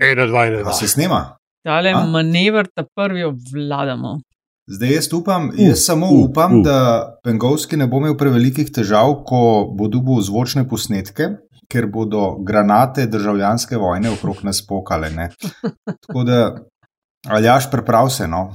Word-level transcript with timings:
Ena, 0.00 0.26
dva, 0.26 0.46
ena, 0.46 0.58
A 0.58 0.62
dva. 0.62 0.72
se 0.72 0.88
snema? 0.88 1.36
Tale 1.64 1.92
A? 1.94 2.04
manever 2.06 2.66
ta 2.74 2.84
prvi 2.94 3.24
obvladamo. 3.24 4.18
Zdaj 4.66 4.94
jaz 4.94 5.12
upam, 5.12 5.50
jaz 5.56 5.84
samo 5.84 6.06
uh, 6.08 6.24
upam, 6.24 6.58
uh. 6.58 6.64
da 6.64 6.76
Pengovski 7.24 7.76
ne 7.76 7.86
bo 7.86 8.00
imel 8.00 8.16
prevelikih 8.16 8.70
težav, 8.72 9.22
ko 9.28 9.68
bo 9.76 9.88
dobil 9.92 10.22
zvočne 10.24 10.64
posnetke, 10.68 11.28
ker 11.68 11.86
bodo 11.86 12.36
granate 12.44 13.06
državljanske 13.06 13.76
vojne 13.76 14.10
okrog 14.10 14.40
nas 14.42 14.62
pokale. 14.66 15.10
Ne? 15.10 15.30
Tako 16.06 16.24
da, 16.24 16.38
aljaš, 17.28 17.70
preprav 17.70 18.08
se. 18.08 18.28
No. 18.28 18.54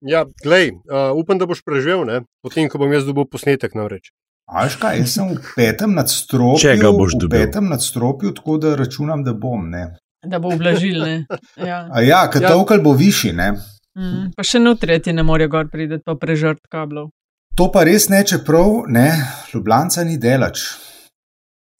Ja, 0.00 0.24
glej, 0.42 0.70
uh, 0.86 1.10
upam, 1.18 1.38
da 1.38 1.46
boš 1.50 1.64
preživel, 1.66 2.06
ne? 2.06 2.22
potem, 2.42 2.70
ko 2.70 2.78
bom 2.78 2.92
jaz 2.92 3.04
dobil 3.04 3.26
posnetek. 3.30 3.74
Namreč. 3.74 4.12
Až 4.50 4.78
kaj, 4.82 5.02
jaz 5.02 5.12
sem 5.18 5.28
v 5.34 5.42
petem 5.54 5.92
nadstropju, 5.94 6.62
Če 6.62 6.76
ga 6.80 6.90
boš 6.94 7.14
v 7.14 7.20
dobil. 7.26 7.34
petem 7.36 7.68
nadstropju, 7.70 8.32
tako 8.38 8.56
da 8.62 8.72
računam, 8.78 9.22
da 9.26 9.34
bom. 9.34 9.66
Ne. 9.70 9.98
Da 10.26 10.38
bo 10.38 10.48
ublažil. 10.48 11.00
ne. 11.00 11.26
Ja. 11.56 11.88
A 11.92 12.00
ja, 12.00 12.22
Ja. 12.22 12.30
katovkal 12.30 12.82
bo 12.82 12.92
višji. 12.92 13.32
Ne. 13.32 13.52
Mm, 13.98 14.30
pa 14.36 14.42
še 14.42 14.58
notri 14.58 15.00
ti 15.02 15.12
ne 15.12 15.22
morejo 15.22 15.48
gor 15.48 15.68
priti, 15.68 15.98
pa 16.04 16.14
prežrt 16.14 16.60
kablov. 16.68 17.10
To 17.56 17.70
pa 17.72 17.84
res 17.84 18.08
ne, 18.08 18.24
čeprav 18.24 18.84
ne, 18.88 19.08
Ljubljanca 19.54 20.04
ni 20.04 20.18
delač. 20.18 20.60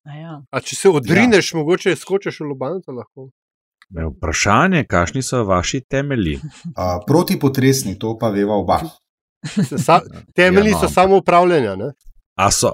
A 0.05 0.17
Ja. 0.17 0.43
A 0.51 0.61
če 0.61 0.77
se 0.77 0.89
odrineš, 0.89 1.53
ja. 1.53 1.59
mogoče 1.59 1.97
skočiš 1.97 2.41
v 2.41 2.45
Ljubljanco 2.45 2.93
lahko. 2.93 3.29
Me 3.91 4.07
Vprašanje, 4.07 4.85
kakšni 4.85 5.23
so 5.23 5.45
vaši 5.45 5.81
temelji? 5.81 6.37
Uh, 6.67 7.03
protipotresni, 7.07 7.99
to 7.99 8.17
pa 8.19 8.29
veva 8.29 8.55
oba. 8.55 8.81
Sa, 9.77 10.01
temelji 10.35 10.71
Ja, 10.71 10.77
no, 10.77 10.81
so 10.81 10.89
samo 10.89 11.17
upravljanja. 11.17 11.77
Ne? 11.77 11.93
A 12.37 12.51
so, 12.51 12.73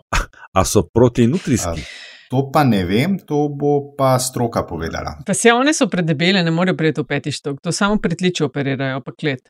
a 0.53 0.65
so 0.65 0.83
protinutrijski? 0.85 1.83
To 2.31 2.49
pa 2.53 2.65
ne 2.65 2.83
vem, 2.85 3.19
to 3.19 3.47
bo 3.49 3.95
pa 3.99 4.19
stroka 4.19 4.63
povedala. 4.67 5.19
Pa 5.27 5.35
se 5.35 5.53
one 5.53 5.75
so 5.75 5.87
predebele, 5.89 6.43
ne 6.43 6.51
morejo 6.51 6.77
priti 6.77 7.01
v 7.01 7.07
peti 7.07 7.33
štok, 7.33 7.61
to 7.63 7.73
samo 7.73 8.01
pretliče 8.03 8.45
operirajo, 8.45 9.01
pa 9.07 9.13
klet. 9.13 9.49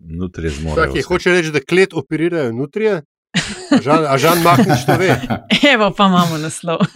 Nutrije 0.00 0.50
zmorejo. 0.50 0.90
Okay, 0.90 1.04
vse. 1.04 1.08
hoče 1.08 1.30
reči, 1.30 1.52
da 1.54 1.60
klet 1.60 1.94
operirajo 1.94 2.52
nutrije. 2.52 3.02
A 3.70 3.78
Žan, 3.82 4.06
a 4.10 4.18
Žan 4.18 4.42
Mahnič 4.42 4.86
to 4.86 4.96
ve. 4.98 5.14
Evo 5.74 5.92
pa 5.96 6.06
imamo 6.10 6.38
naslov. 6.38 6.82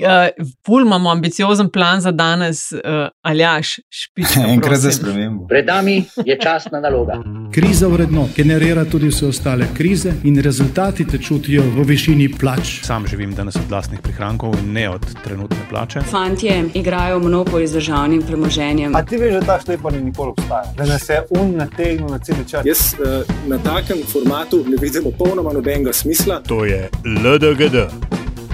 Uh, 0.00 0.44
Ful 0.66 0.82
imamo 0.82 1.10
ambiciozen 1.10 1.68
plan 1.70 2.00
za 2.00 2.10
danes, 2.10 2.72
uh, 2.72 2.78
Aljaš, 3.22 3.80
špička. 3.88 4.40
Enkrat 4.54 4.78
za 4.78 4.92
spremembo. 4.92 5.46
Pred 5.46 5.66
nami 5.66 6.04
je 6.24 6.38
časna 6.42 6.80
naloga. 6.80 7.22
Kriza 7.52 7.88
vredno 7.88 8.28
generira 8.36 8.84
tudi 8.84 9.08
vse 9.08 9.26
ostale 9.26 9.66
krize 9.76 10.12
in 10.24 10.42
rezultati 10.42 11.06
te 11.06 11.18
čutijo 11.18 11.62
v 11.62 11.84
višini 11.86 12.28
plač. 12.40 12.80
Sam 12.82 13.06
živim 13.06 13.34
danes 13.34 13.56
od 13.56 13.68
vlastnih 13.68 14.00
prihrankov 14.00 14.54
in 14.58 14.72
ne 14.72 14.90
od 14.90 15.06
trenutne 15.24 15.58
plače. 15.70 16.00
Fantje 16.00 16.64
igrajo 16.74 17.18
monopol 17.18 17.66
z 17.66 17.72
državnim 17.72 18.22
premoženjem. 18.22 18.96
A 18.96 19.04
ti 19.04 19.16
veš, 19.16 19.32
da 19.32 19.40
ta 19.40 19.60
šlepa 19.64 19.90
ni 19.90 20.00
nikoli 20.00 20.30
obstajala, 20.30 20.72
da 20.76 20.86
nas 20.86 21.08
je 21.08 21.22
un 21.30 21.56
nategnil 21.56 22.08
na 22.08 22.18
cel 22.18 22.36
čas. 22.50 22.66
Jaz 22.66 22.94
uh, 22.98 23.24
na 23.48 23.58
takem 23.58 23.98
formatu 24.12 24.64
ne 24.68 24.76
vidim 24.80 25.02
popolnoma 25.02 25.52
nobenega 25.52 25.92
smisla. 25.92 26.40
To 26.48 26.64
je 26.64 26.88
LDGD, 27.04 27.76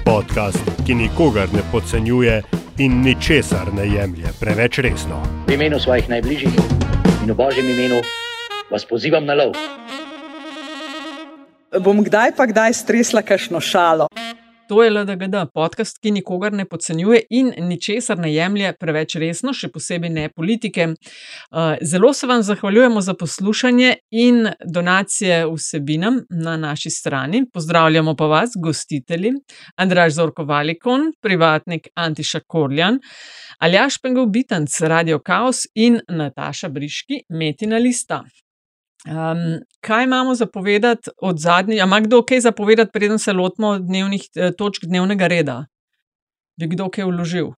podcast, 0.06 0.62
ki 0.86 0.94
nikogar 0.94 1.48
ne 1.52 1.62
podcenjuje 1.72 2.42
in 2.78 3.00
ničesar 3.02 3.74
ne 3.74 3.86
jemlje 3.90 4.30
preveč 4.40 4.78
resno. 4.78 5.18
V 5.48 5.58
imenu 5.58 5.80
svojih 5.82 6.06
najbližjih 6.08 6.54
in 7.24 7.32
v 7.32 7.34
božjem 7.34 7.66
imenu 7.66 7.98
vas 8.70 8.86
pozivam 8.86 9.26
na 9.26 9.34
lov. 9.34 9.58
Bom 11.82 12.04
kdaj 12.06 12.38
pa 12.38 12.46
kdaj 12.46 12.78
stresla 12.78 13.26
kakšno 13.26 13.60
šalo. 13.60 14.06
To 14.68 14.82
je 14.82 14.90
LDGD, 14.90 15.34
podcast, 15.54 15.98
ki 16.02 16.10
nikogar 16.10 16.52
ne 16.52 16.64
podcenjuje 16.64 17.20
in 17.30 17.52
ničesar 17.68 18.18
ne 18.18 18.32
jemlje 18.32 18.72
preveč 18.80 19.14
resno, 19.22 19.52
še 19.54 19.68
posebej 19.70 20.10
ne 20.10 20.24
politike. 20.34 20.88
Uh, 20.90 21.76
Zelo 21.86 22.10
se 22.12 22.26
vam 22.26 22.42
zahvaljujemo 22.42 23.00
za 23.00 23.14
poslušanje 23.14 23.92
in 24.10 24.48
donacije 24.64 25.44
vsebinam 25.52 26.18
na 26.30 26.56
naši 26.56 26.90
strani. 26.90 27.44
Pozdravljamo 27.52 28.16
pa 28.16 28.26
vas, 28.26 28.56
gostitelji, 28.62 29.36
Andraž 29.76 30.16
Zorko 30.18 30.44
Valikon, 30.44 31.12
privatnik 31.22 31.86
Antiša 31.94 32.40
Korljan, 32.46 32.98
Aljaš 33.58 34.00
Pengov 34.02 34.26
Bitanc, 34.34 34.80
Radio 34.80 35.20
Chaos 35.26 35.66
in 35.74 36.00
Nataša 36.08 36.68
Briški, 36.68 37.22
Metina 37.30 37.78
Lista. 37.78 38.24
Um, 39.04 39.60
kaj 39.80 40.04
imamo 40.04 40.34
za 40.34 40.46
povedati 40.46 41.10
od 41.22 41.38
zadnjega? 41.38 41.82
Ima 41.82 42.00
kdo 42.00 42.22
kaj 42.22 42.40
za 42.40 42.52
povedati, 42.52 42.90
preden 42.92 43.18
se 43.18 43.32
lotimo 43.32 43.78
dnevnih 43.78 44.22
eh, 44.34 44.50
točk 44.58 44.84
dnevnega 44.84 45.26
reda? 45.26 45.66
Bi 46.60 46.66
kdo 46.66 46.88
kaj 46.90 47.04
vložil? 47.04 47.52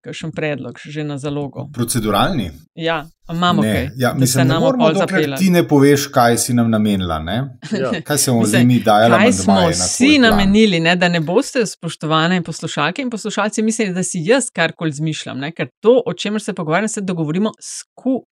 Kakšen 0.00 0.32
predlog, 0.32 0.78
že 0.80 1.04
na 1.04 1.18
zalogo? 1.18 1.68
Proceduralni? 1.72 2.50
Ja, 2.74 3.04
imamo 3.32 3.62
ne. 3.62 3.72
kaj. 3.72 3.88
Ja, 3.96 4.12
da 4.12 4.18
mislim, 4.18 4.48
ne 4.48 4.54
nam 4.54 4.62
moramo, 4.62 4.88
dokler 4.88 5.08
zapela. 5.08 5.36
ti 5.36 5.50
ne 5.50 5.62
poveš, 5.68 6.06
kaj 6.06 6.38
si 6.38 6.54
nam 6.54 6.70
namenila. 6.70 7.18
Ne? 7.18 7.36
Ja. 7.72 7.90
Kaj 8.06 8.18
se 8.18 8.30
bomo 8.30 8.46
zdaj 8.46 8.64
mi 8.64 8.80
dajali? 8.80 9.14
Kaj 9.14 9.32
smo 9.32 9.58
vsi 9.68 10.18
namenili, 10.18 10.80
ne, 10.80 10.96
da 10.96 11.08
ne 11.08 11.20
boste, 11.20 11.66
spoštovane 11.66 12.42
poslušalke 12.42 13.02
in 13.02 13.10
poslušalci, 13.10 13.62
mislili, 13.62 13.92
da 13.94 14.02
si 14.02 14.24
jaz 14.24 14.48
karkoli 14.50 14.92
zmišljam, 14.92 15.38
ne, 15.38 15.52
ker 15.52 15.68
to, 15.80 16.00
o 16.06 16.14
čemer 16.14 16.42
se 16.42 16.52
pogovarjamo, 16.52 16.88
se 16.88 17.00
dogovorimo 17.00 17.52
skupaj. 17.60 18.29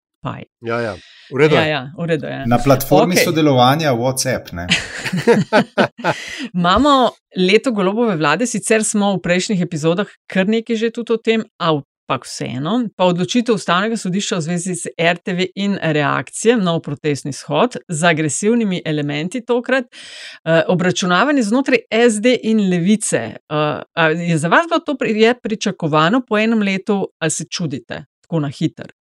Ja, 0.66 0.80
ja. 0.81 0.96
V 1.31 1.38
redu. 1.41 1.56
Ja, 1.56 1.66
ja, 1.66 1.81
v 1.97 2.06
redu 2.06 2.28
je. 2.28 2.44
Na 2.47 2.58
platformi 2.58 3.16
okay. 3.16 3.25
sodelovanja 3.25 3.94
WhatsApp. 3.94 4.53
Ne? 4.53 4.68
Imamo 6.58 7.12
leto 7.38 7.72
golobove 7.72 8.16
vlade, 8.16 8.47
sicer 8.47 8.84
smo 8.84 9.16
v 9.16 9.22
prejšnjih 9.25 9.62
epizodah 9.62 10.09
kar 10.30 10.47
nekaj 10.50 10.75
že 10.75 10.91
tudi 10.94 11.14
o 11.14 11.18
tem, 11.18 11.44
ampak 11.58 12.25
vseeno. 12.25 12.75
Pa 12.97 13.08
odločitev 13.09 13.58
ustavnega 13.58 13.97
sodišča 13.97 14.38
v 14.38 14.46
zvezi 14.46 14.75
z 14.78 14.94
RTV 14.97 15.47
in 15.56 15.78
reakcije, 15.81 16.58
nov 16.58 16.84
protestni 16.85 17.34
shod 17.34 17.78
z 17.90 18.03
agresivnimi 18.06 18.81
elementi 18.85 19.41
tokrat, 19.46 19.85
eh, 19.90 20.62
obračunavanje 20.68 21.44
znotraj 21.44 21.85
SD 21.90 22.38
in 22.44 22.69
levice. 22.69 23.18
Eh, 23.18 23.81
a 23.94 24.09
je 24.09 24.38
za 24.38 24.47
vas 24.47 24.69
bilo 24.69 24.80
to 24.80 24.97
pri- 24.97 25.18
je 25.22 25.34
pričakovano 25.41 26.22
po 26.28 26.38
enem 26.38 26.62
letu, 26.62 27.08
ali 27.19 27.31
se 27.31 27.46
čudite 27.50 28.06
tako 28.22 28.40
na 28.40 28.50
hiter? 28.50 28.91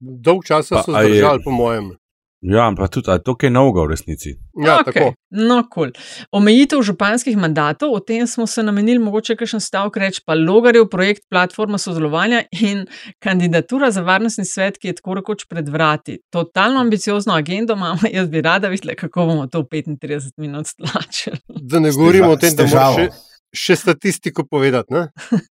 Dolg 0.00 0.44
časa 0.44 0.74
Pa, 0.74 0.82
so 0.82 0.92
a 0.92 1.02
je- 1.02 1.08
zdržali, 1.10 1.42
po 1.44 1.50
mojem. 1.50 1.96
Ja, 2.40 2.68
ampak 2.68 2.86
tudi, 2.90 3.10
je 3.10 3.18
to 3.18 3.34
kaj 3.34 3.50
novega 3.50 3.82
v 3.82 3.90
resnici. 3.90 4.36
Ja, 4.54 4.76
Okej, 4.76 4.84
tako. 4.86 5.06
No, 5.30 5.56
cool. 5.74 5.90
Omejitev 6.30 6.82
županskih 6.82 7.34
mandatov, 7.36 7.90
o 7.90 7.98
tem 7.98 8.26
smo 8.26 8.46
se 8.46 8.62
namenili, 8.62 8.98
mogoče 8.98 9.34
kakšen 9.36 9.58
stavek 9.60 9.96
reči, 9.96 10.22
pa 10.22 10.34
Logarjev 10.34 10.86
projekt 10.86 11.26
Platforma 11.28 11.78
sodelovanja 11.78 12.44
in 12.52 12.86
kandidatura 13.18 13.90
za 13.90 14.00
varnostni 14.02 14.44
svet, 14.44 14.78
ki 14.78 14.88
je 14.88 14.94
tako 14.94 15.14
rekoč 15.14 15.44
pred 15.44 15.68
vrati. 15.68 16.20
Totalno 16.30 16.80
ambiciozno 16.80 17.34
agendo 17.34 17.74
imamo, 17.74 17.98
jaz 18.12 18.30
bi 18.30 18.40
rada 18.40 18.68
videla, 18.68 18.94
kako 18.94 19.26
bomo 19.26 19.46
to 19.46 19.60
v 19.60 19.64
35 19.66 20.30
minut 20.36 20.66
stlačili. 20.66 21.38
Da 21.48 21.78
ne 21.80 21.90
govorimo 21.90 22.30
o 22.30 22.36
tem, 22.36 22.54
da 22.54 22.66
moramo 22.66 22.94
še, 22.94 23.10
še 23.54 23.76
statistiko 23.76 24.44
povedati. 24.44 24.94
Ne? 24.94 25.08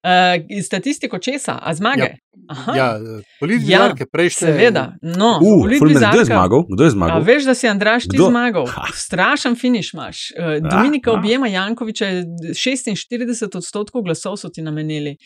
Uh, 0.00 0.62
statistiko 0.64 1.18
česa, 1.18 1.58
a 1.62 1.74
zmage? 1.74 2.14
Aha. 2.48 2.72
Ja, 2.76 2.88
politike 3.40 4.06
prejšnje. 4.12 4.46
Seveda, 4.46 4.84
no, 5.02 5.38
Uh, 5.42 5.66
Fulmer, 5.78 6.08
kdo 6.10 6.18
je 6.18 6.24
zmagal? 6.24 6.64
Kdo 6.68 6.82
je 6.84 6.88
A 6.88 6.90
zmagal? 6.90 7.22
veš, 7.22 7.44
da 7.44 7.54
si 7.54 7.68
Andraš 7.68 8.02
ti 8.08 8.16
Kdo? 8.16 8.30
zmagal. 8.30 8.66
Ha. 8.66 8.86
Strašen 8.94 9.56
finiš 9.56 9.92
imaš. 9.94 10.18
Uh, 10.30 10.70
Dominika 10.70 11.10
ah. 11.10 11.18
objema 11.18 11.48
Jankoviča, 11.48 12.06
46 12.54 13.56
odstotkov 13.56 14.02
glasov 14.02 14.36
so 14.36 14.48
ti 14.48 14.62
namenili. 14.62 15.16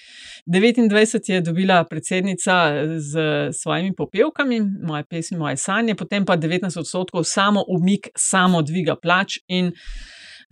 29 0.47 1.33
je 1.33 1.41
dobila 1.41 1.85
predsednica 1.85 2.73
z 2.99 3.13
svojimi 3.53 3.95
popevkami, 3.97 4.61
moje 4.83 5.05
pesmi, 5.05 5.39
moje 5.39 5.57
sanje, 5.57 5.95
potem 5.95 6.25
pa 6.25 6.37
19 6.37 6.79
odstotkov 6.79 7.25
samo 7.25 7.65
umik, 7.69 8.09
samo 8.17 8.63
dviga 8.63 8.97
plač 8.97 9.39
in 9.49 9.73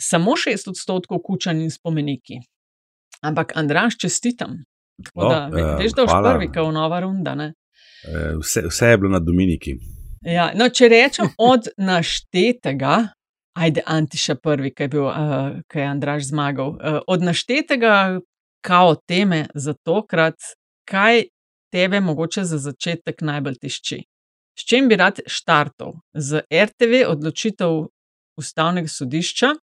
samo 0.01 0.31
6 0.33 0.69
odstotkov 0.69 1.19
kučan 1.19 1.61
in 1.61 1.71
spomeniki. 1.71 2.41
Ampak 3.23 3.53
Andraš, 3.57 3.97
čestitam. 3.99 4.57
Tako 5.05 5.21
O, 5.21 5.29
da, 5.29 5.47
ve- 5.47 5.61
eh, 5.61 5.77
veš, 5.79 5.93
da 5.93 6.03
boš 6.03 6.13
prvi, 6.25 6.47
kot 6.49 6.75
nova 6.75 7.01
runda. 7.01 7.35
Ne? 7.35 7.53
Eh, 8.05 8.35
Vse, 8.41 8.63
vse 8.69 8.87
je 8.87 8.99
bilo 8.99 9.11
na 9.11 9.19
Dominiki. 9.19 9.75
Ja, 10.23 10.53
no, 10.55 10.69
če 10.69 10.89
rečem 10.89 11.29
od 11.53 11.69
naštetega, 11.79 13.09
ajde, 13.55 13.83
Antiša 13.87 14.35
prvi, 14.35 14.75
ki 14.75 14.83
je, 14.83 14.89
bil, 14.89 15.05
uh, 15.05 15.17
ki 15.69 15.79
je 15.79 15.87
Andraš 15.87 16.23
zmagal, 16.25 16.69
uh, 16.69 16.99
od 17.07 17.23
naštetega 17.23 18.21
kao 18.61 18.95
teme 18.95 19.47
za 19.55 19.75
tokrat, 19.75 20.35
kaj 20.85 21.25
tebe 21.73 22.01
mogoče 22.01 22.45
za 22.45 22.59
začetek 22.59 23.21
najbolj 23.21 23.55
tišči? 23.61 24.03
S 24.59 24.67
čim 24.69 24.89
bi 24.89 24.97
rad 24.97 25.21
štartov? 25.27 25.93
Z 26.15 26.43
RTV 26.53 27.07
odločitev 27.09 27.87
ustavnega 28.37 28.89
sodišča. 28.89 29.55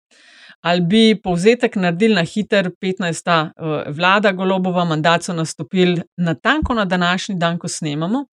Ali 0.60 0.80
bi 0.80 1.20
povzetek 1.22 1.76
naredili 1.76 2.14
na 2.14 2.22
hiter 2.22 2.70
15. 2.82 3.30
eh, 3.30 3.90
vlada 3.92 4.32
Golobova, 4.32 4.84
mandat 4.84 5.24
so 5.24 5.32
nastopili 5.32 6.02
na 6.16 6.34
tanko 6.34 6.74
na 6.74 6.84
današnji 6.84 7.34
dan, 7.38 7.58
ko 7.58 7.68
snemamo, 7.68 8.24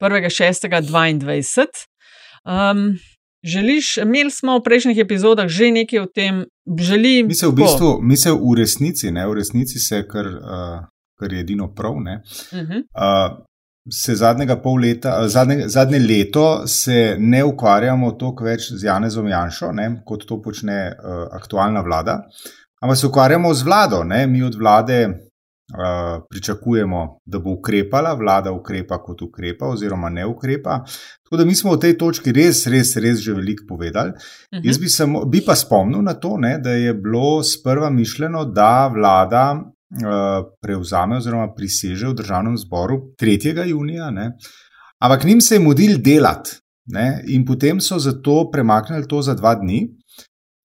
1.6.22. 0.00 1.66
Um, 2.44 2.98
želiš, 3.44 3.96
imeli 3.96 4.30
smo 4.30 4.58
v 4.58 4.62
prejšnjih 4.62 4.98
epizodah 4.98 5.48
že 5.48 5.70
nekaj 5.70 5.98
o 5.98 6.06
tem, 6.06 6.44
želi. 6.80 7.22
Mi 7.22 7.34
se 7.34 7.46
v 7.46 7.52
bistvu, 7.52 7.98
mi 8.02 8.16
se 8.16 8.30
v 8.30 8.54
resnici, 8.56 9.10
ne, 9.10 9.26
v 9.26 9.34
resnici 9.34 9.78
se, 9.78 10.02
kar, 10.08 10.26
uh, 10.26 10.86
kar 11.18 11.32
je 11.32 11.40
edino 11.40 11.74
prav, 11.74 11.94
ne. 12.00 12.22
Uh 12.52 12.58
-huh. 12.58 12.82
uh, 12.82 13.44
Se 13.90 14.14
zadnjega 14.14 14.58
pol 14.62 14.80
leta, 14.82 15.28
zadnje, 15.28 15.68
zadnje 15.68 15.98
leto 15.98 16.66
se 16.66 17.16
ne 17.18 17.44
ukvarjamo 17.44 18.12
toliko 18.20 18.44
več 18.44 18.72
z 18.72 18.84
Janezom 18.84 19.28
Janšo, 19.28 19.72
ne, 19.72 19.88
kot 20.04 20.26
to 20.28 20.40
počne 20.42 20.80
uh, 20.90 21.24
aktualna 21.32 21.80
vlada, 21.80 22.18
ampak 22.82 22.98
se 22.98 23.06
ukvarjamo 23.06 23.54
z 23.54 23.64
vlado. 23.64 24.02
Ne. 24.04 24.26
Mi 24.26 24.42
od 24.42 24.54
vlade 24.54 24.98
uh, 25.08 26.24
pričakujemo, 26.30 27.04
da 27.24 27.38
bo 27.38 27.56
ukrepala, 27.56 28.12
vlada 28.14 28.52
ukrepa 28.52 29.00
kot 29.02 29.22
ukrepa, 29.22 29.72
oziroma 29.72 30.08
ne 30.08 30.26
ukrepa. 30.26 30.82
Tako 31.24 31.36
da 31.36 31.44
mi 31.44 31.54
smo 31.54 31.72
v 31.72 31.80
tej 31.86 31.96
točki 31.98 32.32
res, 32.32 32.66
res, 32.66 32.96
res 32.96 33.24
že 33.24 33.34
veliko 33.34 33.64
povedali. 33.68 34.10
Uh 34.10 34.16
-huh. 34.58 34.66
Jaz 34.66 34.78
bi, 34.78 34.88
samo, 34.88 35.24
bi 35.24 35.40
pa 35.46 35.54
spomnil 35.54 36.02
na 36.02 36.14
to, 36.14 36.36
ne, 36.36 36.58
da 36.58 36.70
je 36.70 36.94
bilo 36.94 37.42
sprva 37.42 37.90
mišljeno, 37.90 38.44
da 38.44 38.86
vlada 38.94 39.64
prevzame 40.62 41.16
oziroma 41.16 41.48
priseže 41.54 42.08
v 42.08 42.14
državnem 42.14 42.56
zboru 42.60 43.14
3. 43.20 43.66
junija, 43.68 44.10
ne. 44.10 44.32
ampak 45.00 45.24
njim 45.24 45.40
se 45.40 45.54
je 45.54 45.60
mudil 45.60 45.98
delati. 45.98 46.58
Ne, 46.88 47.22
in 47.28 47.44
potem 47.44 47.80
so 47.84 47.98
zato 48.00 48.50
premaknili 48.50 49.04
to 49.08 49.20
za 49.22 49.34
dva 49.34 49.54
dni, 49.54 49.82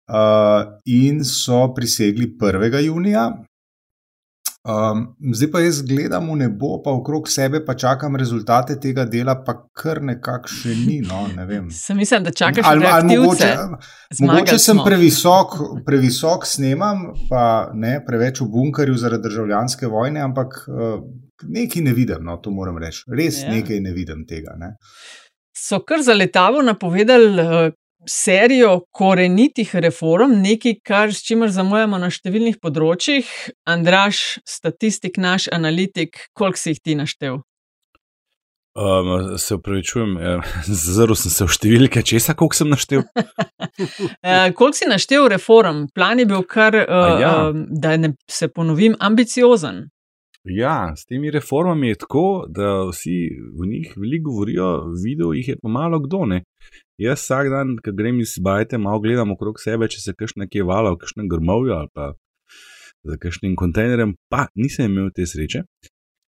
uh, 0.07 0.79
in 0.85 1.23
so 1.27 1.73
prisegli 1.75 2.29
1. 2.39 2.79
junija, 2.85 3.25
Um, 4.63 5.15
zdaj 5.33 5.49
pa 5.51 5.59
jaz 5.59 5.81
gledam 5.83 6.29
v 6.31 6.35
nebo, 6.39 6.77
pa 6.83 6.91
okrog 6.95 7.27
sebe, 7.27 7.59
pa 7.65 7.73
čakam 7.75 8.15
rezultate 8.15 8.77
tega 8.79 9.03
dela, 9.03 9.35
pa 9.43 9.57
kar 9.75 9.99
nekako 9.99 10.47
še 10.47 10.75
ni. 10.85 11.01
No, 11.03 11.25
ne 11.35 11.43
Sem 11.83 11.99
mislim, 11.99 12.23
da 12.23 12.31
čakaš 12.31 12.63
ali, 12.69 12.87
ali 12.87 13.17
mogoče, 13.17 13.49
mogoče 14.23 14.55
sem 14.63 14.79
previsok, 14.85 15.57
previsok 15.83 16.47
snemam, 16.47 17.09
pa 17.27 17.73
ne 17.75 17.97
preveč 18.07 18.39
v 18.39 18.47
bunkerju 18.55 18.95
zaradi 19.03 19.27
državljanske 19.27 19.91
vojne, 19.91 20.23
ampak 20.23 20.55
uh, 20.71 20.95
nekaj 21.43 21.83
ne 21.83 21.97
vidim, 21.99 22.23
no, 22.23 22.39
to 22.39 22.55
moram 22.55 22.79
reči. 22.79 23.03
Res 23.11 23.43
ja. 23.43 23.51
nekaj 23.51 23.83
ne 23.83 23.91
vidim 23.91 24.23
tega. 24.29 24.55
Ne. 24.55 24.77
So 25.51 25.83
kar 25.83 26.07
za 26.07 26.15
letavo 26.15 26.63
napovedali, 26.63 27.35
uh, 27.43 27.75
serijo 28.09 28.85
korenitih 28.91 29.75
reform, 29.75 30.35
nekaj, 30.41 30.79
kar 30.85 31.13
s 31.13 31.23
čimer 31.25 31.51
zamujamo 31.53 31.99
na 32.01 32.11
številnih 32.13 32.59
področjih. 32.63 33.29
Andraš, 33.69 34.39
statistik, 34.47 35.17
naš 35.17 35.49
analitik, 35.53 36.27
koliko 36.37 36.59
si 36.59 36.73
jih 36.73 36.83
ti 36.83 36.95
naštel? 36.99 37.41
Um, 38.73 39.37
se 39.37 39.55
upravičujem, 39.55 40.17
zelo 40.95 41.13
sem 41.15 41.31
se 41.31 41.45
v 41.45 41.53
številke, 41.53 42.01
česa, 42.01 42.33
koliko 42.33 42.57
sem 42.57 42.71
naštel. 42.73 43.03
uh, 43.05 44.47
koliko 44.57 44.73
si 44.73 44.89
naštel 44.89 45.29
reform? 45.29 45.85
Plan 45.93 46.17
je 46.17 46.25
bil 46.29 46.41
kar, 46.49 46.79
uh, 46.81 47.21
ja. 47.21 47.33
uh, 47.51 47.65
da 47.69 47.93
ne, 48.01 48.15
se 48.25 48.49
ponovim, 48.49 48.97
ambiciozen. 48.97 49.85
Ja, 50.43 50.93
s 50.95 51.05
temi 51.05 51.31
reformami 51.31 51.87
je 51.87 51.95
tako, 51.95 52.45
da 52.49 52.83
vsi 52.89 53.29
v 53.59 53.67
njih 53.67 53.93
veliko 53.97 54.29
govorijo, 54.29 54.91
videl 55.03 55.33
jih 55.33 55.47
je 55.47 55.55
pa 55.61 55.69
malo 55.69 55.99
kdo. 55.99 56.25
Ne? 56.25 56.43
Jaz 56.99 57.23
vsak 57.23 57.49
dan, 57.49 57.77
ko 57.83 57.91
grem 57.95 58.19
iz 58.19 58.35
bajte, 58.43 58.77
malo 58.77 58.99
gledam 58.99 59.31
okrog 59.31 59.59
sebe, 59.59 59.87
če 59.87 60.01
se 60.03 60.13
kaj 60.13 60.35
nekje 60.43 60.65
vala, 60.67 60.91
v 60.91 60.99
kakšnem 60.99 61.29
grmovju 61.31 61.73
ali 61.73 61.89
pa 61.93 62.11
za 63.03 63.17
kakšnim 63.19 63.55
kontejnerjem, 63.55 64.15
pa 64.29 64.47
nisem 64.55 64.91
imel 64.91 65.11
te 65.15 65.25
sreče. 65.27 65.63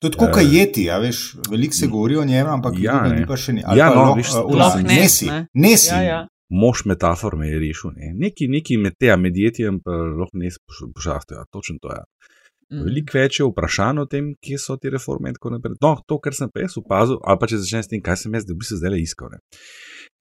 To 0.03 0.07
je 0.07 0.15
tako, 0.15 0.29
kot 0.35 0.43
uh, 0.43 0.55
jeti, 0.55 0.87
ja, 0.91 0.99
veš, 1.03 1.25
veliko 1.51 1.75
se 1.75 1.87
govori 1.91 2.17
o 2.17 2.25
njem, 2.25 2.47
ampak 2.47 2.79
ja, 2.79 3.01
ni 3.09 3.27
pa 3.27 3.39
še 3.41 3.57
ni. 3.57 3.63
Ja, 3.79 3.91
no, 3.95 4.11
loh, 4.11 4.17
veš, 4.19 4.31
uh, 4.39 4.51
uh, 4.51 4.79
ne, 4.83 5.01
nesi. 5.01 5.27
Ne. 5.31 5.47
nesi. 5.55 5.91
Ja, 5.91 6.01
ja. 6.03 6.21
Mož 6.55 6.85
metafor 6.87 7.35
me 7.41 7.49
je 7.49 7.59
rešil, 7.59 7.95
ne. 7.97 8.13
neki, 8.27 8.47
neki 8.53 8.77
med 8.79 8.99
te, 9.01 9.11
med 9.19 9.39
jetjem 9.39 9.81
pa 9.83 9.91
lahko 9.91 10.39
ne 10.39 10.53
spoštujejo, 10.55 11.23
ja, 11.35 11.47
točno 11.51 11.83
to 11.83 11.95
je. 11.95 12.03
Ja. 12.03 12.34
Mm. 12.73 12.85
Veliko 12.87 13.19
več 13.19 13.39
je 13.41 13.47
vprašanj 13.49 14.01
o 14.01 14.05
tem, 14.11 14.31
kje 14.43 14.59
so 14.61 14.77
te 14.81 14.91
reforme 14.93 15.31
in 15.31 15.37
tako 15.37 15.53
naprej. 15.53 15.77
No, 15.85 15.95
to, 16.09 16.19
kar 16.23 16.37
sem 16.37 16.51
pa 16.53 16.63
jaz 16.65 16.77
opazil, 16.81 17.19
ali 17.21 17.41
pa 17.41 17.49
če 17.51 17.61
začnem 17.61 17.85
s 17.85 17.91
tem, 17.91 18.03
kaj 18.05 18.23
sem 18.23 18.37
jaz, 18.39 18.47
da 18.49 18.57
bi 18.57 18.69
se 18.69 18.79
zdaj 18.81 18.95
le 18.95 19.01
iskal. 19.03 19.33
Ne. 19.35 19.41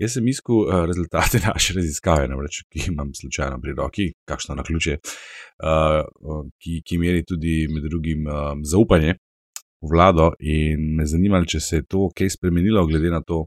Jaz 0.03 0.17
sem 0.17 0.27
iskal 0.27 0.63
uh, 0.63 0.73
rezultate 0.89 1.39
naše 1.47 1.77
raziskave, 1.77 2.27
namreč, 2.31 2.63
ki 2.71 2.89
imam 2.91 3.13
slučajno 3.15 3.59
pri 3.63 3.75
roki, 3.79 4.09
kakšno 4.29 4.57
na 4.59 4.65
ključe, 4.67 4.97
uh, 4.99 6.41
ki, 6.59 6.81
ki 6.83 6.99
meri 7.01 7.23
tudi 7.27 7.61
med 7.71 7.87
drugim 7.87 8.27
uh, 8.27 8.51
zaupanje 8.67 9.15
v 9.15 9.93
vlado. 9.93 10.33
In 10.39 10.97
me 10.97 11.07
zanima, 11.07 11.43
če 11.47 11.63
se 11.63 11.79
je 11.81 11.87
to 11.95 12.09
kaj 12.15 12.35
spremenilo, 12.35 12.83
glede 12.89 13.13
na 13.13 13.23
to, 13.23 13.45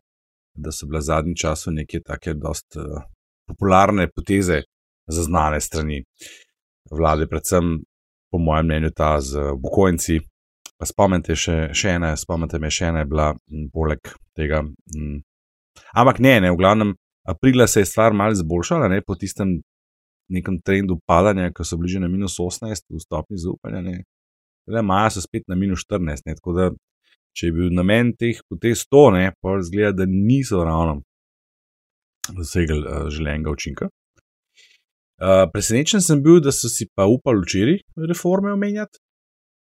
da 0.56 0.72
so 0.72 0.88
bile 0.88 1.04
zadnji 1.04 1.36
čas 1.36 1.66
neke 1.68 2.00
take 2.00 2.32
dost 2.40 2.80
uh, 2.80 3.04
popularne 3.46 4.08
poteze 4.08 4.62
zaznane 5.06 5.60
strani 5.60 6.00
vlade, 6.90 7.26
predvsem 7.30 7.76
po 8.30 8.38
mojem 8.38 8.66
mnenju 8.66 8.90
ta 8.96 9.16
z 9.20 9.52
upokojenci. 9.56 10.20
Pa 10.76 10.84
spomnite 10.84 11.36
še, 11.38 11.70
še 11.72 11.94
ena, 11.96 12.12
spomnite 12.20 12.58
me 12.60 12.68
še 12.70 12.90
ena 12.90 13.00
je 13.04 13.08
bila 13.08 13.30
m, 13.32 13.68
poleg 13.72 14.12
tega. 14.36 14.60
M, 14.96 15.22
Ampak 15.96 16.20
ne, 16.20 16.40
ne, 16.40 16.50
v 16.52 16.56
glavnem, 16.60 16.94
aprila 17.28 17.66
se 17.66 17.80
je 17.80 17.88
stvar 17.88 18.12
malo 18.12 18.32
izboljšala, 18.32 18.88
ne, 18.88 19.00
po 19.06 19.14
tistem 19.14 19.60
nekem 20.32 20.58
trendu 20.64 20.98
padanja, 21.06 21.52
ko 21.54 21.64
so 21.64 21.78
bili 21.78 21.94
že 21.94 22.02
na 22.02 22.08
minus 22.08 22.38
18 22.40 22.90
v 22.90 23.00
stopni 23.00 23.38
zaupanja, 23.38 23.82
ne, 23.82 24.02
le 24.66 24.82
maja 24.82 25.16
so 25.16 25.22
spet 25.22 25.46
na 25.48 25.56
minus 25.56 25.84
14. 25.86 26.26
Ne, 26.26 26.36
tako 26.38 26.56
da, 26.56 26.70
če 27.36 27.50
je 27.50 27.56
bil 27.56 27.74
namen 27.74 28.14
teh 28.18 28.40
potez 28.48 28.86
100, 28.88 29.04
ne, 29.16 29.26
pa 29.40 29.58
zgleda, 29.62 30.02
da 30.02 30.08
niso 30.10 30.64
ravno 30.64 31.02
dosegli 32.32 32.80
uh, 32.82 33.06
želenega 33.12 33.52
učinka. 33.52 33.88
Uh, 35.16 35.46
presenečen 35.52 36.02
sem 36.04 36.20
bil, 36.20 36.42
da 36.44 36.52
so 36.52 36.68
si 36.68 36.84
pa 36.92 37.06
upali 37.08 37.40
včeraj 37.40 37.78
reforme 38.08 38.52
omenjati 38.52 39.00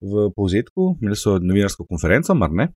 v 0.04 0.28
povzetku, 0.36 0.98
imeli 1.00 1.16
so 1.16 1.38
novinarsko 1.40 1.86
konferenco, 1.88 2.34
mar 2.34 2.52
ne. 2.52 2.68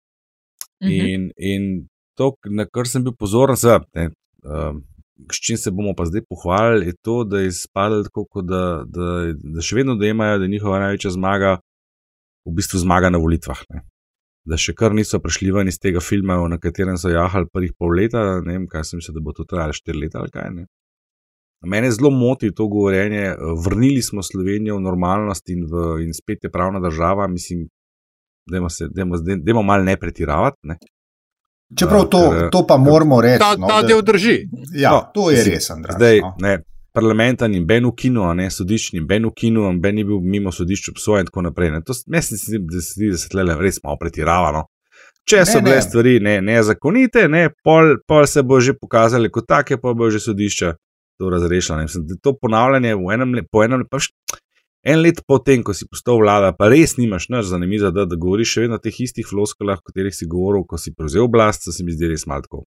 Uh 0.82 0.88
-huh. 0.88 1.12
in, 1.12 1.30
in 1.36 1.88
to, 2.16 2.32
na 2.50 2.64
kar 2.66 2.88
sem 2.88 3.04
bil 3.04 3.12
pozoren, 3.12 3.54
uh, 3.54 3.82
ehm, 3.94 4.80
s 5.32 5.36
čim 5.36 5.56
se 5.56 5.70
bomo 5.70 5.94
pa 5.96 6.04
zdaj 6.04 6.24
pohvalili, 6.28 6.86
je 6.86 6.94
to, 7.02 7.24
da 7.24 7.38
je 7.38 7.46
izpadlo 7.46 8.02
tako, 8.02 8.42
da, 8.42 8.84
da, 8.86 9.32
da 9.34 9.60
še 9.60 9.76
vedno 9.76 9.94
dojemajo, 9.94 10.38
da 10.38 10.44
je 10.44 10.50
njihova 10.50 10.78
največja 10.78 11.10
zmaga 11.10 11.58
v 12.46 12.54
bistvu 12.56 12.78
zmaga 12.78 13.10
na 13.10 13.18
volitvah. 13.18 13.60
Ne. 13.70 13.82
Da 14.44 14.56
še 14.56 14.74
kar 14.74 14.94
niso 14.94 15.20
prišli 15.22 15.52
ven 15.52 15.68
iz 15.68 15.78
tega 15.78 16.00
filma, 16.00 16.40
na 16.48 16.58
katerem 16.58 16.98
so 16.98 17.08
jahali 17.12 17.46
prvih 17.52 17.72
pol 17.78 17.94
leta, 17.94 18.40
ne 18.40 18.52
vem, 18.52 18.66
kaj 18.66 18.84
sem 18.84 18.98
mislil, 18.98 19.14
da 19.14 19.20
bo 19.20 19.32
to 19.36 19.44
trajalo 19.44 19.76
štiri 19.76 19.98
leta 19.98 20.18
ali 20.18 20.30
kaj. 20.34 20.50
Ne. 20.56 20.66
Mene 21.64 21.90
zelo 21.90 22.10
moti 22.10 22.54
to 22.54 22.66
govorjenje, 22.66 23.34
vrnili 23.64 24.02
smo 24.02 24.22
Slovenijo 24.22 24.76
v 24.76 24.80
normalnost 24.80 25.48
in, 25.48 25.64
v, 25.64 26.02
in 26.02 26.14
spet 26.14 26.44
je 26.44 26.50
pravna 26.50 26.80
država, 26.80 27.28
mislim, 27.28 27.68
da 28.46 29.50
imamo 29.50 29.62
malo 29.62 29.84
ne 29.84 29.96
pretiravati. 29.96 30.56
Ne. 30.62 30.76
Čeprav 31.78 32.04
to, 32.04 32.30
ker, 32.30 32.50
to 32.50 32.66
pa 32.66 32.76
moramo 32.76 33.20
reči. 33.20 33.38
Ta, 33.38 33.54
no, 33.58 33.68
ta 33.68 33.82
del 33.82 34.02
drži. 34.02 34.36
Ja, 34.74 34.90
no, 34.90 35.00
to 35.14 35.30
je 35.30 35.44
res. 35.44 35.70
Andraž, 35.70 35.96
zdaj, 35.96 36.20
no. 36.20 36.34
ne, 36.40 36.58
parlamenta 36.92 37.48
ni 37.48 37.62
ben 37.64 37.86
v 37.86 37.94
kinu, 37.96 38.26
ne 38.34 38.50
sodišč 38.50 38.92
ni 38.98 39.00
ben 39.00 39.24
v 39.30 39.32
kinu, 39.36 39.70
ben 39.80 39.96
ni 39.96 40.04
bil 40.04 40.20
mimo 40.20 40.52
sodišča 40.52 40.92
obsojen 40.92 41.24
in 41.24 41.30
tako 41.30 41.46
naprej. 41.48 41.70
Ne. 41.70 41.82
To 41.86 41.96
mislim, 42.06 42.66
da 42.66 42.80
se 42.80 42.98
zdi, 42.98 43.10
da 43.14 43.22
se 43.22 43.28
tle 43.32 43.46
res 43.56 43.80
malo 43.84 43.96
pretiravano. 44.00 44.66
Če 45.28 45.44
so 45.46 45.60
ne, 45.60 45.64
bile 45.64 45.78
ne. 45.78 45.82
stvari 45.86 46.14
nezakonite, 46.42 47.28
ne, 47.30 47.46
pol, 47.64 47.96
pol 48.08 48.26
se 48.26 48.42
bo 48.42 48.58
že 48.60 48.74
pokazali 48.74 49.30
kot 49.30 49.46
take, 49.46 49.78
pa 49.78 49.94
bo 49.94 50.10
že 50.10 50.18
sodišča 50.20 50.74
to 51.22 51.30
razrešilo. 51.30 51.86
To 52.26 52.34
ponavljanje 52.34 52.96
v 52.98 53.14
enem, 53.14 53.38
po 53.46 53.62
enem, 53.62 53.86
pa 53.86 54.02
še 54.02 54.10
en 54.82 54.98
let 54.98 55.22
potem, 55.26 55.62
ko 55.62 55.74
si 55.76 55.86
postal 55.86 56.18
vlada, 56.18 56.50
pa 56.58 56.66
res 56.72 56.96
nimaš 56.98 57.28
nič 57.30 57.46
za 57.46 57.58
namizo, 57.62 57.92
da, 57.94 58.06
da 58.08 58.18
govoriš 58.18 58.56
še 58.56 58.64
vedno 58.66 58.80
o 58.80 58.82
teh 58.82 58.98
istih 59.06 59.26
floskolah, 59.28 59.78
o 59.78 59.86
katerih 59.86 60.14
si 60.14 60.26
govoril, 60.26 60.66
ko 60.66 60.80
si 60.80 60.94
prevzel 60.94 61.28
oblast, 61.28 61.70
se 61.70 61.86
mi 61.86 61.94
zdi 61.94 62.10
res 62.10 62.26
malo. 62.26 62.66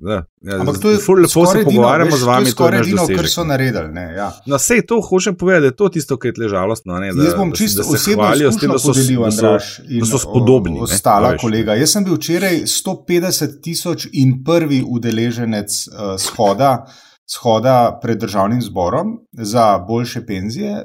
Ja, 0.00 0.22
Ampak 0.60 0.78
to 0.78 0.90
je 0.90 0.96
zelo 1.02 1.16
lepo, 1.18 1.40
da 1.42 1.46
se 1.50 1.64
pogovarjamo 1.64 2.16
z 2.16 2.22
vami. 2.22 2.52
To 2.54 2.68
je 2.68 2.78
edino, 2.78 3.06
kar 3.16 3.28
so 3.28 3.44
naredili. 3.44 3.88
Ne, 3.92 4.04
ja. 4.14 4.28
No, 4.46 4.60
vse 4.62 4.78
to 4.86 5.00
hočem 5.02 5.34
povedati, 5.34 5.60
da 5.60 5.66
je 5.66 5.76
to 5.76 5.88
tisto, 5.88 6.18
kar 6.22 6.32
je 6.36 6.48
žalostno. 6.48 7.00
Ne, 7.02 7.10
da, 7.14 7.24
Jaz 7.24 7.34
bom 7.34 7.50
čisto 7.52 7.82
osebno 7.82 8.30
s 8.30 8.60
tem, 8.60 8.70
da 8.70 8.78
so, 8.78 8.94
da 8.94 9.30
so, 9.30 9.52
da 9.90 10.06
so 10.06 10.22
spodobni. 10.22 10.78
Ostala 10.80 11.32
ne, 11.34 11.38
kolega. 11.42 11.74
Jaz 11.74 11.96
sem 11.96 12.06
bil 12.06 12.14
včeraj 12.14 12.62
150 12.62 13.58
tisoč 13.62 14.06
in 14.12 14.38
prvi 14.46 14.84
udeleženec 14.86 15.66
uh, 15.90 16.14
shoda, 16.14 16.86
shoda 17.30 17.98
pred 18.02 18.18
državnim 18.18 18.62
zborom 18.62 19.18
za 19.32 19.78
boljše 19.78 20.26
penzije. 20.26 20.84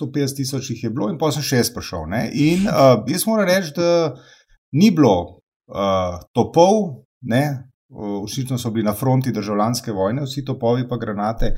150 0.00 0.36
tisoč 0.36 0.70
jih 0.70 0.84
je 0.84 0.90
bilo, 0.90 1.08
in 1.08 1.16
pa 1.18 1.30
sem 1.32 1.42
še 1.42 1.62
jaz 1.62 1.70
prišel. 1.72 2.04
Ne? 2.12 2.26
In 2.34 2.66
uh, 2.68 3.00
jaz 3.08 3.24
moram 3.26 3.48
reči, 3.48 3.72
da 3.76 4.12
ni 4.76 4.90
bilo 4.92 5.14
uh, 5.72 6.18
topov, 6.36 7.06
očitno 8.22 8.58
so 8.58 8.70
bili 8.70 8.84
na 8.84 8.92
fronti 8.92 9.32
državljanske 9.32 9.92
vojne, 9.92 10.26
vsi 10.28 10.44
topovi 10.44 10.84
pa 10.88 10.96
granate. 11.00 11.54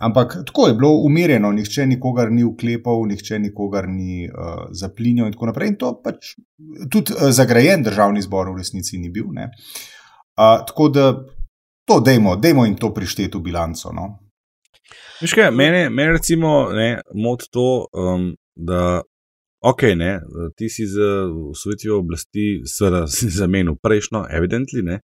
Ampak 0.00 0.38
tako 0.46 0.68
je 0.68 0.74
bilo 0.74 0.94
umirjeno, 1.04 1.52
nihče 1.52 1.86
nikogar 1.86 2.32
ni 2.32 2.44
uklepal, 2.44 3.04
nihče 3.08 3.38
nikogar 3.38 3.88
ni 3.88 4.24
uh, 4.28 4.66
zaplinjal, 4.72 5.28
in 5.28 5.36
tako 5.36 5.52
naprej. 5.52 5.74
In 5.74 5.78
to 5.80 5.92
pač 6.00 6.34
tudi 6.92 7.12
uh, 7.12 7.28
zagrajen 7.28 7.84
državni 7.84 8.24
zbor 8.24 8.54
v 8.54 8.62
resnici 8.62 8.98
ni 8.98 9.12
bil. 9.12 9.28
Uh, 9.36 10.64
tako 10.64 10.88
da 10.88 11.10
to 11.86 12.00
dejmo, 12.00 12.36
dejmo 12.36 12.64
jim 12.64 12.76
to 12.76 12.92
prišteti 12.94 13.38
v 13.38 13.42
bilanco. 13.48 13.92
No. 13.94 14.06
Veš 15.20 15.34
kaj, 15.34 15.50
mene, 15.50 15.90
mene 15.90 16.12
recimo 16.18 16.68
ne, 16.72 17.00
moti 17.14 17.48
to, 17.52 17.86
um, 17.92 18.34
da 18.54 19.00
ok, 19.64 19.82
ne, 19.96 20.20
ti 20.56 20.68
si 20.68 20.86
z 20.86 21.00
usvojitvijo 21.50 21.98
oblasti, 21.98 22.62
si 23.16 23.30
zamenil 23.30 23.78
prejšnjo, 23.82 24.26
evidently, 24.30 24.82
ne, 24.82 25.00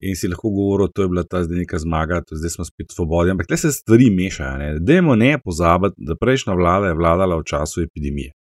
in 0.00 0.16
si 0.16 0.28
lahko 0.28 0.50
govoril, 0.54 0.90
da 0.94 1.02
je 1.02 1.08
bila 1.08 1.24
ta 1.24 1.42
zdaj 1.44 1.58
neka 1.64 1.78
zmaga, 1.78 2.20
zdaj 2.30 2.50
smo 2.50 2.64
spet 2.64 2.92
svobodni, 2.94 3.34
ampak 3.34 3.48
te 3.50 3.56
se 3.56 3.72
stvari 3.72 4.10
mešajo. 4.14 4.58
Ne. 4.58 4.74
Dajmo 4.80 5.16
ne 5.16 5.38
pozabiti, 5.44 5.96
da 5.98 6.14
prejšnja 6.20 6.54
vlada 6.54 6.92
je 6.92 6.98
vladala 6.98 7.38
v 7.38 7.46
času 7.46 7.82
epidemije. 7.82 8.32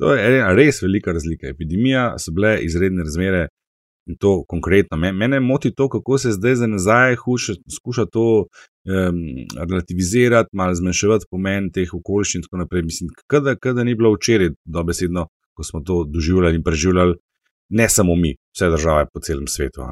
To 0.00 0.12
je 0.12 0.42
res 0.54 0.82
velika 0.82 1.12
razlika. 1.12 1.48
Epidemija 1.48 2.18
so 2.20 2.32
bile 2.36 2.58
izredne 2.62 3.04
razmere 3.06 3.46
in 4.06 4.16
to 4.20 4.44
konkretno. 4.48 4.96
Mene 4.96 5.40
moti 5.40 5.74
to, 5.74 5.88
kako 5.88 6.18
se 6.18 6.30
zdaj 6.30 6.54
za 6.54 6.66
nazaj 6.66 7.16
skuša 7.76 8.06
to 8.12 8.46
um, 8.46 9.16
relativizirati, 9.70 10.48
malo 10.52 10.74
zmanjševati 10.74 11.26
pomen 11.30 11.70
teh 11.74 11.94
okoliščin 11.94 12.38
in 12.38 12.46
tako 12.46 12.62
naprej. 12.62 12.82
Mislim, 12.82 13.10
da 13.74 13.84
ni 13.84 13.94
bilo 13.94 14.14
včeraj 14.14 14.54
dobesedno, 14.64 15.26
ko 15.54 15.64
smo 15.64 15.80
to 15.80 16.04
doživljali 16.04 16.56
in 16.56 16.62
preživljali, 16.62 17.16
ne 17.68 17.88
samo 17.88 18.14
mi, 18.14 18.36
vse 18.54 18.70
države 18.70 19.06
po 19.12 19.20
celem 19.20 19.46
svetu. 19.46 19.82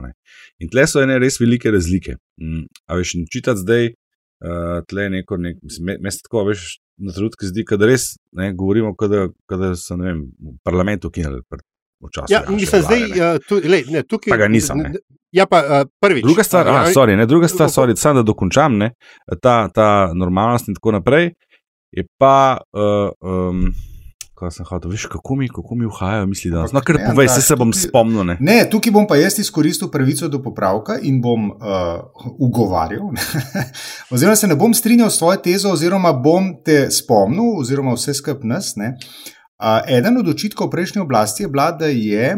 In 0.59 0.71
tle 0.71 0.87
so 0.87 1.03
ene 1.03 1.19
res 1.19 1.41
velike 1.41 1.71
razlike. 1.71 2.17
Um, 2.41 2.65
a 2.87 2.97
veš, 3.01 3.17
čitati 3.33 3.61
zdaj, 3.67 3.87
uh, 3.91 4.81
tle 4.87 5.11
neko, 5.11 5.37
nek, 5.37 5.59
mislim, 5.63 5.97
me 6.01 6.11
se 6.11 6.23
tako, 6.23 6.47
veš, 6.53 6.79
na 7.03 7.13
trenutke 7.13 7.51
zdi, 7.51 7.65
da 7.67 7.87
res 7.91 8.13
ne, 8.33 8.53
govorimo, 8.55 8.95
da 9.51 9.75
so 9.75 9.99
vem, 9.99 10.29
v 10.39 10.55
parlamentu 10.63 11.11
ukinili. 11.11 11.43
Ja, 12.29 12.43
mislim, 12.49 12.83
zdaj, 12.83 13.03
uh, 13.03 13.39
tu, 13.49 13.61
le, 13.65 13.83
ne, 13.91 14.03
tukaj, 14.03 14.31
pa 14.31 14.37
ga 14.37 14.49
nisem. 14.49 14.79
Ne. 14.79 14.93
Ja, 15.35 15.47
pa 15.51 15.63
uh, 15.63 15.87
prvič. 16.01 16.25
Druga 16.25 16.45
stvar, 16.47 16.69
a, 16.69 16.85
sorry, 16.95 17.17
ne, 17.17 17.27
druga 17.27 17.49
stvar, 17.49 17.69
sorry, 17.69 17.97
samo 17.97 18.23
da 18.23 18.27
dokončam, 18.27 18.79
ne, 18.79 18.93
ta, 19.43 19.69
ta 19.75 19.89
normalnost 20.15 20.69
in 20.69 20.79
tako 20.79 20.99
naprej, 21.01 21.33
je 21.91 22.07
pa. 22.19 22.61
Uh, 22.73 23.11
um, 23.21 23.67
Kaj 24.35 24.51
sem 24.51 24.67
hotel, 24.67 24.91
veš, 24.91 25.05
kako 25.07 25.37
mi, 25.39 25.47
kako 25.49 25.77
mi 25.79 25.87
vhajajo 25.87 26.27
misli 26.27 26.51
danes. 26.51 26.73
No, 26.75 26.81
ker 26.83 26.97
povej, 26.99 27.29
se, 27.31 27.43
se 27.47 27.55
bom 27.55 27.71
tukaj, 27.71 27.85
spomnil. 27.87 28.25
Ne? 28.27 28.35
ne, 28.43 28.57
tukaj 28.67 28.91
bom 28.93 29.07
pa 29.07 29.15
jaz 29.15 29.39
izkoristil 29.39 29.93
pravico 29.95 30.27
do 30.29 30.41
popravka 30.43 30.97
in 31.07 31.21
bom 31.23 31.53
uh, 31.53 32.33
ugovarjal. 32.43 33.13
oziroma 34.15 34.35
se 34.37 34.51
ne 34.51 34.59
bom 34.59 34.75
strinjal 34.75 35.13
s 35.15 35.23
tvojo 35.23 35.39
tezo, 35.39 35.71
oziroma 35.79 36.11
bom 36.19 36.51
te 36.67 36.89
spomnil, 36.91 37.61
oziroma 37.63 37.95
vse 37.95 38.17
skup 38.19 38.43
nas. 38.43 38.75
Uh, 38.75 39.15
eden 39.89 40.19
od 40.19 40.29
očitkov 40.29 40.71
prejšnje 40.71 41.03
oblasti 41.03 41.43
je 41.43 41.49
bila, 41.49 41.71
da 41.73 41.87
je 41.87 42.35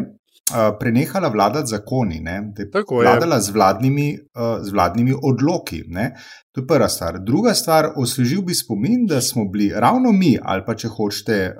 prenehala 0.80 1.28
vladati 1.28 1.70
zakoni, 1.70 2.20
ne? 2.20 2.52
da 2.56 2.62
je 2.62 2.70
Tako 2.70 3.00
vladala 3.00 3.36
je. 3.36 3.40
Z, 3.42 3.50
vladnimi, 3.50 4.18
z 4.62 4.72
vladnimi 4.72 5.14
odloki. 5.22 5.82
Ne? 5.86 6.12
To 6.52 6.60
je 6.60 6.66
prva 6.66 6.88
stvar. 6.88 7.18
Druga 7.20 7.54
stvar, 7.54 7.90
osvežil 7.96 8.42
bi 8.42 8.54
spomin, 8.54 9.06
da 9.06 9.20
smo 9.20 9.44
bili 9.44 9.72
ravno 9.74 10.12
mi, 10.12 10.36
ali 10.42 10.62
pa 10.66 10.74
če 10.74 10.88
hočete, 10.88 11.56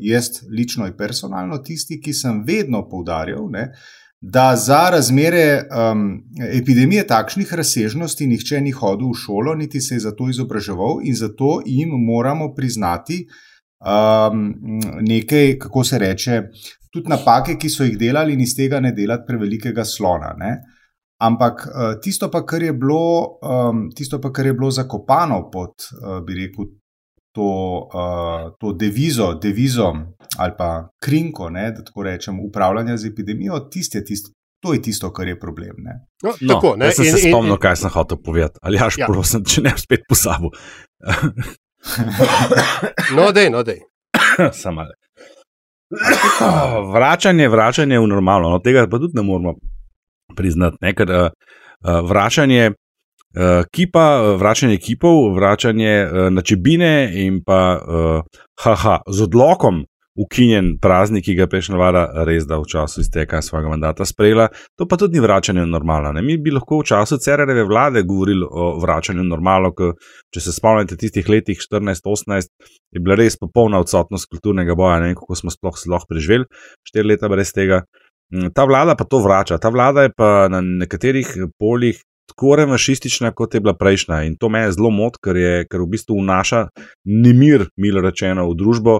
jaz 0.00 0.28
lično 0.50 0.86
in 0.86 0.94
personalno, 0.96 1.58
tisti, 1.58 2.00
ki 2.00 2.14
sem 2.14 2.44
vedno 2.46 2.84
poudarjal. 2.88 3.50
Ne? 3.50 3.72
Da 4.20 4.56
za 4.56 4.88
razmere 4.90 5.66
um, 5.70 6.22
epidemije 6.52 7.06
takšnih 7.06 7.52
razsežnosti 7.54 8.26
nihče 8.26 8.60
ni 8.60 8.70
hodil 8.70 9.12
v 9.12 9.18
šolo, 9.18 9.54
niti 9.54 9.80
se 9.80 9.94
je 9.94 10.06
za 10.06 10.14
to 10.14 10.30
izobraževal, 10.30 10.98
in 11.02 11.14
zato 11.14 11.60
jim 11.66 11.90
moramo 12.06 12.52
priznati 12.54 13.26
um, 13.80 14.42
nekaj, 15.00 15.58
kako 15.58 15.84
se 15.84 15.98
reče, 15.98 16.42
tudi 16.92 17.08
napake, 17.08 17.58
ki 17.60 17.70
so 17.70 17.86
jih 17.86 17.98
delali, 17.98 18.34
in 18.34 18.40
iz 18.40 18.56
tega 18.56 18.80
ne 18.80 18.92
delati 18.96 19.26
prevelikega 19.28 19.84
slona. 19.84 20.34
Ne? 20.38 20.56
Ampak 21.18 21.66
eh, 21.66 21.94
tisto, 22.02 22.30
pa, 22.30 22.44
kar 22.46 22.62
bilo, 22.72 23.38
um, 23.42 23.88
tisto 23.90 24.20
pa, 24.22 24.30
kar 24.32 24.46
je 24.46 24.54
bilo 24.54 24.70
zakopano 24.70 25.48
pod, 25.50 25.88
uh, 25.98 26.20
bi 26.22 26.36
rekel, 26.38 26.68
to, 27.34 27.48
uh, 27.90 28.52
to 28.58 28.72
devizo, 28.72 29.34
devizo 29.34 29.92
ali 30.38 30.52
pa 30.58 30.88
krinko, 31.02 31.50
ne, 31.50 31.70
da 31.72 31.84
tako 31.84 32.02
rečem, 32.02 32.40
upravljanja 32.40 32.96
z 32.96 33.10
epidemijo, 33.10 33.60
tist 33.70 33.94
je 33.94 34.04
tisto. 34.04 34.34
To 34.60 34.72
je 34.74 34.82
tisto, 34.82 35.12
kar 35.14 35.28
je 35.28 35.36
problem. 35.38 35.76
No, 36.22 36.32
no, 36.40 36.54
tako, 36.54 36.72
jaz 36.82 36.96
sem 36.96 37.06
in, 37.06 37.12
se 37.12 37.28
spomnil, 37.28 37.54
in, 37.54 37.60
kaj 37.62 37.76
sem 37.78 37.92
hotel 37.94 38.18
povedati. 38.18 38.58
Ali 38.62 38.80
jaš, 38.80 38.96
ja. 38.98 39.06
prosim, 39.06 39.44
če 39.46 39.62
ne 39.62 39.74
spet 39.78 40.02
pozabil. 40.10 40.50
no, 43.16 43.32
dej, 43.32 43.50
no, 43.50 43.62
dej. 43.62 43.80
Samo 44.52 44.82
malo. 44.82 44.92
vračanje, 46.94 47.48
vračanje 47.48 47.98
v 47.98 48.06
normalno, 48.06 48.50
no, 48.50 48.58
tega 48.58 48.86
pa 48.90 48.98
tudi 48.98 49.16
ne 49.16 49.22
moramo 49.22 49.54
priznati. 50.36 50.76
Ne, 50.80 50.94
ker, 50.94 51.10
uh, 51.10 51.30
vračanje 52.04 52.70
uh, 52.70 53.64
kipa, 53.72 54.34
vračanje 54.36 54.76
kipov, 54.76 55.34
vračanje 55.34 55.94
uh, 56.04 56.26
na 56.32 56.42
čebine 56.42 57.10
in 57.24 57.40
pa 57.44 57.78
uh, 57.80 58.42
haha, 58.60 59.00
z 59.08 59.22
odlokom 59.22 59.84
ukinjen 60.18 60.72
praznik, 60.82 61.24
ki 61.24 61.36
ga 61.38 61.44
je 61.46 61.50
prejšnja 61.52 61.78
vlada 61.78 62.02
res 62.26 62.46
da 62.48 62.58
v 62.58 62.66
času 62.68 63.02
izteka 63.04 63.40
svojega 63.44 63.70
mandata 63.70 64.06
sprejela, 64.08 64.48
to 64.78 64.88
pa 64.88 64.98
tudi 64.98 65.18
ni 65.18 65.22
vračanje 65.22 65.62
v 65.62 65.70
normalno. 65.70 66.12
Ne? 66.16 66.24
Mi 66.26 66.38
bi 66.42 66.54
lahko 66.54 66.80
v 66.80 66.88
času 66.90 67.20
Cerereve 67.22 67.64
vlade 67.68 68.02
govorili 68.06 68.46
o 68.46 68.72
vračanju 68.82 69.22
v 69.22 69.30
normalno, 69.30 69.72
ker 69.78 69.94
če 70.34 70.42
se 70.48 70.56
spomnite 70.56 70.98
tistih 70.98 71.28
letih 71.30 71.62
14-18, 71.62 72.50
je 72.94 73.04
bila 73.04 73.18
res 73.20 73.38
popolna 73.38 73.80
odsotnost 73.84 74.30
kulturnega 74.32 74.76
boja, 74.78 74.98
ne 74.98 75.12
vem, 75.12 75.18
kako 75.18 75.38
smo 75.38 75.54
sploh 75.54 75.80
lahko 75.94 76.14
preživeli, 76.14 76.50
štiri 76.88 77.14
leta 77.14 77.30
brez 77.30 77.54
tega. 77.54 77.84
Mm, 78.34 78.50
ta 78.52 78.66
vlada 78.68 78.96
pa 78.98 79.06
to 79.08 79.22
vrača, 79.24 79.56
ta 79.62 79.70
vlada 79.72 80.04
je 80.04 80.12
pa 80.16 80.48
na 80.52 80.60
nekaterih 80.60 81.30
poljih 81.58 82.02
tako 82.28 82.56
revanšistična, 82.60 83.32
kot 83.36 83.54
je 83.54 83.60
bila 83.64 83.74
prejšnja. 83.74 84.22
In 84.28 84.36
to 84.36 84.50
me 84.52 84.62
zelo 84.72 84.90
moti, 84.94 85.20
ker, 85.24 85.38
ker 85.70 85.82
v 85.82 85.88
bistvu 85.94 86.18
vnaša 86.20 86.66
nemir, 87.04 87.66
milo 87.80 88.02
rečeno, 88.04 88.46
v 88.50 88.56
družbo, 88.58 88.98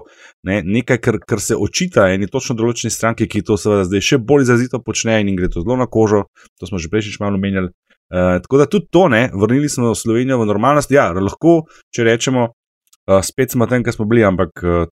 ne, 0.49 0.61
nekaj, 0.65 1.01
kar, 1.03 1.19
kar 1.21 1.43
se 1.43 1.57
očita 1.57 2.09
eni 2.13 2.29
točno 2.31 2.57
določeni 2.59 2.91
stranki, 2.93 3.29
ki 3.29 3.43
to 3.45 3.57
seveda 3.59 3.85
zdaj 3.89 4.05
še 4.11 4.21
bolj 4.21 4.47
izrazito 4.47 4.81
počne 4.83 5.19
in 5.21 5.35
gre 5.37 5.51
to 5.53 5.63
zelo 5.63 5.77
na 5.79 5.87
kožo. 5.87 6.25
To 6.59 6.69
smo 6.69 6.81
že 6.81 6.91
prejšnjič 6.91 7.21
malo 7.21 7.39
omenjali. 7.39 7.71
Uh, 8.09 8.39
tako 8.41 8.57
da 8.57 8.65
tudi 8.65 8.89
to, 8.89 9.05
ne, 9.13 9.27
vrnili 9.37 9.69
smo 9.69 9.93
Slovenijo 9.93 10.39
v 10.41 10.49
normalnost. 10.49 10.89
Ja, 10.89 11.11
lahko, 11.13 11.69
če 11.93 12.07
rečemo, 12.07 12.49
uh, 12.49 13.19
spet 13.21 13.53
smo 13.53 13.69
tam, 13.69 13.85
kjer 13.85 13.93
smo 13.93 14.09
bili, 14.09 14.25
ampak 14.25 14.65
uh, 14.65 14.89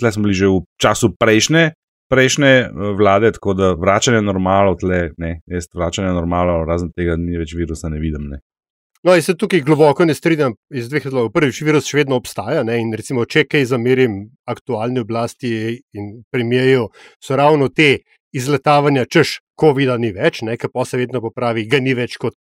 tle 0.00 0.10
smo 0.12 0.26
bili 0.26 0.34
že 0.34 0.50
v 0.50 0.64
času 0.82 1.14
prejšnje 1.14 1.70
prejšnje 2.12 2.52
eh, 2.56 2.90
vlade, 2.98 3.32
tako 3.36 3.54
da 3.54 3.72
vračanje 3.78 4.22
normalo, 4.22 4.74
tle, 4.80 5.10
ne, 5.18 5.40
jaz 5.46 5.70
vračanje 5.74 6.12
normalo, 6.16 6.62
razen 6.68 6.92
tega 6.96 7.16
ni 7.20 7.38
več 7.38 7.54
virusa, 7.58 7.90
ne 7.92 8.00
vidim. 8.02 8.28
Ne. 8.32 8.40
No, 9.06 9.14
jaz 9.14 9.28
se 9.28 9.36
tukaj 9.38 9.60
globoko 9.62 10.04
ne 10.04 10.14
strinjam 10.18 10.56
iz 10.74 10.88
dveh 10.90 11.04
razlogov. 11.06 11.30
Prvič, 11.34 11.60
virus 11.62 11.86
še 11.86 12.00
vedno 12.00 12.18
obstaja 12.18 12.64
ne, 12.66 12.80
in 12.82 12.94
recimo, 12.96 13.26
če 13.28 13.44
kaj 13.46 13.68
zamerim 13.70 14.18
aktualni 14.50 15.02
oblasti 15.04 15.52
in 15.94 16.08
premijeju, 16.34 16.88
so 17.22 17.38
ravno 17.38 17.68
te 17.68 18.00
izletavanja, 18.36 19.06
češ, 19.06 19.38
COVID-a 19.60 19.96
ni 20.00 20.10
več, 20.12 20.42
nekaj 20.44 20.72
pa 20.72 20.84
se 20.84 20.98
vedno 21.00 21.22
popravi, 21.24 21.64
ga 21.70 21.80
ni 21.80 21.94
več 21.96 22.18
kot 22.20 22.34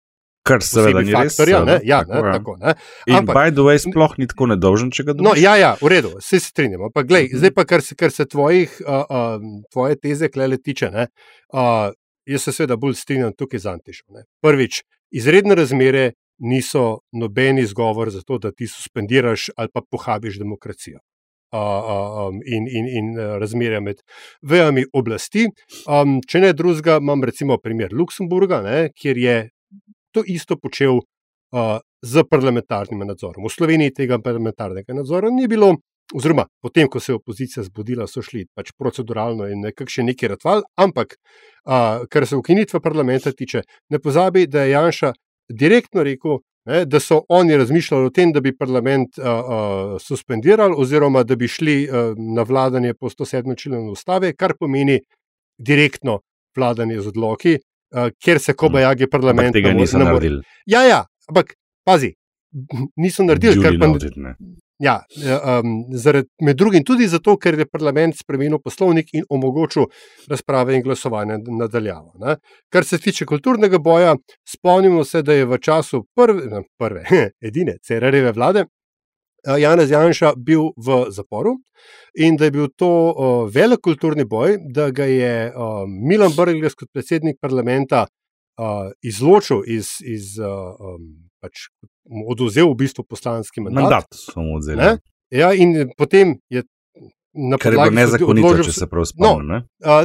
Kar 0.44 0.60
seveda 0.60 1.00
ni 1.00 1.14
res. 1.16 1.38
Ne? 1.64 1.78
Ja, 1.88 2.02
tako, 2.04 2.26
ne, 2.26 2.32
tako, 2.36 2.54
ne. 2.60 2.74
In 3.08 3.16
Ampak, 3.22 3.36
by 3.36 3.52
the 3.54 3.64
way, 3.64 3.80
sploh 3.80 4.12
ni 4.20 4.28
tako 4.28 4.50
nedolžen, 4.52 4.90
če 4.92 5.06
ga 5.08 5.14
dobiš. 5.16 5.28
No, 5.30 5.32
ja, 5.40 5.54
ja, 5.56 5.70
v 5.80 5.88
redu, 5.88 6.10
vse 6.18 6.36
se 6.36 6.52
strinjamo. 6.52 6.90
Pa, 6.92 7.02
glej, 7.02 7.30
mhm. 7.30 7.32
-huh. 7.32 7.38
Zdaj 7.38 7.54
pa, 7.56 7.64
kar 7.64 7.82
se, 7.82 7.96
kar 7.96 8.12
se 8.12 8.26
tvojih, 8.28 8.74
uh, 8.84 9.04
uh, 9.08 9.40
tvoje 9.72 9.96
teze 9.96 10.28
klele 10.28 10.58
tiče, 10.58 10.90
ne, 10.90 11.06
uh, 11.54 11.88
jaz 12.26 12.42
se 12.42 12.52
seveda 12.52 12.76
bolj 12.76 12.94
strinjam 12.94 13.32
tukaj 13.32 13.60
z 13.60 13.66
Antišom. 13.66 14.20
Prvič, 14.42 14.82
izredne 15.10 15.54
razmere 15.54 16.12
niso 16.38 16.98
noben 17.12 17.58
izgovor 17.58 18.10
za 18.10 18.20
to, 18.20 18.38
da 18.38 18.52
ti 18.52 18.66
suspendiraš 18.66 19.50
ali 19.56 19.68
pa 19.72 19.80
pohabiš 19.90 20.38
demokracijo. 20.38 20.98
Uh, 21.54 22.28
um, 22.28 22.40
in, 22.46 22.66
in, 22.68 22.86
in 22.98 23.16
razmerja 23.38 23.80
med 23.80 23.96
vejami 24.42 24.84
oblasti. 24.92 25.46
Um, 25.86 26.18
če 26.28 26.40
ne 26.40 26.52
drugega, 26.52 26.96
imam 27.00 27.24
recimo 27.24 27.58
primer 27.62 27.94
Luksemburga, 27.94 28.58
ne, 28.62 28.88
kjer 28.90 29.18
je 29.18 29.36
to 30.14 30.22
isto 30.26 30.56
počel 30.56 31.00
uh, 31.00 31.80
z 32.02 32.24
parlamentarnim 32.30 33.02
nadzorom. 33.08 33.48
V 33.48 33.52
Sloveniji 33.52 33.94
tega 33.98 34.20
parlamentarnega 34.22 34.94
nadzora 34.94 35.30
ni 35.34 35.48
bilo, 35.50 35.74
oziroma 36.14 36.46
potem, 36.62 36.88
ko 36.88 37.00
se 37.00 37.12
je 37.12 37.18
opozicija 37.18 37.64
zbudila, 37.66 38.06
so 38.06 38.22
šli 38.22 38.46
pač 38.54 38.72
proceduralno 38.78 39.48
in 39.50 39.64
nekako 39.66 39.90
še 39.90 40.06
neki 40.06 40.30
ratval, 40.34 40.64
ampak 40.78 41.16
uh, 41.16 42.06
kar 42.10 42.26
se 42.28 42.38
ukinitve 42.38 42.80
parlamenta 42.80 43.32
tiče, 43.32 43.64
ne 43.90 44.02
pozabi, 44.02 44.46
da 44.46 44.64
je 44.64 44.76
Janša 44.76 45.14
direktno 45.50 46.06
rekel. 46.06 46.42
Ne, 46.64 46.86
da 46.88 46.96
so 46.96 47.18
oni 47.28 47.58
razmišljali 47.60 48.06
o 48.08 48.10
tem, 48.16 48.30
da 48.32 48.40
bi 48.40 48.54
parlament 48.56 49.18
uh, 49.20 49.26
uh, 49.26 49.90
suspendirali, 50.00 50.72
oziroma 50.80 51.20
da 51.20 51.36
bi 51.36 51.44
šli 51.44 51.74
uh, 51.84 52.16
na 52.16 52.40
vladanje 52.48 52.94
po 52.96 53.10
107. 53.12 53.52
členu 53.60 53.92
ustave, 53.92 54.30
kar 54.32 54.54
pomeni 54.56 54.96
direktno 55.60 56.22
vladanje 56.56 57.02
z 57.04 57.12
odloki, 57.12 57.58
kjer 58.24 58.40
se 58.40 58.52
kobajagi 58.52 59.08
parlament. 59.10 59.54
Ampak 59.54 59.62
tega 59.62 59.72
niso 59.76 59.98
naredili. 59.98 60.42
Ja, 60.66 60.82
ja, 60.88 61.04
ampak 61.28 61.54
pazi, 61.86 62.14
niso 62.96 63.24
naredili, 63.24 63.62
kar 63.62 63.78
pa 63.80 63.90
ne. 64.16 64.36
Ja, 64.82 64.96
um, 65.62 65.84
zaradi, 65.96 66.28
med 66.42 66.56
drugim 66.58 66.82
tudi 66.84 67.06
zato, 67.08 67.36
ker 67.38 67.54
je 67.58 67.66
parlament 67.70 68.16
spremenil 68.18 68.58
poslovnik 68.58 69.12
in 69.14 69.22
omogočil 69.30 69.86
razprave 70.28 70.74
in 70.74 70.82
glasovanje 70.82 71.38
nadaljavo. 71.46 72.12
Ne. 72.24 72.36
Kar 72.74 72.84
se 72.84 72.98
tiče 72.98 73.26
kulturnega 73.26 73.78
boja, 73.78 74.16
spomnimo 74.48 75.04
se, 75.04 75.22
da 75.22 75.38
je 75.38 75.46
v 75.46 75.58
času 75.62 76.02
prve, 76.16 76.48
ne, 76.50 76.64
prve 76.78 77.04
edine 77.48 77.78
CRR-eve 77.86 78.34
vlade 78.34 78.66
Janez 79.44 79.90
Janša 79.90 80.34
bil 80.36 80.70
v 80.76 81.04
zaporu 81.12 81.58
in 82.14 82.36
da 82.36 82.48
je 82.48 82.54
bil 82.54 82.68
to 82.76 82.88
uh, 82.88 83.50
velik 83.52 83.82
kulturni 83.84 84.24
boj, 84.24 84.56
da 84.72 84.90
ga 84.90 85.04
je 85.04 85.50
uh, 85.50 85.84
Milan 85.84 86.32
Brgles 86.36 86.74
kot 86.74 86.88
predsednik 86.92 87.36
parlamenta 87.40 88.06
uh, 88.06 88.90
izločil 89.02 89.62
iz. 89.66 89.98
iz 90.00 90.38
uh, 90.40 90.72
um, 90.80 91.28
pač 91.44 91.68
oduzel 92.28 92.70
v 92.72 92.78
bistvu 92.84 93.04
poslanski 93.04 93.60
mandat. 93.60 93.82
Mandat 93.82 94.16
smo 94.16 94.56
odzeli. 94.56 94.96
Ja, 95.34 95.52
in 95.52 95.90
potem 95.98 96.38
je. 96.48 96.64
Kar 97.60 97.72
je 97.72 97.78
bilo 97.78 97.90
nezakonito, 97.90 98.46
odložil, 98.46 98.68
če 98.68 98.72
se 98.76 98.86
prav 98.86 99.06
spomnim. 99.10 99.48
No, 99.48 99.56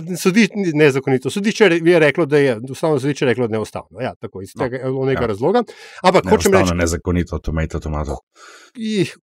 ne? 0.01 0.17
sodišče 0.17 0.63
nezakonito. 0.73 1.29
Sodišče 1.29 1.69
je 1.85 1.99
reklo, 2.01 2.25
da 2.25 2.41
je 2.41 2.57
ustavno 2.69 2.99
sodišče 2.99 3.29
reklo, 3.29 3.47
da 3.47 3.53
je 3.53 3.57
neustavno. 3.59 4.01
Ja, 4.01 4.15
tako 4.15 4.41
iz 4.41 4.55
no, 4.55 4.65
tega 4.65 4.89
no, 4.89 5.05
ja. 5.11 5.27
razloga. 5.29 5.63
Ampak 6.03 6.29
hočem 6.33 6.57
reči, 6.57 6.73
nezakonito, 6.75 7.39
tomato, 7.39 7.79
tomato. 7.79 8.17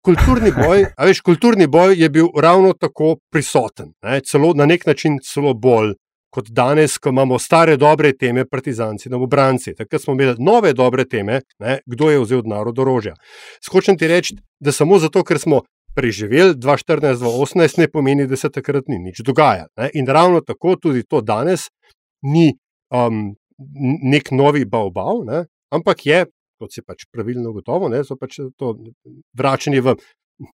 Kulturni 0.05 0.53
boj, 0.53 0.85
veš, 1.01 1.21
kulturni 1.25 1.67
boj 1.67 1.97
je 1.97 2.09
bil 2.09 2.29
ravno 2.41 2.73
tako 2.77 3.15
prisoten, 3.33 3.95
ne? 4.03 4.21
celo 4.21 4.53
na 4.53 4.69
nek 4.69 4.85
način 4.85 5.17
celo 5.25 5.53
bolj 5.53 5.95
kot 6.35 6.51
danes, 6.51 6.97
ko 6.99 7.13
imamo 7.13 7.39
stare 7.39 7.77
dobre 7.79 8.11
teme, 8.17 8.43
partizanci, 8.45 9.09
obranci. 9.13 9.73
Takrat 9.75 10.03
smo 10.03 10.13
imeli 10.13 10.35
nove 10.43 10.73
dobre 10.73 11.05
teme, 11.07 11.39
ne, 11.63 11.77
kdo 11.85 12.09
je 12.11 12.19
vzel 12.23 12.43
od 12.43 12.49
naroda 12.51 12.83
orožja. 12.83 13.15
Skočem 13.63 13.97
ti 13.97 14.09
reči, 14.11 14.35
da 14.59 14.73
samo 14.75 14.99
zato, 14.99 15.23
ker 15.23 15.39
smo 15.39 15.61
preživeli 15.95 16.55
2014-2018, 16.59 17.79
ne 17.79 17.87
pomeni, 17.91 18.27
da 18.27 18.37
se 18.37 18.51
takrat 18.51 18.89
ni 18.91 18.99
nič 18.99 19.23
dogajalo. 19.25 19.89
In 19.93 20.07
ravno 20.07 20.41
tako 20.41 20.75
tudi 20.75 21.03
to 21.03 21.21
danes 21.21 21.69
ni 22.25 22.51
um, 22.93 23.35
nek 24.11 24.31
novi 24.31 24.65
baobav, 24.65 25.23
ne, 25.25 25.45
ampak 25.73 26.05
je. 26.05 26.25
Kot 26.55 26.71
se 26.71 26.79
pač 26.87 27.03
pravilno 27.11 27.51
gotovo, 27.51 27.89
ne, 27.91 27.99
so 28.07 28.15
pač 28.15 28.37
to 28.55 28.69
vračanje 29.35 29.81
v 29.83 29.97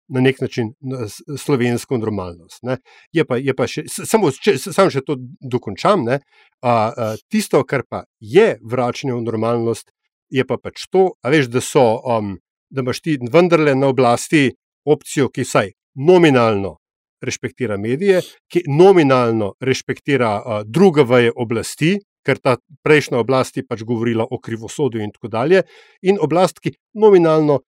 na 0.08 0.20
nek 0.20 0.40
način 0.40 0.72
na 0.80 1.08
slovensko 1.38 1.98
normalnost. 1.98 2.64
Je 3.12 3.24
pa, 3.24 3.36
je 3.36 3.54
pa 3.56 3.66
še, 3.68 3.84
samo, 3.88 4.30
če, 4.32 4.56
samo 4.60 4.92
še 4.92 5.02
to 5.04 5.16
dokončam. 5.40 6.04
Ne, 6.08 6.20
a, 6.60 6.72
a, 6.72 7.10
tisto, 7.32 7.62
kar 7.64 7.84
pa 7.88 8.04
je 8.20 8.54
vračanje 8.60 9.16
v 9.16 9.24
normalnost, 9.24 9.92
je 10.30 10.44
pa 10.46 10.60
pač 10.60 10.86
to, 10.92 11.10
veš, 11.24 11.48
da, 11.52 11.64
so, 11.64 11.84
um, 12.04 12.36
da 12.70 12.84
imaš 12.84 13.00
ti 13.04 13.16
vendarle 13.20 13.74
na 13.74 13.90
oblasti 13.90 14.50
opcijo, 14.84 15.28
ki 15.28 15.44
vsaj 15.46 15.72
nominalno 15.94 16.76
respektira 17.22 17.76
medije, 17.76 18.20
ki 18.48 18.62
nominalno 18.68 19.54
respektira 19.60 20.30
a, 20.38 20.62
druge 20.64 21.04
veje 21.04 21.32
oblasti. 21.36 21.98
Ker 22.20 22.36
ta 22.36 22.58
prejšnja 22.84 23.16
oblast 23.16 23.56
je 23.56 23.62
pač 23.64 23.80
govorila 23.88 24.26
o 24.28 24.36
krivosodju, 24.44 25.00
in 25.00 25.08
tako 25.08 25.28
dalje, 25.32 25.62
in 26.04 26.18
oblast, 26.20 26.58
ki 26.60 26.74
nominalno 27.00 27.62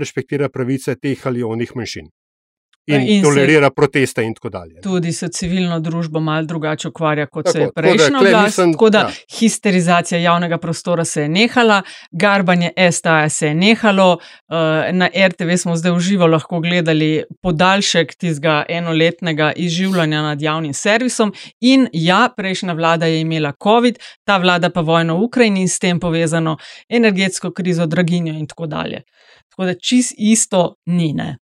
respektira 0.00 0.48
pravice 0.48 0.94
teh 0.96 1.26
ali 1.26 1.42
onih 1.44 1.74
manjšin. 1.76 2.08
In, 2.88 3.02
in 3.08 3.22
tolerira 3.22 3.70
proteste, 3.70 4.22
in 4.24 4.34
tako 4.34 4.48
dalje. 4.48 4.80
Tudi 4.80 5.12
se 5.12 5.28
civilno 5.28 5.80
družbo 5.80 6.20
malo 6.20 6.46
drugače 6.46 6.88
ukvarja, 6.88 7.26
kot 7.26 7.44
tako, 7.44 7.52
se 7.52 7.60
je 7.60 7.72
prejšnja 7.74 8.20
oblast. 8.20 8.60
Tako 8.72 8.90
da 8.90 8.98
ja. 8.98 9.10
histerizacija 9.38 10.20
javnega 10.20 10.58
prostora 10.58 11.04
se 11.04 11.22
je 11.22 11.28
nehala, 11.28 11.82
garbanje 12.10 12.70
STA 12.92 13.28
se 13.28 13.46
je 13.46 13.54
nehalo. 13.54 14.18
Na 14.92 15.08
RTV 15.26 15.56
smo 15.56 15.76
zdaj 15.76 15.92
v 15.92 16.00
živo 16.00 16.26
lahko 16.26 16.60
gledali 16.60 17.24
podaljšek 17.42 18.14
tistega 18.14 18.62
enoletnega 18.68 19.52
izživljanja 19.56 20.22
nad 20.22 20.42
javnim 20.42 20.72
servisom. 20.74 21.32
In 21.60 21.88
ja, 21.92 22.28
prejšnja 22.36 22.72
vlada 22.72 23.06
je 23.06 23.20
imela 23.20 23.52
COVID, 23.62 23.98
ta 24.24 24.38
vlada 24.38 24.70
pa 24.70 24.80
vojno 24.80 25.18
v 25.18 25.28
Ukrajini 25.28 25.60
in 25.60 25.68
s 25.68 25.78
tem 25.78 26.00
povezano 26.00 26.56
energetsko 26.88 27.52
krizo, 27.52 27.86
draginjo 27.86 28.32
in 28.32 28.46
tako 28.46 28.66
dalje. 28.66 29.02
Tako 29.50 29.64
da 29.64 29.74
čist 29.74 30.14
isto 30.16 30.74
ni. 30.86 31.12
Ne? 31.12 31.36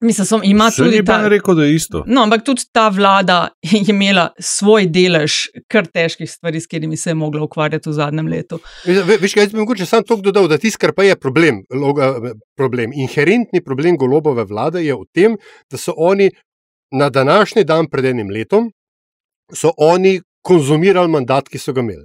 Mislim, 0.00 0.26
som, 0.26 0.40
ima 0.44 0.70
Se 0.70 0.84
tudi 0.84 1.04
ta. 1.04 1.28
Rekel, 1.28 1.54
da 1.54 1.64
je 1.64 1.74
isto. 1.74 2.04
No, 2.06 2.22
ampak 2.22 2.44
tudi 2.44 2.62
ta 2.72 2.88
vlada 2.88 3.48
je 3.72 3.80
imela 3.88 4.28
svoj 4.40 4.86
delež 4.92 5.46
kar 5.72 5.86
težkih 5.86 6.30
stvari, 6.30 6.60
s 6.60 6.66
katerimi 6.66 6.96
se 6.96 7.10
je 7.10 7.14
mogla 7.14 7.42
ukvarjati 7.42 7.88
v 7.88 7.92
zadnjem 7.92 8.28
letu. 8.28 8.60
Veš, 8.84 9.34
kaj 9.34 9.48
bi 9.52 9.58
mogoče 9.58 9.86
sam 9.86 10.04
to 10.04 10.16
dodal, 10.20 10.48
da 10.48 10.58
tisto, 10.58 10.80
kar 10.80 10.92
pa 10.92 11.06
je 11.06 11.16
problem, 11.16 11.62
loga, 11.72 12.12
problem, 12.56 12.92
inherentni 12.92 13.64
problem 13.64 13.96
golobove 13.96 14.44
vlade 14.44 14.84
je 14.84 14.94
v 14.94 15.06
tem, 15.14 15.38
da 15.70 15.80
so 15.80 15.94
oni 15.96 16.30
na 16.92 17.08
današnji 17.10 17.64
dan 17.64 17.88
pred 17.90 18.04
enim 18.04 18.28
letom, 18.30 18.68
so 19.52 19.72
oni 19.76 20.20
konzumirali 20.44 21.08
mandat, 21.10 21.48
ki 21.48 21.58
so 21.58 21.72
ga 21.72 21.80
imeli. 21.80 22.04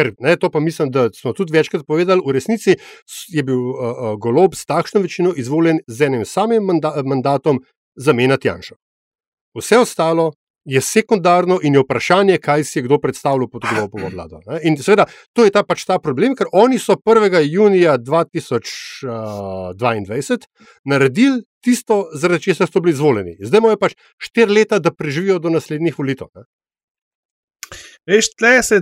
Ker 0.00 0.14
ne, 0.24 0.32
to 0.40 0.48
pa 0.50 0.64
mislim, 0.64 0.88
da 0.90 1.10
smo 1.12 1.34
tudi 1.36 1.52
večkrat 1.52 1.84
povedali, 1.86 2.24
v 2.24 2.32
resnici 2.32 2.78
je 3.28 3.42
bil 3.44 3.60
uh, 3.60 3.76
uh, 3.76 4.16
golob 4.16 4.56
s 4.56 4.64
takšno 4.64 5.04
večino 5.04 5.34
izvoljen 5.36 5.84
z 5.86 6.08
enim 6.08 6.24
samim 6.24 6.64
manda 6.64 6.94
mandatom 7.04 7.60
zamenjati 7.96 8.48
Janša. 8.48 8.74
Vse 9.58 9.78
ostalo 9.78 10.32
je 10.64 10.80
sekundarno 10.80 11.58
in 11.62 11.74
je 11.74 11.80
vprašanje, 11.80 12.38
kaj 12.38 12.64
si 12.64 12.78
je 12.78 12.82
kdo 12.82 12.98
predstavljal 12.98 13.48
pod 13.48 13.62
golobovo 13.74 14.08
vlado. 14.14 14.40
Ne? 14.46 14.60
In 14.64 14.76
seveda, 14.76 15.06
to 15.32 15.44
je 15.44 15.50
ta, 15.50 15.62
pač 15.66 15.84
ta 15.84 15.98
problem, 15.98 16.34
ker 16.36 16.46
oni 16.52 16.78
so 16.78 16.96
1. 16.96 17.48
junija 17.50 17.98
2022 17.98 20.38
naredili 20.84 21.42
tisto, 21.60 22.08
zaradi 22.14 22.42
česar 22.42 22.68
so 22.72 22.80
bili 22.80 22.92
izvoljeni. 22.96 23.36
Zdaj 23.40 23.60
morajo 23.60 23.78
pač 23.80 23.94
štiri 24.18 24.52
leta, 24.52 24.78
da 24.78 24.90
preživijo 24.92 25.38
do 25.38 25.50
naslednjih 25.50 25.98
volitev. 25.98 26.26
Veš, 28.08 28.30
tle 28.38 28.62
se 28.62 28.80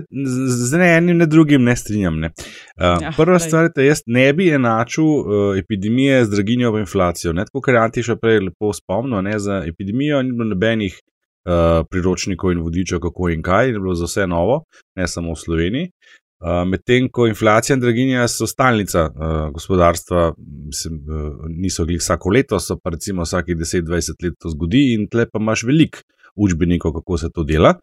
z 0.69 0.79
enim 0.79 1.21
in 1.21 1.27
drugim 1.29 1.63
ne 1.63 1.75
strinjam. 1.75 2.19
Ne. 2.19 2.31
Uh, 2.77 3.01
ja, 3.03 3.11
prva 3.17 3.39
stvar 3.39 3.67
je, 3.67 3.71
da 3.75 3.83
jaz 3.83 4.01
ne 4.07 4.25
bi 4.33 4.49
enačil 4.55 5.05
uh, 5.05 5.57
epidemije 5.59 6.23
z 6.25 6.31
draginjo 6.31 6.71
v 6.71 6.83
inflacijo. 6.85 7.33
Ne, 7.33 7.45
tako, 7.45 7.61
kar 7.61 7.75
je 7.75 7.81
Antiš 7.81 8.13
prej 8.21 8.39
lepo 8.47 8.71
spomnil, 8.73 9.21
ne, 9.27 9.35
za 9.39 9.61
epidemijo 9.67 10.21
ni 10.23 10.31
bilo 10.31 10.49
nobenih 10.53 10.95
uh, 10.95 11.83
priročnikov 11.91 12.55
in 12.55 12.63
vodičev, 12.63 13.01
kako 13.03 13.29
in 13.35 13.43
kaj, 13.43 13.73
je 13.73 13.79
bilo 13.79 13.95
za 13.95 14.07
vse 14.07 14.27
novo, 14.27 14.63
ne 14.95 15.07
samo 15.07 15.35
v 15.35 15.43
Sloveniji. 15.43 15.91
Uh, 16.39 16.63
Medtem 16.67 17.09
ko 17.11 17.27
inflacija 17.27 17.75
in 17.75 17.81
draginja 17.83 18.27
so 18.31 18.47
stalnica 18.47 19.09
uh, 19.09 19.49
gospodarstva, 19.53 20.29
mislim, 20.71 21.01
uh, 21.03 21.49
niso 21.51 21.83
glih 21.85 21.99
vsako 21.99 22.31
leto, 22.31 22.59
so 22.63 22.79
pa 22.79 22.95
recimo 22.95 23.27
vsake 23.27 23.57
10-20 23.59 24.23
let 24.23 24.39
to 24.39 24.53
zgodi 24.53 24.93
in 24.93 25.09
tle 25.11 25.27
pa 25.27 25.41
imaš 25.43 25.65
veliko 25.67 25.99
učbenikov, 26.39 26.93
kako 26.93 27.17
se 27.17 27.29
to 27.35 27.43
dela. 27.43 27.73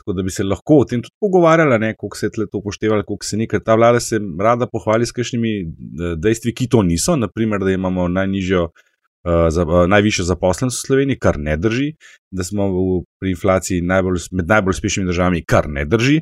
Tako 0.00 0.14
da 0.16 0.22
bi 0.24 0.32
se 0.32 0.44
lahko 0.44 0.78
o 0.80 0.84
tem 0.88 1.02
tudi 1.04 1.12
pogovarjali, 1.20 1.94
kako 1.94 2.16
se 2.16 2.26
je 2.26 2.46
to 2.46 2.58
upoštevalo, 2.58 3.02
kako 3.02 3.24
se 3.24 3.36
ni, 3.36 3.48
ker 3.48 3.60
ta 3.60 3.74
vlada 3.76 4.00
se 4.00 4.20
rada 4.40 4.66
pohvali 4.66 5.06
s 5.06 5.12
kakšnimi 5.12 5.52
eh, 5.60 6.14
dejstvi, 6.16 6.54
ki 6.56 6.68
to 6.72 6.82
niso. 6.82 7.16
Naprimer, 7.20 7.60
da 7.60 7.70
imamo 7.70 8.08
najnižjo, 8.08 8.64
uh, 8.64 9.32
za, 9.52 9.66
uh, 9.66 9.84
najvišjo 9.88 10.24
zaposlenost 10.24 10.78
v 10.78 10.86
Sloveniji, 10.86 11.18
kar 11.20 11.38
ne 11.38 11.56
drži, 11.56 11.92
da 12.30 12.44
smo 12.44 12.68
v, 12.72 13.00
pri 13.20 13.34
inflaciji 13.34 13.84
najbolj, 13.84 14.30
med 14.32 14.48
najbolj 14.48 14.78
uspešnimi 14.78 15.10
državami, 15.12 15.44
kar 15.44 15.68
ne 15.68 15.84
drži, 15.84 16.20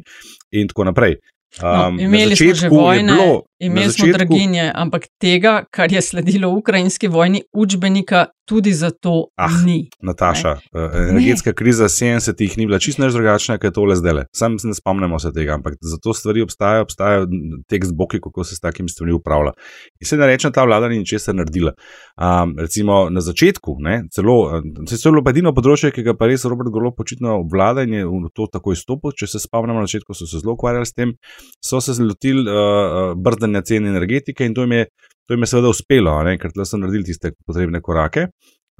in 0.50 0.68
tako 0.68 0.90
naprej. 0.90 1.20
Um, 1.62 1.96
no, 1.96 2.02
imeli 2.02 2.36
smo 2.36 2.54
že 2.54 2.68
vojne, 2.68 3.14
bilo, 3.14 3.42
imeli 3.58 3.86
začetku, 3.86 4.06
smo 4.06 4.18
draginje, 4.18 4.72
ampak 4.74 5.08
tega, 5.18 5.64
kar 5.70 5.92
je 5.92 6.02
sledilo 6.02 6.50
ukrajinski 6.50 7.08
vojni, 7.08 7.42
učbenika 7.52 8.26
tudi 8.48 8.72
za 8.72 8.90
to 8.90 9.28
ah, 9.36 9.52
ni. 9.66 9.90
Nataša, 10.02 10.54
ne? 10.72 10.80
Eh, 10.80 11.08
energetska 11.10 11.50
ne. 11.50 11.54
kriza 11.54 11.84
70-ih 11.84 12.58
ni 12.58 12.66
bila 12.66 12.78
čisto 12.78 13.08
drugačna, 13.08 13.58
kot 13.58 13.64
je 13.64 13.72
tole 13.72 13.96
zdaj. 13.96 14.24
Sam 14.32 14.56
ne 14.64 14.74
spomnimo 14.74 15.18
se 15.18 15.32
tega, 15.32 15.54
ampak 15.54 15.76
za 15.80 15.98
to 16.02 16.14
stvari 16.14 16.42
obstajajo, 16.42 16.82
obstajajo 16.82 17.26
tekst 17.68 17.92
boki, 17.94 18.20
kako 18.24 18.44
se 18.44 18.56
s 18.56 18.60
takimi 18.60 18.88
stvarmi 18.88 19.12
upravlja. 19.12 19.52
In 20.00 20.06
se 20.06 20.16
ne 20.16 20.26
reče, 20.26 20.50
ta 20.50 20.64
vlada 20.64 20.88
ni 20.88 20.98
ničesar 20.98 21.34
naredila. 21.34 21.72
Um, 22.16 22.54
recimo 22.58 23.10
na 23.10 23.20
začetku, 23.20 23.76
ne, 23.78 24.02
celo, 24.14 24.62
se 24.88 24.94
je 24.96 25.02
celo 25.02 25.22
edino 25.28 25.52
področje, 25.52 25.92
ki 25.92 26.06
ga 26.06 26.16
pa 26.16 26.30
res 26.30 26.48
Robert 26.48 26.72
Golo 26.72 26.94
počitno 26.96 27.36
obvlada 27.42 27.84
in 27.84 27.98
je 27.98 28.06
v 28.08 28.32
to 28.32 28.48
takoj 28.52 28.76
stopil. 28.76 29.12
Če 29.12 29.28
se 29.28 29.42
spomnimo, 29.44 29.82
na 29.82 29.90
začetku 29.90 30.16
so 30.16 30.26
se 30.26 30.40
zelo 30.40 30.56
ukvarjali 30.56 30.88
s 30.88 30.96
tem, 30.96 31.12
so 31.60 31.82
se 31.84 31.98
zlotili 32.00 32.48
uh, 32.48 33.12
brzdanja 33.48 33.64
cen 33.66 33.86
energetike 33.86 34.46
in 34.46 34.54
to 34.54 34.66
jim 34.66 34.72
je 34.72 34.86
To 35.28 35.34
jim 35.34 35.42
je 35.42 35.46
seveda 35.46 35.68
uspelo, 35.68 36.14
ne? 36.24 36.38
ker 36.40 36.54
so 36.64 36.78
naredili 36.80 37.04
tiste 37.10 37.34
potrebne 37.46 37.82
korake. 37.84 38.30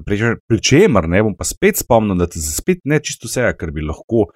Pri 0.07 0.61
čemer 0.65 1.09
ne 1.11 1.21
bom 1.27 1.35
pa 1.37 1.45
spet 1.45 1.83
spomnil, 1.83 2.17
da 2.17 2.29
se 2.31 2.55
spet 2.55 2.81
ne 2.89 3.01
čisto 3.05 3.29
vse, 3.29 3.51
kar 3.59 3.73
bi 3.75 3.85
lahko. 3.85 4.31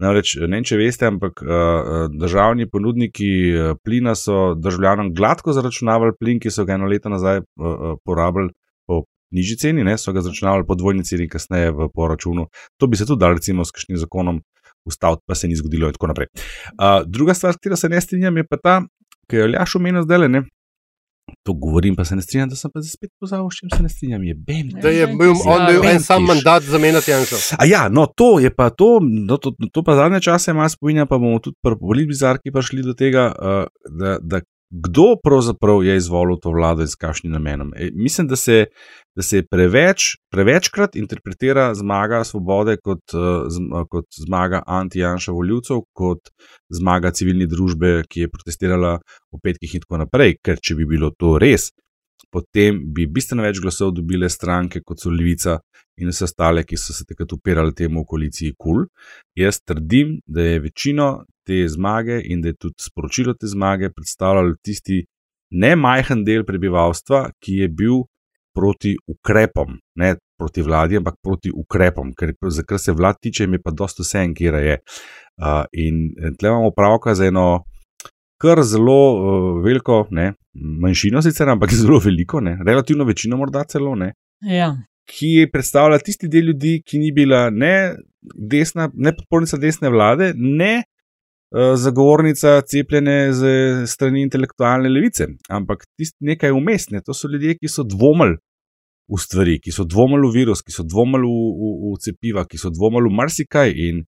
Namreč, 0.00 0.36
ne 0.40 0.48
vem, 0.48 0.64
če 0.64 0.78
veste, 0.78 1.08
ampak 1.10 1.42
uh, 1.42 2.06
državni 2.14 2.68
ponudniki 2.70 3.28
plina 3.84 4.14
so 4.16 4.54
državljanom 4.56 5.10
gladko 5.12 5.52
zaračunavali 5.52 6.14
plin, 6.16 6.40
ki 6.40 6.54
so 6.54 6.64
ga 6.64 6.78
eno 6.78 6.88
leto 6.88 7.12
nazaj 7.12 7.42
uh, 7.42 7.98
porabili 8.06 8.54
po 8.88 9.02
nižji 9.34 9.58
ceni, 9.66 9.84
ne? 9.84 9.98
so 10.00 10.14
ga 10.16 10.22
zaračunavali 10.24 10.64
po 10.64 10.78
dvojni 10.78 11.04
ceni, 11.04 11.28
kasneje 11.28 11.74
v 11.74 11.90
poračunu. 11.92 12.46
To 12.78 12.88
bi 12.88 12.96
se 12.96 13.04
tudi 13.10 13.26
dal, 13.26 13.36
recimo, 13.36 13.66
s 13.66 13.74
kakšnim 13.74 13.98
zakonom 14.06 14.40
ustaviti, 14.88 15.26
pa 15.26 15.34
se 15.34 15.50
ni 15.50 15.58
zgodilo 15.58 15.90
in 15.90 15.98
tako 15.98 16.14
naprej. 16.14 16.30
Uh, 16.78 17.02
druga 17.04 17.34
stvar, 17.34 17.52
s 17.52 17.60
katero 17.60 17.76
se 17.76 17.90
ne 17.92 18.00
strinjam, 18.00 18.38
je 18.38 18.46
pa 18.46 18.56
ta, 18.62 18.78
ki 19.28 19.36
je 19.36 19.50
Ljaš 19.54 19.76
omenil 19.76 20.06
zdaj 20.08 20.24
le, 20.24 20.28
To 21.44 21.52
govorim, 21.52 21.96
pa 21.96 22.04
se 22.04 22.16
ne 22.16 22.22
strinjam, 22.22 22.48
da 22.48 22.56
sem 22.56 22.70
pa 22.72 22.82
spet 22.82 23.10
pozabil, 23.20 23.50
s 23.50 23.60
čim 23.60 23.70
se 23.76 23.82
ne 23.82 23.88
strinjam. 23.88 24.24
Je 24.24 24.34
bem. 24.34 24.68
Da 24.82 24.88
je 24.88 25.06
bil 25.06 25.34
on 25.44 25.66
bil 25.68 25.84
en 25.84 26.00
sam 26.00 26.24
mandat 26.24 26.62
zamenjati 26.62 27.10
Janša. 27.10 27.36
A 27.58 27.66
ja, 27.66 27.88
no 27.88 28.06
to 28.06 28.38
je 28.40 28.54
pa 28.54 28.70
to, 28.70 28.98
no, 29.02 29.36
to, 29.36 29.52
to 29.72 29.82
pa 29.84 29.96
zadnje 29.96 30.20
čase 30.20 30.50
ima 30.50 30.68
spominja, 30.68 31.06
pa 31.06 31.18
bomo 31.18 31.38
tudi 31.38 31.56
pri 31.62 31.76
politbizarki 31.80 32.52
prišli 32.52 32.82
do 32.82 32.94
tega, 32.94 33.32
uh, 33.36 33.64
da, 34.00 34.18
da 34.22 34.40
kdo 34.70 35.16
pravzaprav 35.24 35.84
je 35.84 35.96
izvolil 35.96 36.36
to 36.42 36.50
vlado 36.50 36.82
in 36.84 36.88
s 36.88 36.96
kakšnim 36.96 37.32
namenom. 37.32 37.72
E, 37.76 37.90
mislim, 37.94 38.28
da 38.28 38.36
se, 38.36 38.66
da 39.16 39.22
se 39.22 39.42
preveč, 39.50 40.16
prevečkrat 40.30 40.96
interpretira 40.96 41.74
zmaga 41.74 42.24
svobode 42.24 42.76
kot, 42.76 43.00
uh, 43.14 43.82
kot 43.90 44.06
zmaga 44.26 44.62
anti-janša 44.66 45.32
voljivcev, 45.32 45.80
kot 45.92 46.28
zmaga 46.68 47.10
civilne 47.10 47.46
družbe, 47.46 48.02
ki 48.08 48.26
je 48.26 48.32
protestirala 48.32 48.98
v 49.32 49.40
petkih 49.42 49.74
in 49.74 49.86
tako 49.86 50.02
naprej. 50.04 50.36
Ker 50.44 50.60
če 50.60 50.76
bi 50.76 50.88
bilo 50.88 51.10
to 51.16 51.38
res, 51.40 51.70
potem 52.30 52.80
bi 52.94 53.06
bistveno 53.06 53.44
več 53.46 53.60
glasov 53.62 53.92
dobile 53.96 54.28
stranke 54.28 54.82
kot 54.84 55.00
so 55.02 55.10
Levica 55.10 55.58
in 55.98 56.12
vse 56.12 56.26
ostale, 56.28 56.64
ki 56.64 56.76
so 56.78 56.94
se 56.94 57.06
takrat 57.08 57.32
upirali 57.34 57.74
temu 57.74 58.02
v 58.02 58.08
koaliciji 58.12 58.54
KUL. 58.58 58.84
Jaz 59.38 59.60
trdim, 59.66 60.18
da 60.26 60.42
je 60.42 60.60
večino 60.62 61.08
te 61.46 61.62
zmage 61.68 62.20
in 62.24 62.42
da 62.42 62.52
je 62.52 62.58
tudi 62.60 62.84
sporočilo 62.84 63.34
te 63.34 63.48
zmage 63.50 63.90
predstavljalo 63.96 64.58
tisti 64.62 65.02
ne 65.50 65.74
majhen 65.76 66.24
del 66.24 66.44
prebivalstva, 66.44 67.28
ki 67.40 67.62
je 67.62 67.68
bil 67.68 68.02
proti 68.54 68.96
ukrepom, 69.06 69.78
ne 69.96 70.16
proti 70.38 70.62
vladi, 70.62 70.98
ampak 70.98 71.16
proti 71.22 71.50
ukrepom, 71.54 72.12
ker 72.18 72.34
za 72.50 72.62
kar 72.66 72.78
se 72.78 72.92
vlad 72.92 73.18
tiče, 73.22 73.46
mi 73.46 73.60
pa 73.62 73.70
dosta 73.74 74.02
vse 74.02 74.22
en, 74.26 74.34
kjer 74.34 74.58
je. 74.62 74.76
Uh, 75.38 75.64
in 75.72 76.08
tle 76.38 76.50
imamo 76.50 76.72
pravka 76.74 77.14
za 77.14 77.30
eno. 77.30 77.64
Kar 78.38 78.62
zelo 78.62 78.98
uh, 79.14 79.62
veliko, 79.64 80.04
ne, 80.14 80.32
manjšino 80.54 81.22
sicer, 81.22 81.50
ampak 81.50 81.74
zelo 81.80 81.98
veliko, 82.04 82.40
ne, 82.40 82.58
relativno 82.66 83.04
večino, 83.04 83.36
morda 83.36 83.64
celo 83.68 83.94
ne. 83.98 84.12
Ja. 84.46 84.74
Ki 85.08 85.48
predstavlja 85.52 85.98
tisti 86.04 86.28
del 86.28 86.52
ljudi, 86.52 86.78
ki 86.86 87.00
ni 87.02 87.10
bila 87.16 87.48
ne, 87.50 87.96
desna, 88.22 88.90
ne 88.94 89.14
podpornica 89.16 89.58
desne 89.58 89.90
vlade, 89.90 90.32
ne 90.36 90.74
uh, 90.82 91.72
zagovornica 91.80 92.60
cepljene 92.68 93.16
z 93.32 93.54
strani 93.88 94.22
intelektualne 94.26 94.92
levice, 94.92 95.30
ampak 95.48 95.86
tisti 95.96 96.28
nekaj 96.34 96.52
umestne. 96.54 97.02
To 97.06 97.16
so 97.16 97.30
ljudje, 97.32 97.56
ki 97.58 97.72
so 97.72 97.86
dvomili 97.88 98.36
v 99.08 99.18
stvari, 99.18 99.56
ki 99.64 99.72
so 99.72 99.88
dvomili 99.88 100.28
v 100.28 100.34
virus, 100.36 100.62
ki 100.62 100.74
so 100.74 100.84
dvomili 100.84 101.24
v, 101.24 101.50
v, 101.58 101.92
v 101.94 102.00
cepiva, 102.04 102.44
ki 102.44 102.60
so 102.60 102.70
dvomili 102.70 103.08
v 103.08 103.18
marsikaj 103.22 103.72
in 103.88 104.04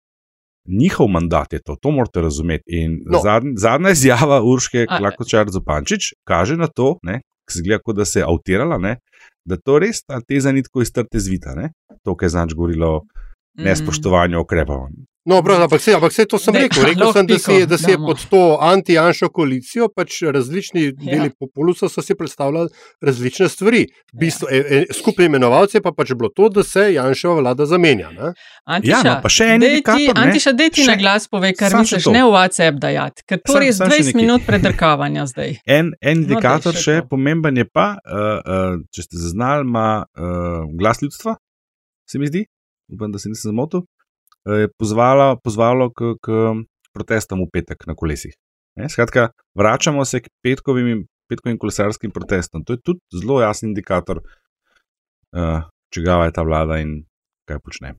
njihov 0.68 1.08
mandat 1.08 1.54
je 1.54 1.62
to, 1.62 1.76
to 1.82 1.92
morate 1.92 2.22
razumeti. 2.22 2.64
In 2.68 3.00
no. 3.06 3.20
zadnja, 3.24 3.52
zadnja 3.58 3.90
izjava 3.90 4.42
Urške 4.44 4.86
Klakočar 4.98 5.50
Zopančič 5.50 6.14
kaže 6.28 6.58
na 6.58 6.68
to, 6.68 6.98
ne, 7.04 7.22
se 7.50 7.62
gleda, 7.66 7.82
kot 7.84 7.96
da 7.96 8.06
se 8.06 8.20
je 8.20 8.26
avtirala, 8.26 8.78
ne, 8.78 8.98
da 9.46 9.58
to 9.58 9.80
res 9.80 10.02
ta 10.04 10.22
teza 10.22 10.52
ni 10.52 10.64
tako 10.64 10.82
iztrte 10.82 11.20
zvita, 11.20 11.54
ne, 11.56 11.72
to, 12.04 12.16
kar 12.16 12.26
je 12.26 12.34
znač 12.38 12.54
govorilo 12.54 13.04
o 13.58 13.68
nespoštovanju 13.68 14.40
ukrepov. 14.42 14.88
No, 15.26 15.42
bro, 15.42 15.56
ampak 15.58 15.82
vse, 15.82 15.96
ampak 15.98 16.12
vse 16.14 16.26
to 16.30 16.38
sem 16.38 16.54
ne, 16.54 16.60
rekel. 16.68 16.84
Rekel 16.90 17.14
sem, 17.14 17.26
da, 17.26 17.38
si, 17.42 17.56
da 17.66 17.78
si 17.82 17.90
je 17.90 17.98
pod 17.98 18.22
to 18.30 18.42
anti-janšo 18.62 19.32
koalicijo, 19.34 19.88
pač 19.90 20.20
različni 20.22 20.84
ja. 20.86 20.92
deli 21.00 21.32
populusa 21.34 21.90
so 21.90 22.04
si 22.06 22.14
predstavljali 22.16 22.70
različne 23.02 23.50
stvari. 23.50 23.88
Bistvo, 24.14 24.52
ja. 24.52 24.60
e, 24.62 24.84
e, 24.84 24.94
skupni 24.94 25.26
imenovalci 25.26 25.82
pa 25.82 25.96
pač 25.98 26.14
bilo 26.14 26.30
to, 26.30 26.52
da 26.54 26.64
se 26.64 26.86
Janšova 26.94 27.42
vlada 27.42 27.66
zamenja. 27.66 28.12
Antiša, 28.70 28.94
ja, 28.94 29.02
no, 29.02 29.18
pa 29.26 29.34
še 29.34 29.50
en 29.56 29.66
indikator. 29.66 30.22
Antiša, 30.28 30.54
dej 30.62 30.72
ti 30.78 30.86
na 30.86 31.00
glas 31.02 31.26
pove, 31.32 31.56
kar 31.58 31.74
misliš, 31.74 32.06
ne 32.14 32.22
v 32.22 32.30
WhatsApp 32.30 32.78
dajati, 32.86 33.26
ker 33.26 33.42
to 33.42 33.58
je 33.58 33.66
res 33.66 33.82
20 33.82 34.22
minut 34.22 34.46
predrkavanja 34.46 35.26
zdaj. 35.34 35.58
En, 35.76 35.90
en 36.06 36.22
no, 36.22 36.22
indikator 36.22 36.76
no, 36.76 36.80
še, 36.80 37.00
še 37.02 37.10
pomemben 37.10 37.58
je 37.58 37.66
pa, 37.66 37.96
uh, 37.98 38.38
uh, 38.46 38.78
če 38.94 39.10
ste 39.10 39.26
zaznali, 39.26 39.66
ima 39.66 40.06
uh, 40.06 40.68
glas 40.78 41.02
ljudstva, 41.02 41.34
se 42.06 42.22
mi 42.22 42.30
zdi, 42.30 42.46
upam, 42.94 43.12
da 43.12 43.20
se 43.20 43.30
nisem 43.30 43.52
zmotil. 43.52 43.86
Eh, 44.46 44.66
je 44.66 44.68
pozvalo, 44.80 45.36
pozvalo 45.44 45.90
k, 45.90 46.16
k 46.22 46.54
protestom 46.94 47.44
v 47.44 47.50
petek 47.54 47.88
na 47.88 47.96
kolesih. 47.96 48.34
Ne? 48.76 48.90
Skratka, 48.90 49.30
vračamo 49.56 50.06
se 50.06 50.22
k 50.22 50.32
petkovim, 50.44 51.06
petkovim 51.30 51.58
kolesarskim 51.58 52.12
protestom. 52.12 52.64
To 52.64 52.74
je 52.74 52.82
tudi 52.84 53.00
zelo 53.22 53.42
jasen 53.42 53.70
indikator, 53.70 54.20
uh, 55.36 55.64
čigava 55.94 56.26
je 56.26 56.36
ta 56.36 56.44
vlada 56.44 56.80
in 56.84 57.06
kaj 57.48 57.60
počne. 57.64 57.96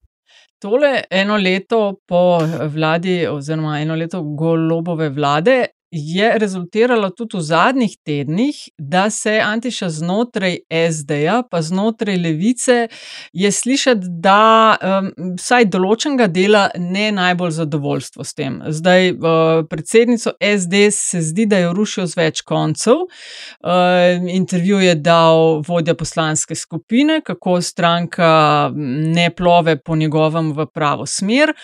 Tole 0.61 1.03
eno 1.11 1.37
leto 1.37 1.99
po 2.09 2.39
vladi, 2.73 3.27
oziroma 3.29 3.81
eno 3.81 3.97
leto 3.97 4.23
golobove 4.23 5.09
vlade, 5.13 5.76
je 5.91 6.39
rezultiralo 6.39 7.11
tudi 7.11 7.37
v 7.37 7.41
zadnjih 7.41 7.97
tednih, 8.05 8.57
da 8.79 9.11
se 9.11 9.41
Antiša 9.45 9.89
znotraj 9.91 10.59
SD-ja, 10.91 11.43
pa 11.51 11.63
znotraj 11.63 12.17
levice, 12.17 12.89
je 13.33 13.53
slišati, 13.53 14.07
da 14.11 14.77
um, 14.77 15.11
vsaj 15.39 15.69
določenega 15.71 16.27
dela 16.27 16.65
ne 16.79 17.11
najbolj 17.15 17.55
zadovoljstvo 17.61 18.25
s 18.25 18.35
tem. 18.35 18.59
Zdaj, 18.69 19.11
uh, 19.13 19.63
predsednico 19.71 20.35
SD 20.41 20.87
se 20.93 21.23
zdi, 21.23 21.47
da 21.47 21.63
jo 21.63 21.73
rušijo 21.77 22.07
z 22.11 22.19
več 22.19 22.43
koncev. 22.47 23.07
Uh, 23.07 24.27
intervju 24.33 24.83
je 24.83 24.95
dal 24.99 25.63
vodja 25.67 25.95
poslanske 25.95 26.55
skupine, 26.59 27.21
kako 27.25 27.61
stranka 27.63 28.71
ne 28.75 29.31
plove 29.31 29.79
po 29.79 29.97
njegovem 29.97 30.53
v 30.57 30.67
pravo 30.67 31.07
smer 31.07 31.55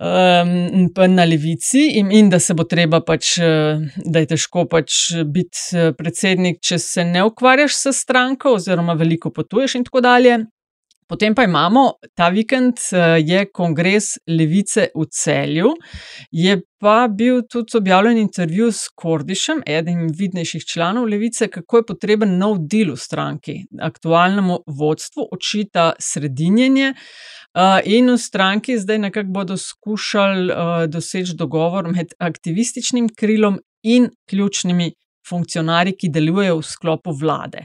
um, 0.00 1.14
na 1.14 1.24
levici, 1.24 1.98
in, 1.98 2.10
in 2.10 2.28
da 2.28 2.38
se 2.38 2.54
bo 2.54 2.64
treba 2.64 3.00
pač, 3.00 3.38
eh, 3.38 3.78
da 4.04 4.22
je 4.22 4.30
težko 4.34 4.66
pač 4.70 5.12
biti 5.26 5.76
eh, 5.76 5.92
predsednik, 5.96 6.60
če 6.62 6.78
se 6.78 7.04
ne 7.04 7.24
ukvarjaš 7.24 7.76
s 7.76 7.94
stranko, 8.02 8.56
oziroma 8.58 8.96
veliko 8.98 9.30
potuješ 9.30 9.78
in 9.78 9.84
tako 9.84 10.02
dalje. 10.04 10.38
Potem 11.06 11.34
pa 11.34 11.44
imamo 11.44 11.98
ta 12.16 12.28
vikend, 12.28 12.78
eh, 12.92 13.18
je 13.20 13.44
kongres 13.52 14.14
Levice 14.26 14.88
v 14.94 15.04
celju, 15.10 15.74
je 16.30 16.56
pa 16.80 17.08
bil 17.08 17.42
tudi 17.48 17.76
objavljen 17.76 18.18
intervju 18.18 18.72
s 18.72 18.88
Kordišem, 18.88 19.62
enim 19.66 20.08
vidnejših 20.08 20.64
članov 20.64 21.04
Levice, 21.04 21.48
kako 21.48 21.76
je 21.76 21.86
potreben 21.86 22.38
nov 22.38 22.58
del 22.58 22.94
v 22.94 22.96
stranki. 22.96 23.56
Aktualnemu 23.80 24.58
vodstvu 24.66 25.28
očita 25.32 25.92
sredinjenje, 25.98 26.94
Uh, 27.54 27.78
in 27.86 28.10
v 28.10 28.18
stranki 28.18 28.74
zdaj 28.78 28.98
nekako 28.98 29.30
bodo 29.30 29.56
skušali 29.56 30.50
uh, 30.50 30.86
doseči 30.90 31.36
dogovor 31.38 31.86
med 31.86 32.10
aktivističnim 32.18 33.06
krilom 33.14 33.60
in 33.82 34.08
ključnimi 34.30 34.88
funkcionarji, 35.28 35.94
ki 35.94 36.10
delujejo 36.10 36.56
v 36.58 36.66
sklopu 36.66 37.14
vlade. 37.14 37.62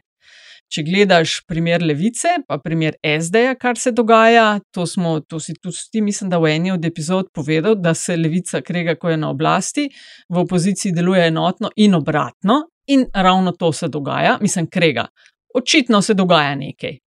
Če 0.70 0.84
gledaš 0.86 1.40
primer 1.50 1.82
Levice, 1.82 2.36
pa 2.48 2.60
primer 2.62 2.94
SD-ja, 3.02 3.56
kar 3.58 3.80
se 3.82 3.90
dogaja, 3.92 4.60
to, 4.76 4.86
smo, 4.86 5.16
to 5.26 5.40
si 5.42 5.56
tudi 5.58 5.82
ti, 5.92 6.04
mislim, 6.06 6.30
da 6.30 6.38
v 6.38 6.52
eni 6.54 6.72
od 6.76 6.86
epizod 6.86 7.32
povedal, 7.34 7.80
da 7.82 7.96
se 7.98 8.18
Levica 8.18 8.62
krega, 8.62 8.94
ko 9.02 9.10
je 9.10 9.18
na 9.18 9.32
oblasti, 9.34 9.88
v 10.30 10.44
opoziciji 10.44 10.94
deluje 10.94 11.26
enotno 11.32 11.74
in 11.82 11.98
obratno, 11.98 12.62
in 12.94 13.08
ravno 13.14 13.52
to 13.58 13.72
se 13.74 13.90
dogaja, 13.90 14.38
mislim, 14.42 14.70
krega. 14.70 15.08
Očitno 15.56 16.02
se 16.06 16.14
dogaja 16.14 16.56
nekaj. 16.56 17.00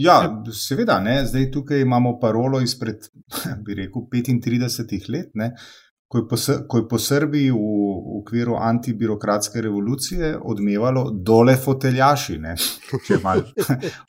Ja, 0.00 0.16
seveda, 0.52 1.00
ne. 1.00 1.26
zdaj 1.26 1.50
tukaj 1.52 1.80
imamo 1.80 2.18
parolo 2.20 2.60
izpred, 2.60 3.10
bi 3.66 3.74
rekel, 3.74 4.08
35 4.12 5.10
let, 5.12 5.30
ne. 5.34 5.52
Ko 6.10 6.18
je 6.18 6.28
po, 6.28 6.36
ko 6.68 6.78
je 6.78 6.88
po 6.88 6.98
Srbiji 6.98 7.50
v, 7.50 7.56
v 7.56 8.16
okviru 8.18 8.56
antibirokratske 8.58 9.60
revolucije 9.62 10.32
odmevalo 10.42 11.04
dole 11.14 11.54
foteljaši. 11.56 12.38
Ne. 12.42 12.56
Če 13.06 13.20
mal 13.22 13.44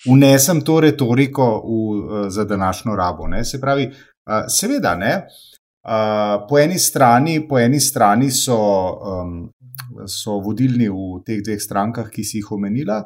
unesem 0.10 0.64
to 0.68 0.80
retoriko 0.82 1.52
v, 1.62 2.24
za 2.34 2.48
današnjo 2.50 2.96
rabo. 2.98 3.30
Ne. 3.30 3.44
Se 3.46 3.62
pravi, 3.62 3.92
seveda, 4.50 4.96
ne. 4.98 5.14
Po 6.50 6.60
eni 6.60 6.80
strani, 6.80 7.40
po 7.48 7.60
eni 7.60 7.80
strani 7.80 8.32
so, 8.34 8.58
um, 9.14 9.38
so 10.10 10.40
vodilni 10.42 10.90
v 10.90 11.22
teh 11.26 11.46
dveh 11.46 11.62
strankah, 11.62 12.10
ki 12.10 12.26
si 12.26 12.42
jih 12.42 12.52
omenila. 12.58 13.04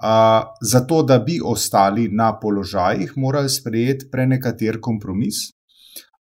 Uh, 0.00 0.54
zato, 0.62 1.02
da 1.02 1.18
bi 1.18 1.40
ostali 1.44 2.06
na 2.08 2.30
položajih, 2.40 3.18
morali 3.18 3.50
sprejeti 3.52 4.06
prenekater 4.10 4.78
kompromis, 4.80 5.50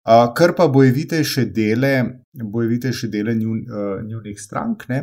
uh, 0.05 0.33
kar 0.35 0.55
pa 0.57 0.67
bojevitejše 0.67 1.45
dele, 1.45 2.03
bojevitejše 2.33 3.07
dele 3.07 3.35
njun, 3.35 3.59
uh, 3.67 4.01
njunih 4.07 4.41
strank 4.41 4.87
ne, 4.89 4.99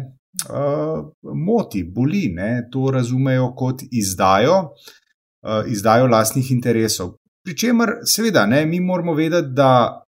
uh, 0.48 1.06
moti, 1.34 1.84
boli, 1.84 2.28
ne, 2.34 2.68
to 2.72 2.90
razumejo 2.90 3.52
kot 3.56 3.82
izdajo, 3.90 4.60
uh, 4.60 5.64
izdajo 5.72 6.06
lastnih 6.06 6.50
interesov. 6.50 7.16
Pričemer, 7.44 8.00
seveda, 8.04 8.46
ne, 8.46 8.66
mi 8.66 8.80
moramo 8.80 9.14
vedeti, 9.14 9.48
da 9.56 10.04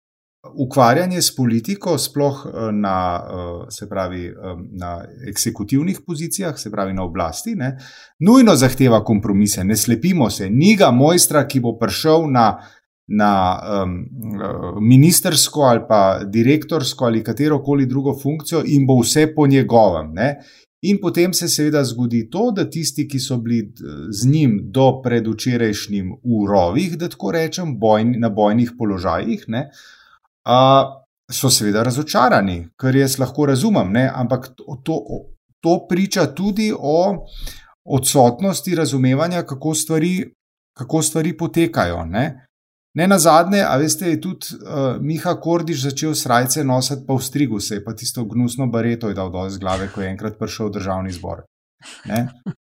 ukvarjanje 0.54 1.22
s 1.22 1.36
politiko, 1.36 1.98
sploh 1.98 2.46
na, 2.72 3.22
eh, 3.24 3.70
se 3.70 3.88
pravi, 3.88 4.26
eh, 4.26 4.32
na 4.70 5.04
eksekutivnih 5.28 6.00
pozicijah, 6.06 6.58
se 6.58 6.70
pravi 6.70 6.92
na 6.92 7.04
oblasti, 7.04 7.54
ne, 7.54 7.78
nujno 8.18 8.56
zahteva 8.56 9.04
kompromise. 9.04 9.64
Ne 9.64 9.76
slepimo 9.76 10.30
se, 10.30 10.50
ni 10.50 10.76
ga 10.76 10.90
mojstra, 10.90 11.46
ki 11.48 11.60
bo 11.60 11.78
prišel 11.78 12.30
na, 12.30 12.58
na 13.10 13.60
um, 13.82 13.94
ministersko 14.80 15.60
ali 15.60 15.80
pa 15.88 16.20
direktorsko 16.24 17.04
ali 17.04 17.24
katero 17.24 17.58
koli 17.62 17.86
drugo 17.86 18.14
funkcijo 18.22 18.62
in 18.66 18.86
bo 18.86 19.00
vse 19.00 19.34
po 19.34 19.46
njegovem. 19.46 20.12
Ne. 20.14 20.36
In 20.82 20.96
potem 21.00 21.32
se 21.34 21.48
seveda 21.48 21.82
zgodi 21.84 22.22
to, 22.30 22.46
da 22.56 22.64
tisti, 22.70 23.04
ki 23.08 23.18
so 23.20 23.36
bili 23.36 23.66
z 24.10 24.28
njim 24.30 24.54
do 24.72 24.86
predvčerajšnjim 25.04 26.14
v 26.24 26.46
rovih, 26.48 26.96
da 26.96 27.08
tako 27.08 27.34
rečem, 27.36 27.74
bojni, 27.78 28.16
na 28.18 28.30
bojnih 28.32 28.72
položajih, 28.78 29.44
ne, 29.48 29.66
a, 30.48 30.60
so 31.30 31.50
seveda 31.52 31.82
razočarani, 31.84 32.70
kar 32.80 32.96
jaz 32.96 33.18
lahko 33.20 33.50
razumem, 33.52 33.92
ne, 33.92 34.06
ampak 34.08 34.48
to, 34.56 34.96
to 35.60 35.76
priča 35.88 36.26
tudi 36.34 36.72
o 36.72 37.26
odsotnosti 37.84 38.74
razumevanja, 38.74 39.42
kako 39.42 39.74
stvari, 39.74 40.14
kako 40.78 41.02
stvari 41.02 41.36
potekajo. 41.36 42.06
Ne. 42.06 42.46
Ne 42.94 43.06
na 43.06 43.18
zadnje, 43.18 43.62
a 43.62 43.76
veste, 43.78 44.08
je 44.10 44.20
tudi 44.20 44.56
uh, 44.58 44.96
Miha 45.00 45.36
Kordiš 45.40 45.84
začel 45.84 46.14
srajce 46.14 46.64
nositi 46.64 47.06
v 47.08 47.18
strigu, 47.22 47.60
se 47.60 47.78
je 47.78 47.84
pa 47.84 47.94
tisto 47.94 48.24
gnusno 48.24 48.66
bareto 48.66 49.08
je 49.08 49.14
dal 49.14 49.30
dol 49.30 49.50
z 49.50 49.58
glave, 49.62 49.86
ko 49.94 50.02
je 50.02 50.10
enkrat 50.10 50.38
prišel 50.38 50.68
v 50.68 50.74
državni 50.78 51.14
zbor. 51.14 51.44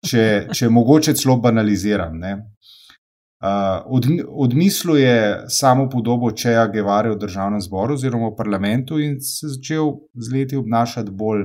Če, 0.09 0.49
če 0.53 0.69
mogoče 0.73 1.15
celo 1.15 1.37
banaliziram. 1.45 2.17
Uh, 2.25 3.85
od, 3.93 4.09
odmislil 4.47 4.97
je 4.97 5.19
samo 5.53 5.89
podobo 5.93 6.31
Čeja 6.33 6.65
Gevare 6.73 7.13
v 7.13 7.21
državnem 7.21 7.61
zboru 7.61 7.99
oziroma 7.99 8.33
v 8.33 8.39
parlamentu 8.39 8.99
in 8.99 9.21
se 9.21 9.53
začel 9.53 9.93
z 10.17 10.33
leti 10.33 10.57
obnašati 10.57 11.13
bolj, 11.13 11.45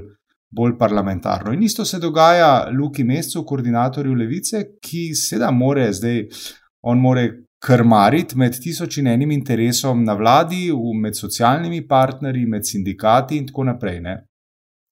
bolj 0.56 0.78
parlamentarno. 0.80 1.52
In 1.52 1.68
isto 1.68 1.86
se 1.86 2.00
dogaja 2.00 2.70
Luki 2.72 3.04
Mescu, 3.04 3.44
koordinatorju 3.44 4.16
levice, 4.16 4.64
ki 4.80 5.10
seveda 5.12 5.52
more 5.52 5.92
zdaj, 5.94 6.24
on 6.88 7.04
more 7.04 7.28
krmariti 7.66 8.38
med 8.38 8.56
tisoč 8.64 8.98
in 8.98 9.08
enim 9.08 9.32
interesom 9.32 10.04
na 10.04 10.14
vladi, 10.14 10.70
med 11.02 11.18
socialnimi 11.18 11.88
partnerji, 11.88 12.46
med 12.46 12.66
sindikati 12.66 13.38
in 13.38 13.48
tako 13.48 13.64
naprej. 13.64 14.00
Ne? 14.00 14.16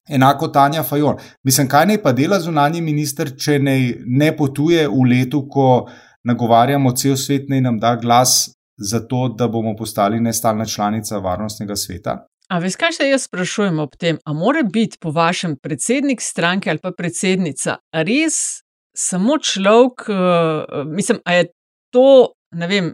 Enako 0.09 0.47
Tanja 0.47 0.83
Fajon. 0.83 1.17
Mislim, 1.43 1.67
kaj 1.67 1.85
naj 1.85 2.01
pa 2.03 2.11
dela 2.11 2.39
zunanji 2.39 2.81
minister, 2.81 3.31
če 3.37 3.59
ne, 3.59 3.77
ne 4.05 4.31
potuje 4.35 4.87
v 4.87 5.07
letu, 5.09 5.43
ko 5.51 5.87
nagovarjamo 6.27 6.91
cel 6.95 7.15
svet, 7.19 7.49
naj 7.49 7.61
nam 7.61 7.79
da 7.79 7.95
glas 7.95 8.49
za 8.77 8.99
to, 9.07 9.27
da 9.37 9.47
bomo 9.47 9.75
postali 9.75 10.19
nestalna 10.19 10.65
članica 10.65 11.17
varnostnega 11.17 11.75
sveta. 11.75 12.17
A 12.47 12.59
veš, 12.63 12.77
kaj 12.79 12.93
se 12.95 13.09
jaz 13.09 13.25
sprašujem 13.27 13.79
ob 13.83 13.95
tem? 13.99 14.19
A 14.25 14.33
more 14.33 14.63
biti 14.63 14.97
po 15.01 15.11
vašem 15.11 15.57
predsednik 15.63 16.21
stranke 16.21 16.69
ali 16.69 16.79
pa 16.79 16.93
predsednica 16.95 17.75
res 17.91 18.61
samo 18.95 19.37
človek, 19.37 20.07
uh, 20.09 20.85
mislim, 20.87 21.19
a 21.25 21.33
je 21.33 21.47
to 21.91 22.36
ne 22.51 22.67
vem, 22.67 22.91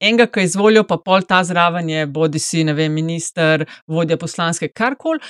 enega, 0.00 0.26
ki 0.30 0.44
izvolijo, 0.48 0.84
pa 0.88 0.98
pol 1.04 1.24
ta 1.28 1.42
zraven 1.44 1.88
je, 1.88 2.06
bodi 2.06 2.40
si, 2.42 2.64
ne 2.64 2.74
vem, 2.76 2.92
minister, 2.92 3.64
vodja 3.86 4.18
poslanske, 4.20 4.68
karkoli. 4.74 5.20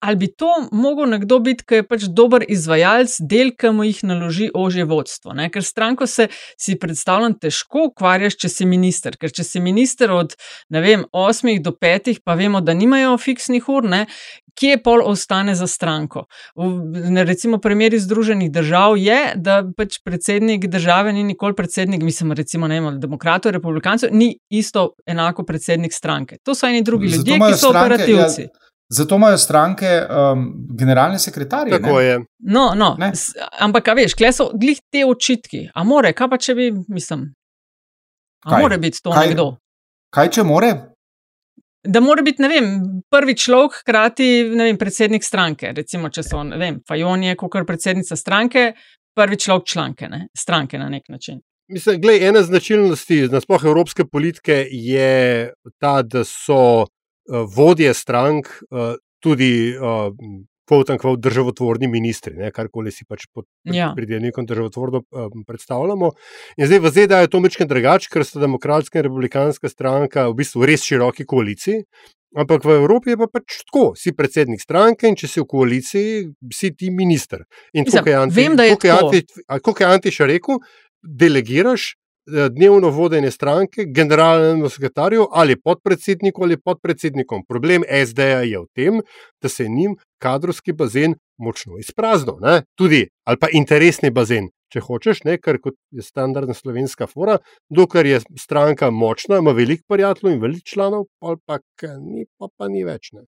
Ali 0.00 0.16
bi 0.16 0.28
to 0.32 0.48
mogel 0.72 1.10
nekdo 1.10 1.38
biti, 1.44 1.64
ki 1.68 1.80
je 1.80 1.84
pač 1.84 2.04
dober 2.08 2.44
izvajalec 2.48 3.18
del, 3.20 3.52
ki 3.52 3.72
mu 3.76 3.84
jih 3.84 4.00
naloži 4.08 4.48
ožje 4.56 4.86
vodstvo? 4.88 5.34
Ne? 5.36 5.50
Ker 5.52 5.64
stranko 5.64 6.08
se 6.08 6.30
si 6.56 6.78
predstavljam 6.80 7.36
težko 7.36 7.90
ukvarjaš, 7.90 8.38
če 8.40 8.48
si 8.48 8.68
minister. 8.68 9.18
Ker 9.20 9.32
če 9.32 9.44
si 9.44 9.60
minister 9.60 10.12
od 10.16 10.36
vem, 10.72 11.04
8 11.12 11.60
do 11.60 11.74
5, 11.76 12.14
pa 12.24 12.38
vemo, 12.40 12.64
da 12.64 12.74
nimajo 12.74 13.18
fiksnih 13.20 13.68
ur, 13.68 13.88
ne? 13.88 14.06
kje 14.60 14.78
pol 14.82 15.02
ostane 15.04 15.54
za 15.54 15.66
stranko. 15.66 16.24
V, 16.56 17.24
recimo, 17.24 17.58
primer 17.58 17.94
iz 17.94 18.04
Združenih 18.04 18.50
držav 18.52 18.96
je, 19.00 19.18
da 19.36 19.62
pač 19.76 20.00
predsednik 20.04 20.66
države 20.68 21.12
ni 21.12 21.24
nikoli 21.24 21.56
predsednik, 21.56 22.02
mislim, 22.02 22.32
recimo, 22.32 22.68
ne 22.68 22.80
vem, 22.80 22.98
demokratov, 23.00 23.54
republikancev, 23.56 24.12
ni 24.12 24.34
isto 24.50 24.90
enako 25.06 25.44
predsednik 25.48 25.94
stranke. 25.96 26.40
To 26.44 26.54
so 26.54 26.68
eni 26.68 26.82
drugi 26.82 27.08
ljudje, 27.08 27.38
ki 27.38 27.52
so 27.54 27.70
stranke, 27.70 27.78
operativci. 27.78 28.42
Ja. 28.48 28.69
Zato 28.92 29.16
imajo 29.16 29.38
stranke 29.38 29.86
um, 30.02 30.66
generalne 30.78 31.18
sekretarje. 31.18 31.70
Tako 31.70 31.98
ne? 31.98 32.04
je. 32.04 32.20
No, 32.38 32.72
no. 32.74 32.96
Ampak, 33.58 33.88
a 33.88 33.94
veš, 33.94 34.16
kje 34.18 34.32
so 34.34 34.48
glih 34.54 34.80
te 34.90 35.04
očitki? 35.06 35.68
A 35.74 35.84
more, 35.86 36.10
kaj 36.12 36.30
pa 36.32 36.38
če 36.42 36.56
bi, 36.58 36.70
mislim, 36.88 37.28
a 38.44 38.50
kaj? 38.50 38.62
more 38.62 38.78
biti 38.82 39.02
to 39.02 39.14
kaj, 39.14 39.28
nekdo? 39.28 39.46
Kaj 40.10 40.32
če 40.34 40.46
more? 40.46 40.72
Da 41.86 42.02
mora 42.02 42.22
biti, 42.26 42.42
ne 42.42 42.50
vem, 42.50 42.72
prvi 43.08 43.36
človek, 43.38 43.78
hkrati, 43.84 44.26
ne 44.58 44.66
vem, 44.68 44.78
predsednik 44.80 45.24
stranke. 45.24 45.70
Recimo, 45.76 46.10
če 46.12 46.26
so, 46.26 46.42
ne 46.44 46.58
vem, 46.60 46.82
Fajon 46.88 47.22
je 47.24 47.38
kot 47.38 47.56
predsednica 47.66 48.18
stranke, 48.18 48.72
prvi 49.16 49.38
človek 49.38 49.70
članke, 49.70 50.10
ne, 50.10 50.26
stranke 50.36 50.82
na 50.82 50.90
nek 50.90 51.06
način. 51.08 51.38
Mislim, 51.70 52.00
gled, 52.02 52.22
ena 52.26 52.42
značilnosti 52.42 53.28
nasploh 53.30 53.64
evropske 53.64 54.04
politike 54.04 54.64
je 54.70 55.52
ta, 55.78 56.00
da 56.02 56.24
so 56.26 56.88
vodje 57.30 57.94
strank 57.94 58.50
uh, 58.70 58.94
tudi 59.22 59.72
uh, 59.76 60.10
kvot 60.70 60.92
in 60.92 61.00
kvot 61.02 61.18
državotvorni 61.22 61.88
ministri, 61.90 62.36
ne, 62.38 62.52
karkoli 62.54 62.92
si 62.94 63.04
pač 63.08 63.26
pod 63.34 63.46
ja. 63.66 63.90
pridevnikom 63.96 64.46
državotvorno 64.46 65.02
um, 65.02 65.44
predstavljamo. 65.46 66.12
In 66.58 66.70
zdaj 66.70 66.82
v 66.84 66.92
ZDA 66.94 67.24
je 67.24 67.32
to 67.32 67.40
mečken 67.42 67.70
drugače, 67.70 68.10
ker 68.12 68.24
sta 68.26 68.42
demokratska 68.44 69.00
in 69.00 69.08
republikanska 69.08 69.70
stranka 69.72 70.28
v 70.30 70.38
bistvu 70.42 70.68
res 70.70 70.86
široki 70.86 71.26
koaliciji. 71.26 71.82
Ampak 72.38 72.62
v 72.62 72.76
Evropi 72.78 73.10
je 73.10 73.18
pa 73.18 73.26
pač 73.26 73.64
tako, 73.66 73.88
si 73.98 74.12
predsednik 74.14 74.62
stranke 74.62 75.10
in 75.10 75.18
če 75.18 75.26
si 75.26 75.42
v 75.42 75.48
koaliciji, 75.50 76.20
si 76.54 76.70
ti 76.78 76.92
minister. 76.94 77.42
In 77.74 77.88
tako 77.88 78.12
je 78.12 78.20
Antiš 78.20 78.92
Anti, 78.94 79.88
Anti 79.88 80.14
rekel, 80.30 80.62
delegiraš 81.02 81.96
dnevno 82.26 82.90
vodenje 82.90 83.30
stranke, 83.30 83.84
generalnemu 83.84 84.68
sekretarju 84.68 85.26
ali 85.32 85.60
podpredsedniku 85.60 86.42
ali 86.42 86.56
podpredsednikom. 86.56 87.44
Problem 87.48 87.82
SD-ja 88.06 88.42
je 88.42 88.58
v 88.58 88.66
tem, 88.74 89.00
da 89.42 89.48
se 89.48 89.64
je 89.64 89.68
njim 89.68 89.96
kadrovski 90.18 90.72
bazen 90.72 91.14
močno 91.38 91.78
izpraznil, 91.78 92.36
tudi 92.74 93.08
ali 93.24 93.38
pa 93.40 93.48
interesni 93.52 94.10
bazen. 94.10 94.50
Če 94.70 94.80
hočeš, 94.86 95.24
ne, 95.26 95.34
kar 95.42 95.56
je 95.90 96.02
standardna 96.02 96.54
slovenska 96.54 97.08
fora, 97.10 97.40
dokler 97.68 98.06
je 98.06 98.20
stranka 98.38 98.90
močna, 98.90 99.40
ima 99.42 99.50
veliko 99.50 99.82
prijateljev 99.88 100.36
in 100.36 100.42
veliko 100.42 100.66
članov, 100.74 101.08
pa, 101.18 101.34
pa, 101.46 101.58
ni, 101.98 102.26
pa, 102.38 102.46
pa 102.56 102.68
ni 102.68 102.84
več. 102.86 103.10
Ne. 103.16 103.26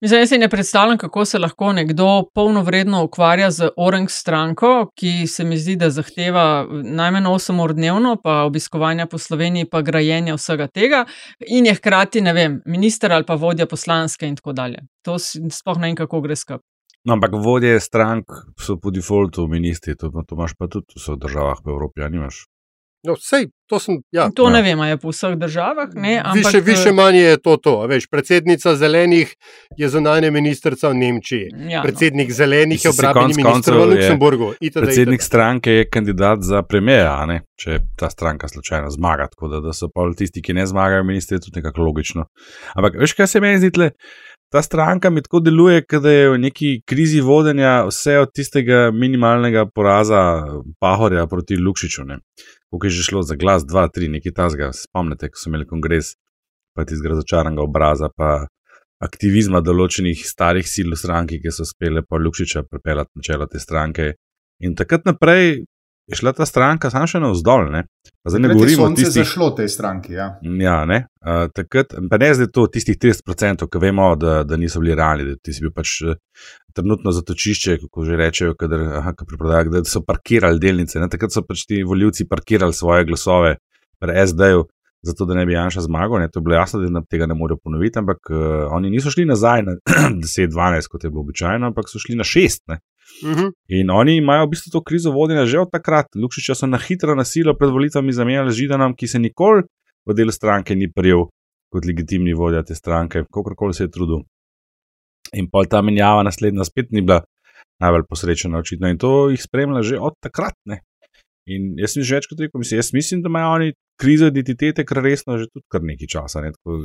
Mislim, 0.00 0.20
jaz 0.20 0.28
si 0.28 0.38
ne 0.38 0.48
predstavljam, 0.48 0.98
kako 0.98 1.24
se 1.24 1.38
lahko 1.38 1.72
nekdo 1.72 2.24
polnovredno 2.34 3.02
ukvarja 3.04 3.50
z 3.50 3.68
Orange 3.76 4.12
stranko, 4.12 4.90
ki 4.94 5.26
se 5.26 5.44
mi 5.44 5.58
zdi, 5.58 5.76
da 5.76 5.90
zahteva 5.90 6.66
najmanj 6.70 7.24
8 7.24 7.62
ur 7.64 7.74
dnevno, 7.74 8.16
pa 8.24 8.42
obiskovanja 8.42 9.06
po 9.06 9.18
Sloveniji, 9.18 9.70
pa 9.70 9.82
grajenja 9.82 10.34
vsega 10.34 10.66
tega, 10.66 11.04
in 11.46 11.66
je 11.66 11.74
hkrati, 11.74 12.20
ne 12.20 12.32
vem, 12.32 12.60
minister 12.66 13.12
ali 13.12 13.24
pa 13.24 13.34
vodja 13.34 13.66
poslanske 13.66 14.26
in 14.26 14.36
tako 14.36 14.52
dalje. 14.52 14.84
To 15.04 15.18
sploh 15.18 15.78
ne 15.78 15.88
vem, 15.88 15.96
kako 15.96 16.20
gre 16.20 16.36
skupaj. 16.36 16.64
No, 17.04 17.14
ampak 17.14 17.32
vodje 17.44 17.80
strank 17.80 18.34
so 18.60 18.76
po 18.76 18.90
defaultu 18.90 19.46
ministri, 19.48 19.96
to, 19.96 20.10
to 20.10 20.36
imaš 20.36 20.54
pa 20.58 20.66
tudi 20.68 20.98
v 20.98 21.16
državah 21.16 21.62
v 21.64 21.70
Evropi, 21.72 22.02
ali 22.04 22.18
imaš? 22.20 22.44
No, 23.06 23.14
sej, 23.16 23.46
to 23.70 23.78
sem, 23.78 24.00
ja. 24.10 24.26
to 24.34 24.48
ne 24.50 24.58
vem, 24.62 24.80
je 24.90 24.96
po 24.98 25.12
vseh 25.12 25.36
državah. 25.38 25.92
Ne, 25.94 26.16
ampak... 26.24 26.34
Više, 26.34 26.60
više 26.60 26.92
manj 26.92 27.16
je 27.16 27.36
to. 27.42 27.56
to 27.56 27.86
veš, 27.86 28.08
predsednica 28.10 28.74
zelenih 28.74 29.34
je 29.76 29.88
zunanja 29.88 30.30
ministrica 30.30 30.88
v 30.88 30.94
Nemčiji. 30.94 31.46
Ja, 31.70 31.78
no. 31.78 31.82
Predsednik 31.82 32.28
no. 32.28 32.34
zelenih 32.34 32.84
je 32.84 32.90
obrambni 32.90 33.42
minister 33.42 33.74
v 33.74 33.84
Luksemburgu. 33.92 34.52
Itd., 34.60 34.80
predsednik 34.82 35.20
itd. 35.20 35.26
stranke 35.26 35.72
je 35.72 35.88
kandidat 35.90 36.42
za 36.42 36.62
premijeja, 36.62 37.40
če 37.60 37.78
ta 37.96 38.10
stranka 38.10 38.48
slučajno 38.48 38.90
zmaga. 38.90 39.28
Tako 39.30 39.48
da, 39.48 39.60
da 39.60 39.72
so 39.72 39.90
pa 39.94 40.08
tisti, 40.16 40.42
ki 40.42 40.58
ne 40.58 40.66
zmagajo, 40.66 41.04
ministri, 41.04 41.38
tudi 41.40 41.60
nekako 41.60 41.86
logično. 41.86 42.26
Ampak 42.74 42.98
veš, 42.98 43.14
kaj 43.14 43.26
se 43.26 43.40
meni 43.40 43.62
zdi 43.62 43.70
tle? 43.70 43.90
Ta 44.48 44.62
stranka 44.62 45.10
mi 45.10 45.22
tako 45.22 45.40
deluje, 45.40 45.82
da 46.02 46.10
je 46.10 46.30
v 46.30 46.38
neki 46.38 46.68
krizi 46.86 47.20
vodenja 47.20 47.84
vse 47.84 48.18
od 48.18 48.30
tistega 48.32 48.90
minimalnega 48.90 49.66
poraza 49.74 50.20
Pahorja 50.80 51.26
proti 51.26 51.56
Lukšiču. 51.56 52.04
Kako 52.70 52.86
je 52.86 52.90
že 52.90 53.02
šlo 53.02 53.22
za 53.22 53.36
glas, 53.36 53.66
dva, 53.66 53.88
tri, 53.88 54.08
nekaj 54.08 54.32
tasga. 54.32 54.70
Spomnite, 54.72 55.28
ko 55.28 55.36
so 55.36 55.50
imeli 55.50 55.66
kongres, 55.68 56.14
pa 56.74 56.84
ti 56.84 56.96
zgra 56.96 57.20
začaranega 57.20 57.62
obraza, 57.62 58.08
pa 58.08 58.46
aktivizma 59.04 59.60
določenih 59.60 60.24
starih 60.24 60.64
sil 60.64 60.96
v 60.96 60.98
stranki, 60.98 61.40
ki 61.44 61.52
so 61.52 61.68
uspele 61.68 62.02
pa 62.02 62.16
Lukšiča 62.16 62.64
pripeljati 62.70 63.20
na 63.20 63.22
čelo 63.22 63.46
te 63.46 63.60
stranke. 63.60 64.14
In 64.64 64.74
takrat 64.74 65.04
naprej 65.04 65.64
je 66.08 66.16
šla 66.16 66.32
ta 66.32 66.46
stranka 66.46 66.90
samo 66.90 67.06
še 67.06 67.20
navzdol. 67.20 67.68
Zdaj 68.28 68.40
ne 68.40 68.50
govorimo 68.52 68.86
o 68.88 68.92
tistih, 68.96 69.22
ki 69.22 69.26
so 69.26 69.32
šlo 69.34 69.48
tej 69.56 69.68
stranki. 69.72 70.14
Ja, 70.16 70.28
ja 70.40 70.78
ne. 70.88 71.02
Uh, 71.20 71.50
takrat, 71.52 71.92
pa 72.10 72.18
ne 72.20 72.30
zdaj 72.36 72.48
to 72.54 72.64
tistih 72.72 72.96
30%, 73.00 73.66
ki 73.68 73.82
vemo, 73.82 74.08
da, 74.20 74.40
da 74.48 74.56
niso 74.60 74.80
bili 74.80 74.96
realni, 74.96 75.26
da 75.28 75.36
ti 75.36 75.52
si 75.52 75.64
bil 75.64 75.72
pač 75.76 75.98
uh, 76.06 76.16
trenutno 76.76 77.12
zatočišče, 77.12 77.78
kako 77.84 78.08
že 78.08 78.18
rečejo, 78.20 78.56
kadar, 78.58 78.86
aha, 79.02 79.12
prodaja, 79.20 79.68
da 79.76 79.84
so 79.88 80.02
parkirali 80.06 80.60
delnice. 80.62 81.00
Ne? 81.02 81.10
Takrat 81.12 81.36
so 81.36 81.44
pač 81.44 81.66
ti 81.68 81.84
voljivci 81.84 82.28
parkirali 82.28 82.76
svoje 82.76 83.04
glasove 83.08 83.58
pri 84.00 84.16
SD-ju, 84.30 84.64
zato 85.04 85.28
da 85.28 85.36
ne 85.36 85.44
bi 85.46 85.56
Janša 85.58 85.84
zmagal. 85.88 86.24
Ne? 86.24 86.32
To 86.32 86.40
je 86.40 86.48
bilo 86.48 86.56
jasno, 86.56 86.80
da 86.88 87.04
tega 87.04 87.28
ne 87.28 87.36
morejo 87.36 87.60
ponoviti, 87.60 88.00
ampak 88.00 88.32
uh, 88.32 88.68
oni 88.76 88.92
niso 88.96 89.12
šli 89.12 89.28
nazaj 89.28 89.66
na 89.68 89.76
10-12, 90.24 90.88
kot 90.88 91.04
je 91.04 91.12
bilo 91.12 91.26
običajno, 91.26 91.68
ampak 91.68 91.92
so 91.92 92.00
šli 92.00 92.16
na 92.16 92.24
6. 92.24 92.78
Uh 93.22 93.30
-huh. 93.30 93.50
In 93.68 93.90
oni 93.90 94.16
imajo 94.16 94.46
v 94.46 94.50
bistvu 94.50 94.70
to 94.72 94.82
krizo 94.82 95.10
vodenja 95.10 95.46
že 95.46 95.58
od 95.58 95.70
takrat. 95.72 96.06
Lukšiča 96.14 96.54
so 96.54 96.66
na 96.66 96.78
hitro 96.78 97.14
nasilo 97.14 97.54
pred 97.54 97.70
volitvami 97.70 98.12
zamenjali 98.12 98.52
Židanom, 98.52 98.94
ki 98.94 99.06
se 99.06 99.18
nikoli 99.18 99.62
v 100.06 100.14
delu 100.14 100.32
stranke 100.32 100.74
ni 100.74 100.92
prijel 100.92 101.26
kot 101.72 101.84
legitimni 101.84 102.34
vodja 102.34 102.62
te 102.62 102.74
stranke, 102.74 103.24
kakorkoli 103.34 103.74
se 103.74 103.84
je 103.84 103.90
trudil. 103.90 104.22
In 105.32 105.48
pa 105.52 105.64
ta 105.64 105.82
menjava 105.82 106.22
naslednja 106.22 106.64
spet 106.64 106.86
ni 106.90 107.00
bila 107.00 107.20
najbolj 107.80 108.02
posrečena, 108.08 108.58
očitno. 108.58 108.88
In 108.88 108.98
to 108.98 109.30
jih 109.30 109.42
spremlja 109.42 109.82
že 109.82 109.98
od 109.98 110.14
takrat. 110.20 110.54
Ne? 110.64 110.80
In 111.46 111.74
jaz 111.78 111.92
sem 111.92 112.02
že 112.02 112.14
večkrat 112.14 112.40
rekel, 112.40 112.58
mislim, 112.58 112.78
jaz 112.78 112.92
mislim, 112.92 113.22
da 113.22 113.28
imajo 113.28 113.52
oni 113.54 113.72
krizo 114.00 114.26
identitete, 114.26 114.84
kar 114.84 115.02
resno, 115.02 115.38
že 115.38 115.46
tudi 115.52 115.64
kar 115.72 115.82
nekaj 115.82 116.06
časa. 116.06 116.40
Ne? 116.40 116.52
Tako, 116.52 116.84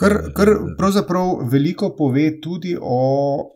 Kar, 0.00 0.12
kar 0.32 0.48
pravzaprav 0.78 1.42
veliko 1.52 1.90
pove 1.96 2.40
tudi 2.40 2.72
o 2.80 3.00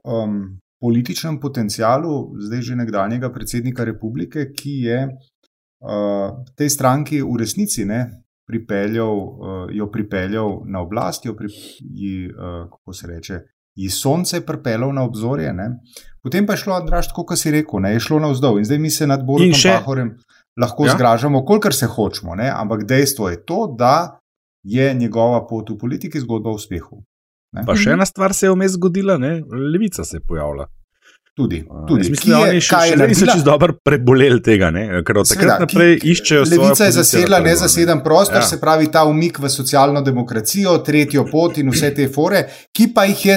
um, 0.05 0.59
političnem 0.81 1.41
potencialu 1.41 2.37
zdaj 2.39 2.63
že 2.63 2.77
nekdanjega 2.77 3.33
predsednika 3.33 3.85
republike, 3.85 4.51
ki 4.53 4.75
je 4.87 5.01
uh, 5.09 6.45
tej 6.57 6.71
stranki 6.71 7.23
v 7.23 7.37
resnici 7.41 7.85
ne, 7.85 8.05
pripeljal, 8.47 9.17
uh, 9.17 9.67
jo 9.73 9.91
pripeljal 9.91 10.63
na 10.67 10.83
oblast, 10.85 11.25
jo 11.25 11.35
pri, 11.37 11.49
ji, 11.81 12.29
uh, 12.29 12.69
kako 12.71 12.93
se 12.93 13.07
reče, 13.07 13.41
ji 13.77 13.91
sonce 13.91 14.41
pripeljal 14.47 14.93
na 14.95 15.05
obzorje. 15.05 15.53
Ne. 15.53 15.71
Potem 16.23 16.47
pa 16.47 16.55
je 16.57 16.65
šlo, 16.65 16.81
draž, 16.85 17.11
tako 17.13 17.27
kot 17.33 17.41
si 17.41 17.51
rekel, 17.51 17.81
ne, 17.81 17.97
je 17.97 18.05
šlo 18.07 18.21
navzdol 18.21 18.61
in 18.61 18.69
zdaj 18.69 18.79
mi 18.79 18.91
se 18.91 19.07
nad 19.07 19.25
Borom 19.27 19.53
Pahorem 19.53 20.15
lahko 20.61 20.87
ja? 20.87 20.95
zgražamo, 20.95 21.45
kolikor 21.45 21.75
se 21.75 21.87
hočemo, 21.87 22.35
ne, 22.35 22.49
ampak 22.51 22.85
dejstvo 22.89 23.29
je 23.29 23.45
to, 23.45 23.67
da 23.79 24.21
je 24.65 24.95
njegova 24.95 25.47
pot 25.47 25.71
v 25.71 25.79
politiki 25.79 26.21
zgodba 26.21 26.51
o 26.51 26.57
uspehu. 26.57 27.03
Ne? 27.57 27.67
Pa 27.67 27.77
še 27.79 27.95
ena 27.97 28.07
stvar 28.09 28.35
se 28.37 28.47
je 28.47 28.55
vmes 28.55 28.77
zgodila, 28.77 29.17
ne? 29.21 29.39
levica 29.73 30.05
se 30.05 30.21
je 30.21 30.25
pojavila. 30.29 30.69
Tudi, 31.37 31.59
tudi. 31.89 32.09
Mislim, 32.11 32.33
da 32.33 32.39
oni 32.47 32.61
še, 32.65 32.79
še 32.89 33.09
niso 33.11 33.27
čez 33.29 33.43
dobro 33.45 33.75
preboleli 33.85 34.41
tega, 34.41 34.71
ne? 34.73 35.03
ker 35.05 35.19
od 35.21 35.29
takrat 35.29 35.67
naprej 35.67 35.99
iščejo 36.01 36.47
svoje. 36.49 36.61
Levica 36.63 36.89
je 36.89 36.95
zasedla 36.97 37.41
nezaseden 37.45 38.01
prostor, 38.05 38.41
ja. 38.41 38.47
se 38.49 38.57
pravi 38.61 38.89
ta 38.93 39.03
umik 39.05 39.43
v 39.45 39.51
socialno 39.53 40.01
demokracijo, 40.05 40.79
tretjo 40.87 41.27
pot 41.29 41.61
in 41.61 41.69
vse 41.75 41.93
te 41.99 42.09
fore, 42.13 42.47
ki 42.73 42.89
pa 42.97 43.05
jih 43.11 43.27
je 43.29 43.37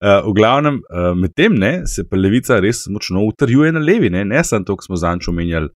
V 0.00 0.32
glavnem, 0.36 0.80
medtem 1.16 1.56
se 1.86 2.04
pa 2.08 2.16
levica 2.16 2.60
res 2.60 2.86
močno 2.86 3.24
utrjuje 3.26 3.72
na 3.72 3.80
levi, 3.82 4.10
ne, 4.10 4.24
ne 4.24 4.44
samo 4.44 4.64
to, 4.64 4.76
kar 4.76 4.86
smo 4.86 4.96
zanj 4.96 5.26
omenjali. 5.28 5.68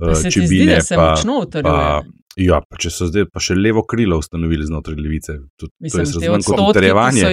Če 0.00 0.46
bi 0.48 0.64
ne, 0.66 0.80
se 0.84 0.96
močno 0.96 1.42
utrjuje. 1.44 2.00
Ja, 2.38 2.60
pa 2.62 2.78
če 2.78 2.92
so 2.94 3.08
zdaj 3.08 3.24
pa 3.34 3.40
še 3.42 3.56
levo 3.58 3.82
krilo 3.88 4.20
ustanovili 4.20 4.62
znotraj 4.62 4.94
levice, 5.02 5.34
tudi, 5.58 5.72
Mislim, 5.82 6.06
to 6.06 6.20
je 6.22 6.28
zelo 6.46 6.68
utrjevanje. 6.70 7.30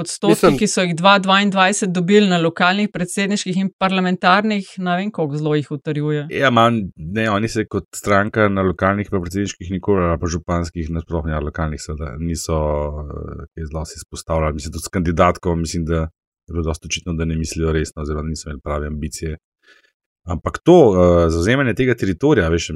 Odstotki, 0.00 0.54
ki 0.62 0.68
so 0.70 0.84
jih 0.86 0.94
2022 0.96 1.90
dobili 1.92 2.30
na 2.30 2.38
lokalnih, 2.40 2.88
predsedniških 2.94 3.58
in 3.60 3.68
parlamentarnih, 3.78 4.70
ne 4.80 4.96
vem, 4.96 5.10
koliko 5.12 5.42
zelo 5.42 5.58
jih 5.58 5.68
utrjuje. 5.76 6.24
Ja, 6.32 6.48
man, 6.56 6.80
ne, 6.96 7.26
oni 7.30 7.50
se 7.52 7.66
kot 7.68 7.90
stranka 7.94 8.48
na 8.48 8.64
lokalnih, 8.64 9.12
pa 9.12 9.20
predsedniških, 9.20 9.74
nikoli, 9.76 10.08
pa 10.16 10.32
županskih, 10.32 10.88
nasploh 10.96 11.28
ne 11.28 11.36
lokalnih, 11.44 11.82
seveda, 11.82 12.14
niso 12.18 12.56
kaj 13.52 13.68
zelo 13.68 13.84
si 13.84 14.00
izpostavljali. 14.00 14.56
Mislim, 14.56 14.74
tudi 14.78 14.88
s 14.88 14.94
kandidatkom, 14.96 15.60
mislim, 15.60 15.84
da 15.84 16.08
je 16.08 16.56
bilo 16.56 16.64
dosto 16.64 16.88
očitno, 16.88 17.12
da 17.14 17.28
ne 17.28 17.36
mislijo 17.36 17.76
resno, 17.76 18.02
oziroma 18.02 18.32
niso 18.32 18.48
imeli 18.48 18.64
prave 18.64 18.88
ambicije. 18.88 19.36
Ampak 20.28 20.60
to 20.64 20.76
uh, 20.90 21.28
zauzemanje 21.32 21.74
tega 21.78 21.94
teritorija, 21.96 22.50
veš, 22.52 22.70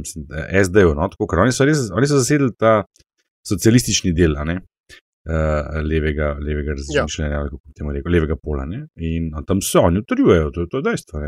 SD-jev, 0.64 0.94
no, 0.96 1.08
tako, 1.12 1.28
ker 1.30 1.44
oni 1.44 1.52
so, 1.52 1.66
res, 1.68 1.90
oni 1.92 2.08
so 2.08 2.20
zasedli 2.22 2.54
ta 2.58 2.84
socialistični 3.44 4.14
del, 4.16 4.36
uh, 5.28 5.82
levega, 5.90 6.36
levega 6.46 6.74
razmišljanja, 6.76 7.34
ja. 7.34 7.48
kako 7.50 7.72
temu 7.76 7.92
reko, 7.92 8.10
levega 8.12 8.36
pola. 8.36 8.64
Ne, 8.68 8.86
in 8.96 9.30
tam 9.46 9.62
se 9.62 9.78
oni 9.78 10.02
utrjujejo, 10.04 10.50
to, 10.50 10.66
to 10.70 10.80
je 10.80 10.86
dejstvo. 10.88 11.20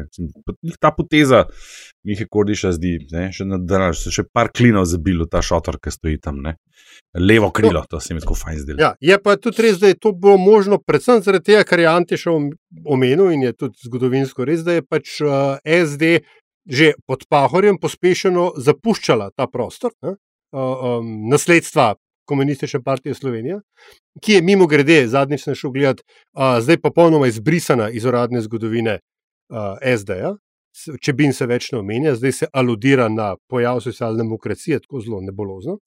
Njih 0.63 0.77
ta 0.81 0.91
poteza, 0.97 1.45
Mihe 2.07 2.27
Kordiša 2.31 2.73
zdi, 2.77 2.97
ne, 3.13 3.29
še, 3.33 3.47
na, 3.49 3.91
še 3.93 4.27
par 4.33 4.53
klinov 4.55 4.87
zabilo 4.91 5.29
ta 5.31 5.43
šotor, 5.45 5.81
ki 5.83 5.95
stoji 5.95 6.21
tam. 6.23 6.41
Ne. 6.45 6.57
Levo 7.17 7.51
krilo, 7.51 7.83
to 7.91 8.01
se 8.01 8.15
mi 8.15 8.23
tako 8.23 8.37
fajn 8.39 8.63
zdelo. 8.63 8.83
Ja, 8.83 8.93
je 9.01 9.19
pa 9.23 9.37
tudi 9.41 9.65
res, 9.67 9.81
da 9.83 9.91
je 9.91 9.99
to 10.01 10.13
bilo 10.13 10.37
možno, 10.41 10.79
predvsem 10.79 11.23
zaradi 11.25 11.53
tega, 11.53 11.65
kar 11.69 11.81
je 11.83 11.93
Antišov 11.93 12.51
omenil 12.85 13.33
in 13.35 13.49
je 13.49 13.57
tudi 13.57 13.89
zgodovinsko 13.89 14.45
res, 14.49 14.65
da 14.67 14.77
je 14.77 14.85
pač 14.85 15.21
uh, 15.25 15.57
SD 15.65 16.19
že 16.67 16.97
pod 17.07 17.21
Pahorjem 17.31 17.77
pospešeno 17.79 18.57
zapuščala 18.59 19.31
ta 19.39 19.47
prostor, 19.47 19.93
ne, 20.03 20.17
um, 20.51 21.29
nasledstva 21.31 21.93
komunistične 22.27 22.83
partije 22.83 23.15
Slovenije, 23.15 23.61
ki 24.23 24.39
je 24.39 24.43
mimo 24.43 24.67
grede, 24.67 25.07
zadnjič 25.09 25.45
sem 25.45 25.55
šel 25.55 25.71
gledati, 25.71 26.03
uh, 26.37 26.59
zdaj 26.61 26.81
popolnoma 26.83 27.27
izbrisana 27.27 27.91
iz 27.91 28.05
uradne 28.05 28.41
zgodovine 28.45 28.99
uh, 28.99 29.79
SD-ja. 29.99 30.35
Če 31.01 31.13
bi 31.17 31.31
se 31.33 31.47
več 31.49 31.71
ne 31.73 31.79
omenja, 31.79 32.15
zdaj 32.19 32.33
se 32.33 32.47
aludira 32.53 33.09
na 33.09 33.31
pojav 33.49 33.81
socialne 33.81 34.21
demokracije, 34.21 34.83
tako 34.85 35.01
zelo 35.01 35.23
nebolozno. 35.25 35.79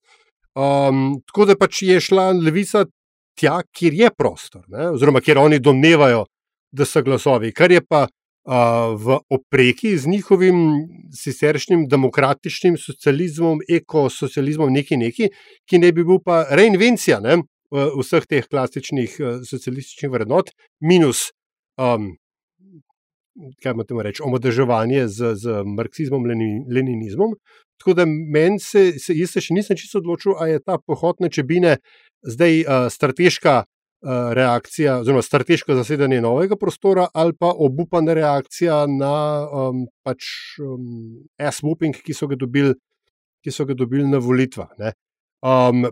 Um, 0.57 1.19
tako 1.29 1.45
da 1.45 1.55
pač 1.55 1.83
je 1.85 1.99
šla 2.01 2.31
levica 2.33 2.87
tja, 3.37 3.59
kjer 3.71 3.93
je 3.93 4.09
prostor, 4.17 4.63
ne? 4.67 4.89
oziroma 4.95 5.21
kjer 5.21 5.37
oni 5.37 5.59
domnevajo, 5.61 6.25
da 6.71 6.85
so 6.85 7.01
glasovi, 7.05 7.51
kar 7.53 7.71
je 7.71 7.81
pa 7.85 8.07
v 8.49 9.19
opreki 9.29 9.97
z 9.97 10.09
njihovim 10.09 10.55
siceršnjim 11.13 11.85
demokratičnim 11.89 12.77
socializmom, 12.81 13.59
ekosocializmom, 13.69 14.73
neki 14.73 14.97
neki, 14.97 15.29
ki 15.69 15.79
ne 15.79 15.91
bi 15.93 16.03
bil 16.03 16.21
pa 16.25 16.45
reinvencija 16.49 17.19
ne? 17.21 17.41
vseh 17.69 18.25
teh 18.25 18.47
klasičnih 18.49 19.19
socialističnih 19.45 20.09
vrednot, 20.09 20.49
minus. 20.81 21.29
Um, 21.77 22.15
Kaj 23.63 23.71
imamo 23.71 24.03
reči, 24.03 24.23
omodeževanje 24.25 25.05
z, 25.07 25.35
z 25.37 25.61
marksizmom, 25.63 26.25
leninizmom, 26.25 27.37
Tako 27.79 27.93
da 27.93 28.05
meni 28.05 28.59
se, 28.59 28.91
se, 28.99 29.13
jaz 29.15 29.33
se 29.33 29.41
še 29.41 29.55
nisem 29.55 29.77
čisto 29.79 30.01
odločil, 30.01 30.35
ali 30.35 30.57
je 30.57 30.63
ta 30.63 30.75
pohod 30.83 31.21
na 31.23 31.29
čebine 31.31 31.77
zdaj 32.27 32.63
uh, 32.65 32.87
strateška 32.91 33.63
reakcija, 34.33 34.99
oziroma 34.99 35.21
strateško 35.21 35.75
zasedanje 35.75 36.21
novega 36.21 36.55
prostora, 36.55 37.07
ali 37.13 37.33
pa 37.39 37.51
obupana 37.51 38.13
reakcija 38.13 38.85
na 38.87 39.15
um, 39.51 39.87
pač 40.03 40.23
um, 40.63 41.25
S-moving, 41.51 41.95
ki 42.05 42.13
so 42.13 42.27
ga 42.27 42.37
dobili, 42.39 42.75
ki 43.43 43.51
so 43.51 43.65
ga 43.67 43.75
dobili 43.75 44.07
na 44.07 44.21
volitvah. 44.23 44.71
Um, 45.43 45.89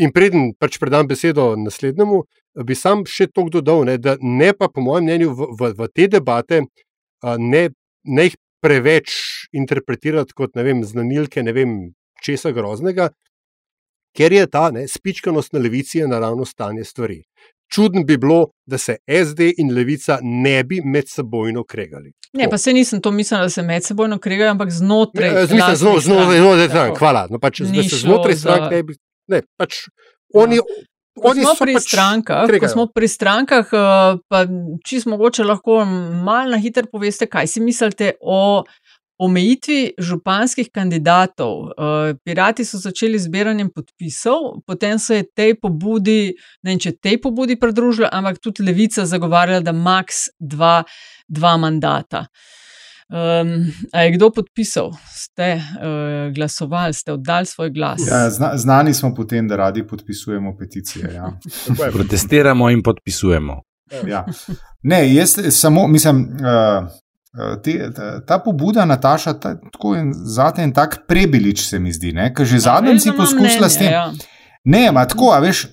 in 0.00 0.12
preden 0.12 0.52
pač 0.58 0.78
predam 0.80 1.08
besedo 1.08 1.52
naslednjemu, 1.60 2.22
bi 2.64 2.76
sam 2.76 3.04
še 3.08 3.28
to 3.28 3.44
dodal, 3.52 3.84
ne, 3.88 3.98
da 4.00 4.16
ne 4.20 4.52
pa, 4.56 4.70
po 4.72 4.80
mojem 4.80 5.10
mnenju, 5.10 5.34
v, 5.36 5.50
v, 5.60 5.72
v 5.76 5.90
te 5.92 6.08
debate 6.08 6.62
uh, 6.64 7.36
ne, 7.36 7.68
ne 8.04 8.28
jih 8.30 8.38
preveč 8.64 9.12
interpretirati 9.52 10.32
kot 10.38 10.56
vem, 10.56 10.84
znanilke 10.86 11.42
ne 11.44 11.52
vem, 11.52 11.76
česa 12.22 12.52
groznega, 12.54 13.10
ker 14.16 14.32
je 14.32 14.46
ta 14.46 14.70
ne, 14.70 14.86
spičkanost 14.88 15.52
na 15.52 15.60
levici 15.60 16.00
naravno 16.06 16.44
stanje 16.44 16.84
stvari. 16.84 17.22
Čudno 17.72 18.02
bi 18.04 18.16
bilo, 18.16 18.50
da 18.66 18.78
se 18.78 18.96
SD 19.24 19.40
in 19.58 19.72
levica 19.74 20.18
ne 20.22 20.64
bi 20.64 20.80
med 20.84 21.08
sebojno 21.08 21.64
kregali. 21.64 22.12
Ne, 22.32 22.48
pa 22.50 22.58
se 22.58 22.72
nisem 22.72 23.00
to 23.00 23.10
mislil, 23.10 23.40
da 23.40 23.48
se 23.48 23.62
med 23.62 23.84
sebojno 23.84 24.18
kregajo, 24.18 24.50
ampak 24.50 24.70
znotraj. 24.70 25.30
Znotraj, 25.46 25.76
znotraj, 25.76 26.00
znotraj, 26.00 26.38
znotraj 26.38 26.68
strank, 26.68 26.98
hvala. 26.98 27.26
No, 27.30 27.38
pač, 27.38 27.60
da 27.60 27.82
se 27.82 27.96
znotraj 27.96 28.36
strank 28.36 28.70
ne 28.70 28.82
bi. 28.82 28.96
Ne, 29.32 29.40
pač, 29.56 29.86
oni, 30.34 30.60
ja. 30.60 30.82
Ko 31.12 31.34
smo, 31.36 31.52
pri 31.60 31.74
pač 31.76 31.84
strankah, 31.84 32.48
ko 32.48 32.68
smo 32.72 32.84
pri 32.88 33.08
strankah, 33.08 33.68
eh, 33.68 34.20
pa 34.32 34.38
čisto 34.80 35.12
mogoče 35.12 35.44
lahko 35.44 35.82
malo 35.84 36.56
na 36.56 36.60
hitro 36.60 36.88
poveste, 36.88 37.28
kaj 37.28 37.50
si 37.52 37.60
mislite 37.60 38.14
o 38.20 38.64
omejitvi 39.22 39.94
županskih 39.98 40.70
kandidatov. 40.74 41.68
Eh, 41.70 42.14
pirati 42.24 42.64
so 42.64 42.78
začeli 42.78 43.18
zbiranjem 43.18 43.70
podpisov, 43.74 44.62
potem 44.66 44.98
se 44.98 45.20
je 45.20 45.28
tej 45.34 45.54
pobudi, 45.60 46.34
ne 46.62 46.72
vem, 46.72 46.80
če 46.82 46.96
tej 46.98 47.20
pobudi 47.22 47.58
pridružila, 47.60 48.10
ampak 48.12 48.40
tudi 48.42 48.66
levica 48.66 49.06
zagovarjala, 49.06 49.62
da 49.62 49.72
maks 49.72 50.26
dva, 50.40 50.82
dva 51.28 51.56
mandata. 51.56 52.26
Um, 53.12 53.66
a 53.92 54.06
je 54.06 54.14
kdo 54.14 54.30
podpisal, 54.32 54.88
ste 55.12 55.58
uh, 55.60 56.32
glasovali, 56.32 56.96
ste 56.96 57.12
oddali 57.12 57.46
svoj 57.46 57.70
glas? 57.70 58.00
Ja, 58.08 58.30
zna, 58.30 58.56
znani 58.56 58.94
smo 58.94 59.12
potem, 59.14 59.48
da 59.48 59.56
radi 59.56 59.84
podpisujemo 59.86 60.56
peticije. 60.56 61.12
Ja. 61.14 61.32
Protestiramo 61.92 62.70
in 62.70 62.82
podpisujemo. 62.82 63.60
Ja. 64.06 64.24
Ne, 64.82 65.14
jaz 65.14 65.36
samo 65.50 65.86
mislim. 65.88 66.22
Uh, 66.40 67.01
Te, 67.62 67.90
ta, 67.96 68.20
ta 68.20 68.36
pobuda, 68.44 68.84
Nataša, 68.84 69.32
ta, 69.40 69.54
tako 69.56 69.94
in 69.96 70.10
zate 70.12 70.60
en 70.62 70.72
tak 70.76 71.06
prebilič, 71.08 71.62
se 71.64 71.78
mi 71.80 71.92
zdi, 71.92 72.12
ker 72.36 72.46
že 72.46 72.60
zadnjič 72.60 73.06
si 73.06 73.14
poskusila 73.16 73.70
s 73.72 73.80
tem. 73.80 73.88
Ja. 73.88 74.10
Ne, 74.68 74.90
ma 74.92 75.06
tako, 75.08 75.32
a 75.32 75.40
veš, 75.40 75.64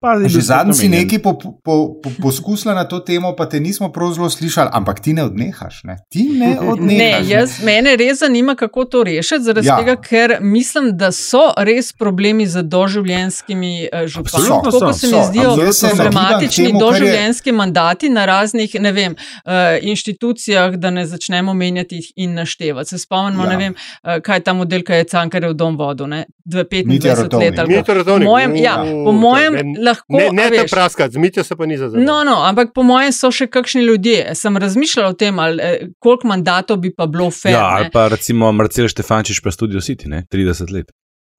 Že 0.00 0.40
zadnjič 0.40 0.76
si 0.76 0.88
nekaj 0.88 1.18
po, 1.18 1.34
po, 1.34 1.58
po, 1.58 2.10
poskusila 2.22 2.70
na 2.72 2.84
to 2.84 3.00
temo, 3.00 3.34
pa 3.34 3.46
te 3.46 3.58
nismo 3.58 3.88
prav 3.88 4.12
zelo 4.12 4.28
slišali, 4.28 4.70
ampak 4.72 5.00
ti 5.00 5.10
ne 5.10 5.24
odnehaš. 5.24 5.82
Ne? 5.82 5.96
Ti 6.06 6.22
ne 6.32 6.54
odnehaš. 6.72 6.98
Ne, 7.18 7.26
jaz, 7.26 7.50
mene 7.60 7.96
res 7.96 8.18
zanima, 8.18 8.54
kako 8.54 8.84
to 8.84 9.02
rešiti, 9.02 9.42
zaradi 9.42 9.66
Ja. 9.66 9.76
tega, 9.76 9.96
ker 9.98 10.38
mislim, 10.40 10.94
da 10.94 11.10
so 11.10 11.50
res 11.58 11.90
problemi 11.92 12.46
z 12.46 12.62
doživljenjskimi 12.62 13.88
uh, 13.92 14.06
župani. 14.06 14.46
Tako 14.62 14.70
so, 14.72 14.92
se 14.92 15.06
mi 15.06 15.12
so. 15.12 15.22
zdijo 15.24 15.50
problematični 15.90 16.66
temu, 16.66 16.78
kar 16.80 17.02
je- 17.02 17.52
mandati 17.52 18.08
na 18.08 18.24
raznih 18.24 18.70
ne 18.76 18.92
vem, 18.92 19.12
uh, 19.12 19.52
inštitucijah, 19.82 20.72
da 20.74 20.90
ne 20.90 21.06
začnemo 21.06 21.54
menjati 21.54 21.96
jih 21.96 22.12
in 22.16 22.34
naštevati. 22.34 22.88
Se 22.88 22.98
spomnimo, 22.98 23.42
Ja. 23.42 23.48
ne 23.48 23.56
vem, 23.58 23.74
uh, 23.74 24.20
kaj 24.20 24.36
je 24.36 24.40
ta 24.40 24.52
model, 24.52 24.82
ki 24.82 24.92
je 24.94 25.04
Cankarjev 25.06 25.52
dom 25.54 25.76
vodil, 25.76 26.06
ne? 26.06 26.24
Dve- 26.44 26.64
Mitja 26.84 27.14
25 27.14 27.22
Rotovnik. 27.22 27.58
let. 27.88 28.06
Po 28.06 28.18
mojem, 28.20 28.56
ja, 28.56 28.74
po 29.04 29.12
mojem 29.12 29.54
lahko. 29.88 30.12
Ne, 30.12 30.28
ne 30.32 30.50
te 30.50 30.66
praskati, 30.66 31.14
zmite 31.14 31.42
se 31.42 31.54
pa 31.54 31.64
ni 31.64 31.76
za 31.76 31.88
zdaj. 31.88 32.02
No, 32.02 32.22
no, 32.22 32.36
ampak 32.42 32.72
po 32.72 32.82
mojem 32.84 33.12
so 33.12 33.30
še 33.30 33.48
kakšni 33.48 33.82
ljudje. 33.82 34.34
Sem 34.34 34.56
razmišljala 34.56 35.08
o 35.08 35.16
tem, 35.16 35.38
ali, 35.38 35.58
eh, 35.60 35.76
koliko 35.98 36.28
mandatov 36.28 36.76
bi 36.78 36.92
pa 36.92 37.06
bilo 37.08 37.30
fair. 37.32 37.52
Ja, 37.52 37.60
ne. 37.62 37.74
ali 37.76 37.90
pa 37.90 38.08
recimo 38.08 38.52
Marcel 38.52 38.86
Štefančič 38.86 39.40
pa 39.40 39.50
Studio 39.50 39.80
City, 39.80 40.06
ne? 40.06 40.24
30 40.28 40.70
let. 40.70 40.92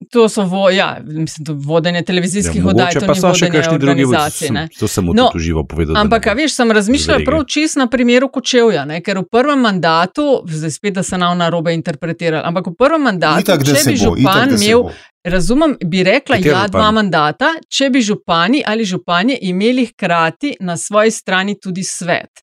To 0.10 0.30
so 0.30 0.43
vo, 0.43 0.70
ja, 0.70 0.86
mislim, 1.04 1.43
to 1.43 1.54
vodenje 1.56 2.02
televizijskih 2.02 2.56
Ja, 2.58 2.68
oddaj, 2.68 2.93
to 2.93 3.02
pa 3.02 3.12
so 3.14 3.34
še 3.34 3.45
vodenje 3.45 3.52
kakšni 3.54 3.80
drugi, 3.80 4.04
organizacij. 4.04 4.47
sem- 4.47 4.54
ne. 4.54 4.68
to 4.72 4.88
sem 4.88 5.06
No, 5.06 5.12
tudi 5.26 5.38
uživo 5.38 5.64
povedal. 5.66 5.91
da 5.91 6.00
Ampak, 6.00 6.26
ne 6.26 6.36
veš, 6.36 6.54
sem 6.54 6.72
razmišljala 6.72 7.18
Zrege. 7.18 7.26
prav 7.26 7.43
čist 7.45 7.76
na 7.76 7.88
primeru 7.88 8.30
Kočevja, 8.30 8.86
ne? 8.86 9.02
ker 9.02 9.18
v 9.18 9.26
prvem 9.26 9.60
mandatu, 9.60 10.24
zdaj 10.47 10.72
spet, 10.72 10.93
da 10.93 11.04
se 11.04 11.18
nam 11.18 11.38
na 11.38 11.50
robe 11.50 11.74
interpretirali, 11.74 12.43
ampak 12.45 12.68
v 12.68 12.76
prvem 12.76 13.02
mandatu, 13.04 13.41
Itak, 13.41 13.60
če 13.60 13.74
bi 13.74 14.00
bo, 14.00 14.16
itak, 14.16 14.24
župan 14.24 14.58
se 14.58 14.66
imel. 14.66 14.88
Razumem, 15.24 15.78
bi 15.86 16.03
rekla, 16.03 16.36
Kateri 16.36 16.49
ja, 16.49 16.61
župan? 16.63 16.72
dva 16.72 16.91
mandata, 16.91 17.47
če 17.67 17.89
bi 17.91 17.99
župani 18.01 18.61
ali 18.65 18.86
županje 18.88 19.36
imeli 19.41 19.84
hkrati 19.89 20.53
na 20.63 20.78
svoji 20.78 21.11
strani 21.11 21.57
tudi 21.59 21.84
svet. 21.84 22.39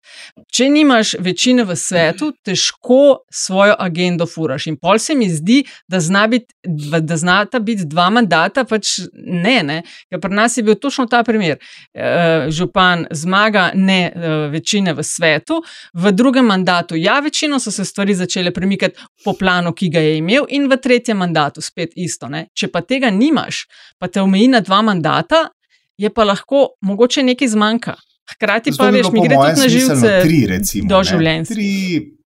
Če 0.52 0.68
nimaš 0.68 1.14
večine 1.24 1.64
v 1.64 1.76
svetu, 1.76 2.34
težko 2.44 3.24
svojo 3.32 3.78
agendo 3.80 4.26
furaš. 4.28 4.66
In 4.68 4.76
pol 4.76 5.00
se 5.00 5.16
mi 5.16 5.28
zdi, 5.32 5.62
da, 5.88 6.00
zna 6.04 6.26
bit, 6.28 6.52
da 7.00 7.16
znata 7.16 7.62
biti 7.64 7.86
dva 7.88 8.10
mandata, 8.12 8.66
pač 8.68 8.98
ne, 9.14 9.56
ne. 9.64 9.78
Ker 10.12 10.20
pri 10.20 10.36
nas 10.36 10.58
je 10.60 10.66
bil 10.66 10.76
točno 10.76 11.06
ta 11.08 11.22
primer. 11.24 11.56
E, 11.56 12.50
župan 12.52 13.06
zmaga, 13.10 13.70
ne 13.74 13.98
e, 14.04 14.36
večine 14.52 14.92
v 14.92 15.04
svetu, 15.04 15.62
v 15.96 16.12
drugem 16.12 16.44
mandatu, 16.52 17.00
ja, 17.00 17.18
večino 17.24 17.56
so 17.58 17.72
se 17.72 17.88
stvari 17.88 18.14
začele 18.14 18.52
premikati 18.52 19.08
po 19.24 19.32
planu, 19.32 19.72
ki 19.72 19.90
ga 19.96 20.04
je 20.04 20.20
imel, 20.20 20.44
in 20.52 20.68
v 20.68 20.76
tretjem 20.76 21.24
mandatu 21.24 21.64
spet 21.64 21.96
isto. 21.96 22.28
Ne. 22.28 22.46
Če 22.52 22.65
pa 22.68 22.80
tega 22.80 23.10
nimaš, 23.10 23.64
pa 23.98 24.08
te 24.08 24.20
omeji 24.20 24.48
na 24.48 24.60
dva 24.60 24.82
mandata, 24.82 25.48
je 25.96 26.10
pa 26.10 26.24
lahko 26.24 26.68
mogoče 26.82 27.22
nekaj 27.22 27.48
zmanjka. 27.48 27.94
Hkrati 28.28 28.72
Zato 28.72 28.82
pa 28.82 28.90
veš, 28.90 29.06
mi 29.12 29.20
gre 29.22 29.36
tudi 29.36 29.60
na 29.60 29.68
živce 29.68 30.20
Tri, 30.22 30.46
recimo. 30.46 30.88
do 30.88 30.98
ne. 30.98 31.04
življenja. 31.04 31.44
Tri, 31.46 31.72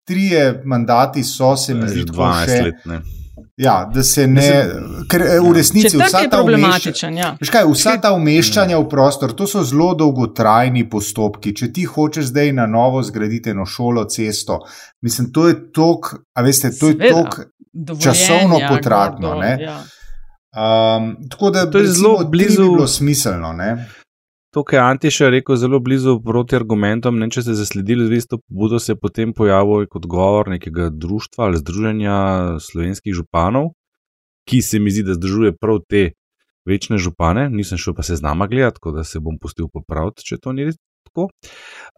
trije 0.05 0.63
mandati 0.65 1.23
so, 1.23 1.57
se 1.57 1.75
mi 1.75 1.83
Že 1.83 1.89
zdi, 1.89 2.07
tako 2.07 2.19
12 2.19 2.47
še, 2.47 2.63
let. 2.63 2.75
Ne. 2.85 2.99
ja, 3.57 3.91
da 3.95 4.03
se 4.03 4.27
ne. 4.27 4.49
Ker 5.09 5.23
eh, 5.23 5.39
v 5.41 5.53
resnici 5.53 5.93
vsa 5.93 6.03
ta 6.11 6.19
umeščanja. 6.19 6.29
problematičen. 6.33 7.17
Ja. 7.17 7.31
Veš 7.41 7.51
kaj, 7.51 7.65
vsa 7.67 7.95
ta 7.99 8.11
umeščanja 8.13 8.77
v 8.77 8.89
prostor, 8.89 9.33
to 9.33 9.47
so 9.47 9.63
zelo 9.63 9.95
dolgotrajni 9.95 10.83
postopki. 10.85 11.55
Če 11.55 11.73
ti 11.73 11.87
hočeš 11.87 12.25
zdaj 12.27 12.53
na 12.53 12.67
novo 12.67 13.01
zgraditi 13.03 13.51
eno 13.51 13.65
šolo, 13.65 14.05
cesto, 14.07 14.61
mislim, 15.01 15.31
to 15.31 15.49
je 15.49 15.61
tok, 15.73 16.03
a 16.33 16.43
veste, 16.43 16.75
to 16.75 16.89
je 16.89 16.99
tok. 17.09 17.41
Časovno 17.99 18.61
potratno, 18.69 19.29
gor 19.31 19.39
ne. 19.39 19.57
dol, 19.57 19.65
Ja. 19.65 19.79
Um, 20.55 21.17
tako 21.31 21.51
da 21.51 21.71
To 21.71 21.79
je 21.79 21.83
recimo, 21.83 22.09
zelo 22.09 22.31
blizu- 22.31 22.71
Bi 22.71 22.75
bilo 22.77 22.87
smiselno. 22.87 23.53
Ne? 23.53 23.87
To, 24.51 24.63
kar 24.65 24.77
je 24.77 24.83
Antiša 24.85 25.29
rekel, 25.29 25.57
zelo 25.57 25.81
blizu 25.81 26.21
proti 26.23 26.57
argumentom. 26.57 27.19
Ne, 27.19 27.31
če 27.31 27.43
ste 27.43 27.55
zasledili, 27.55 28.07
z 28.07 28.13
isto 28.13 28.39
pobudo 28.39 28.79
se 28.79 28.93
je 28.93 28.97
potem 28.97 29.33
pojavil 29.35 29.87
kot 29.91 30.07
govor 30.07 30.49
nekega 30.49 30.91
društva 30.91 31.45
ali 31.45 31.59
združenja 31.59 32.19
slovenskih 32.61 33.15
županov, 33.15 33.73
ki 34.47 34.63
se 34.63 34.79
mi 34.79 34.91
zdi, 34.91 35.03
da 35.03 35.15
združuje 35.15 35.57
prav 35.61 35.81
te 35.89 36.13
večne 36.67 36.99
župane. 36.99 37.49
Nisem 37.51 37.79
šel 37.79 37.95
pa 37.95 38.03
se 38.03 38.17
z 38.17 38.23
nama 38.23 38.47
gledati, 38.47 38.75
tako 38.75 38.93
da 38.93 39.05
se 39.05 39.21
bom 39.21 39.39
pustil 39.43 39.67
popraviti, 39.73 40.23
če 40.25 40.39
to 40.39 40.53
ni 40.53 40.65
res 40.65 40.79
tako. 41.05 41.29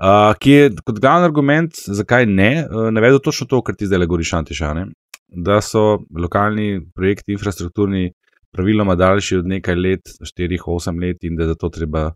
Uh, 0.00 0.32
ki 0.40 0.50
je 0.50 0.70
kot 0.84 0.98
glavni 1.00 1.28
argument, 1.28 1.76
zakaj 1.86 2.26
ne, 2.26 2.64
uh, 2.64 2.88
navedel 2.90 3.20
točno 3.20 3.46
to, 3.46 3.60
kar 3.62 3.76
ti 3.76 3.86
zdaj 3.86 3.98
le 3.98 4.06
govoriš, 4.06 4.32
Antiša. 4.32 4.72
Ne? 4.74 4.86
Da 5.28 5.60
so 5.60 5.98
lokalni 6.16 6.80
projekti 6.94 7.32
infrastrukturni 7.36 8.12
praviloma 8.56 8.96
daljši 8.98 9.42
od 9.42 9.50
nekaj 9.52 9.74
let, 9.74 10.14
4-8 10.38 11.02
let, 11.02 11.24
in 11.24 11.36
da 11.36 11.44
je 11.44 11.54
zato 11.54 11.68
treba 11.68 12.10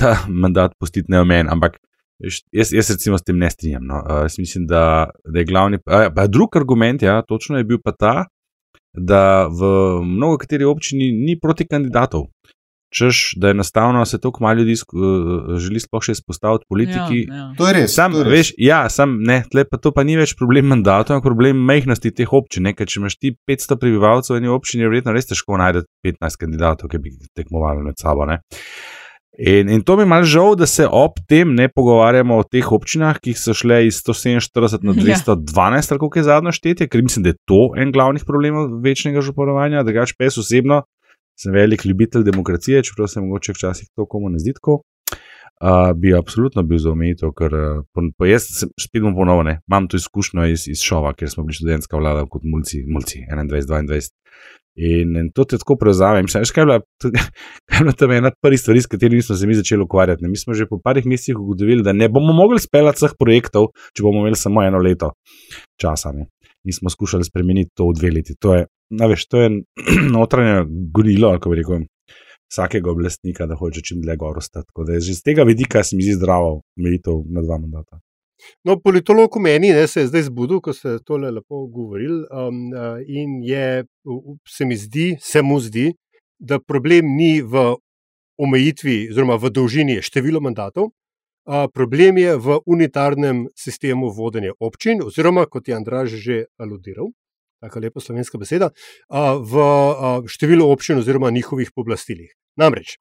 ta 0.00 0.16
mandat 0.28 0.76
pustiti 0.78 1.12
neomejen. 1.12 1.50
Ampak 1.50 1.78
jaz, 2.18 2.72
jaz 2.72 2.90
recimo 2.90 3.18
s 3.18 3.26
tem 3.26 3.38
ne 3.38 3.50
strinjam. 3.50 3.86
No. 3.86 4.02
Uh, 4.02 4.22
jaz 4.26 4.38
mislim, 4.38 4.66
da, 4.66 5.10
da 5.24 5.38
je 5.38 5.48
glavni. 5.48 5.78
A, 5.86 6.06
pa 6.14 6.26
drug 6.26 6.56
argument, 6.56 7.02
ja, 7.02 7.22
točno 7.22 7.58
je 7.58 7.64
bil 7.64 7.82
pa 7.84 7.92
ta, 7.92 8.14
da 8.92 9.48
v 9.48 9.64
mnogo 10.04 10.36
kateri 10.38 10.64
občini 10.68 11.12
ni 11.12 11.38
proti 11.40 11.66
kandidatov. 11.66 12.28
Češ, 12.92 13.20
da 13.40 13.50
enostavno 13.50 14.04
se 14.04 14.20
toliko 14.20 14.44
malo 14.44 14.60
ljudi 14.60 14.74
uh, 14.74 15.56
želi 15.56 15.80
sploh 15.80 16.04
še 16.04 16.12
izpostaviti 16.12 16.68
politiki. 16.68 17.22
Ja, 17.24 17.36
ja. 17.36 17.46
To 17.58 17.68
je 17.68 17.74
res. 17.78 17.94
Sam, 17.94 18.12
to 18.12 18.20
je 18.20 18.24
res. 18.24 18.32
veš, 18.32 18.52
ja, 18.60 18.82
sam, 18.92 19.16
ne, 19.24 19.42
tle 19.52 19.64
pa 19.68 19.80
to 19.80 19.94
pa 19.96 20.04
ni 20.04 20.18
več 20.20 20.34
problem 20.36 20.68
mandatov, 20.74 21.16
ampak 21.16 21.30
problem 21.30 21.62
majhnosti 21.68 22.12
teh 22.12 22.34
občin. 22.36 22.68
Ker 22.76 22.88
če 22.88 23.00
imaš 23.00 23.16
ti 23.16 23.34
500 23.48 23.80
prebivalcev 23.80 24.36
v 24.36 24.42
eni 24.42 24.52
občini, 24.52 24.84
je 24.84 24.92
verjetno 24.92 25.16
res 25.16 25.30
težko 25.30 25.60
najti 25.60 25.86
15 26.04 26.42
kandidatov, 26.44 26.92
ki 26.92 27.00
bi 27.00 27.16
tekmovali 27.32 27.88
med 27.88 27.96
sabo. 28.00 28.28
Ne. 28.28 28.42
In, 29.38 29.68
in 29.72 29.80
to 29.80 29.96
mi 29.96 30.04
je 30.04 30.06
malo 30.06 30.28
žal, 30.28 30.54
da 30.60 30.66
se 30.68 30.84
ob 30.84 31.16
tem 31.28 31.54
ne 31.56 31.68
pogovarjamo 31.72 32.36
o 32.36 32.44
teh 32.44 32.66
občinah, 32.68 33.16
ki 33.16 33.32
so 33.32 33.54
šle 33.56 33.86
iz 33.86 34.02
147 34.04 34.84
na 34.84 34.92
Ja. 34.92 35.16
212, 35.16 35.92
ali 35.92 36.00
kako 36.00 36.18
je 36.18 36.22
zadnje 36.28 36.52
štetje, 36.52 36.88
ker 36.88 37.02
mislim, 37.02 37.22
da 37.24 37.32
je 37.32 37.40
to 37.48 37.72
en 37.76 37.92
glavnih 37.92 38.24
problemov 38.28 38.68
večnega 38.84 39.24
županovanja. 39.24 39.82
Drugač 39.88 40.12
pa 40.18 40.28
jaz 40.28 40.36
osebno 40.38 40.82
sem 41.38 41.52
velik 41.54 41.84
ljubitelj 41.84 42.24
demokracije, 42.24 42.82
čeprav 42.82 43.08
se 43.08 43.20
mogoče 43.20 43.52
včasih 43.56 43.88
to 43.94 44.06
komu 44.06 44.30
ne 44.32 44.38
zdi 44.38 44.54
tako. 44.58 44.82
Uh, 45.62 45.92
bi 45.94 46.10
absolutno 46.14 46.62
bil 46.66 46.78
za 46.82 46.90
omejitev, 46.90 47.30
ker 47.38 47.52
uh, 47.54 47.84
po, 47.94 48.02
po 48.18 48.26
jaz 48.26 48.48
spet 48.80 49.02
bom 49.04 49.14
ponovno, 49.14 49.52
imam 49.68 49.86
to 49.86 49.96
izkušnjo 49.96 50.46
iz, 50.50 50.64
iz 50.68 50.82
šova, 50.82 51.12
ker 51.14 51.30
smo 51.30 51.44
bili 51.46 51.54
študentska 51.54 52.00
vlada 52.00 52.24
kot 52.26 52.42
mulci, 52.42 52.82
mulci 52.88 53.22
21-22. 53.30 54.10
In, 54.74 55.16
in 55.20 55.28
to 55.36 55.44
te 55.44 55.58
tako 55.60 55.76
prevzamem. 55.76 56.26
Še 56.32 56.40
kaj 56.48 56.62
je 56.62 56.66
bila, 56.66 56.78
kaj 57.68 57.78
je 57.78 57.84
bila 57.84 57.94
tam 58.00 58.14
ena 58.16 58.32
prvih 58.42 58.60
stvari, 58.60 58.80
s 58.80 58.90
katerimi 58.90 59.22
smo 59.22 59.36
se 59.36 59.46
mi 59.46 59.54
začeli 59.54 59.84
ukvarjati. 59.84 60.24
Ne? 60.24 60.32
Mi 60.32 60.40
smo 60.40 60.56
že 60.56 60.66
po 60.66 60.80
parih 60.82 61.06
mesecih 61.06 61.38
ugotovili, 61.38 61.84
da 61.84 61.92
ne 61.92 62.08
bomo 62.08 62.32
mogli 62.34 62.60
speljati 62.60 63.02
vseh 63.02 63.16
projektov, 63.20 63.70
če 63.92 64.06
bomo 64.06 64.24
imeli 64.24 64.40
samo 64.40 64.64
eno 64.64 64.80
leto 64.82 65.12
časa. 65.80 66.14
Ne? 66.16 66.30
In 66.64 66.72
smo 66.72 66.90
skušali 66.90 67.24
spremeniti 67.24 67.70
to 67.74 67.88
v 67.88 67.96
dve 67.98 68.10
leti. 68.10 68.36
To 68.38 68.54
je, 68.54 68.66
veš, 69.08 69.26
to 69.26 69.42
je 69.42 69.50
notranje 70.16 70.62
gonilo, 70.94 71.32
kako 71.32 71.50
bi 71.50 71.56
rekel, 71.56 71.84
vsakega 72.52 72.90
oblastnika, 72.90 73.46
da 73.46 73.56
hoče 73.56 73.82
čim 73.82 74.00
dlje 74.02 74.16
gor 74.16 74.38
ostati. 74.38 74.66
Tako 74.66 74.84
da 74.84 74.92
je 74.92 75.00
že 75.00 75.14
z 75.14 75.22
tega 75.22 75.42
vidika 75.42 75.82
se 75.82 75.96
mi 75.96 76.02
zdi 76.02 76.14
zdravo 76.20 76.62
omejitev 76.78 77.22
na 77.34 77.42
dva 77.42 77.58
mandata. 77.58 78.00
No, 78.64 78.76
politolog 78.80 79.36
v 79.36 79.40
meni 79.40 79.70
ne, 79.70 79.86
se 79.86 80.02
je 80.02 80.10
zdaj 80.10 80.26
zbudil, 80.28 80.60
ko 80.60 80.72
ste 80.74 80.98
tole 81.06 81.30
lepo 81.30 81.66
govorili. 81.66 82.24
Um, 82.30 82.72
uh, 82.74 82.98
in 83.06 83.42
je, 83.46 83.84
se 84.48 84.66
mi 84.66 84.76
zdi, 84.76 85.16
se 85.20 85.42
mu 85.42 85.60
zdi, 85.60 85.92
da 86.38 86.58
problem 86.58 87.14
ni 87.16 87.38
v 87.42 87.76
omejitvi, 88.42 88.96
oziroma 89.12 89.38
v 89.38 89.50
dolžini 89.54 90.00
števila 90.02 90.42
mandatov, 90.42 90.90
problem 91.74 92.18
je 92.18 92.36
v 92.36 92.58
unitarnem 92.66 93.46
sistemu 93.56 94.10
vodenja 94.10 94.52
občin, 94.60 95.02
oziroma 95.02 95.46
kot 95.46 95.68
je 95.68 95.74
Andraž 95.74 96.14
že 96.14 96.44
aludiral. 96.58 97.10
Tako 97.62 97.78
lepa 97.78 98.00
slovenska 98.02 98.38
beseda, 98.42 98.72
v 99.38 99.54
številu 100.26 100.66
občin 100.66 100.98
oziroma 100.98 101.30
njihovih 101.30 101.70
pooblastilih. 101.70 102.34
Namreč, 102.58 102.98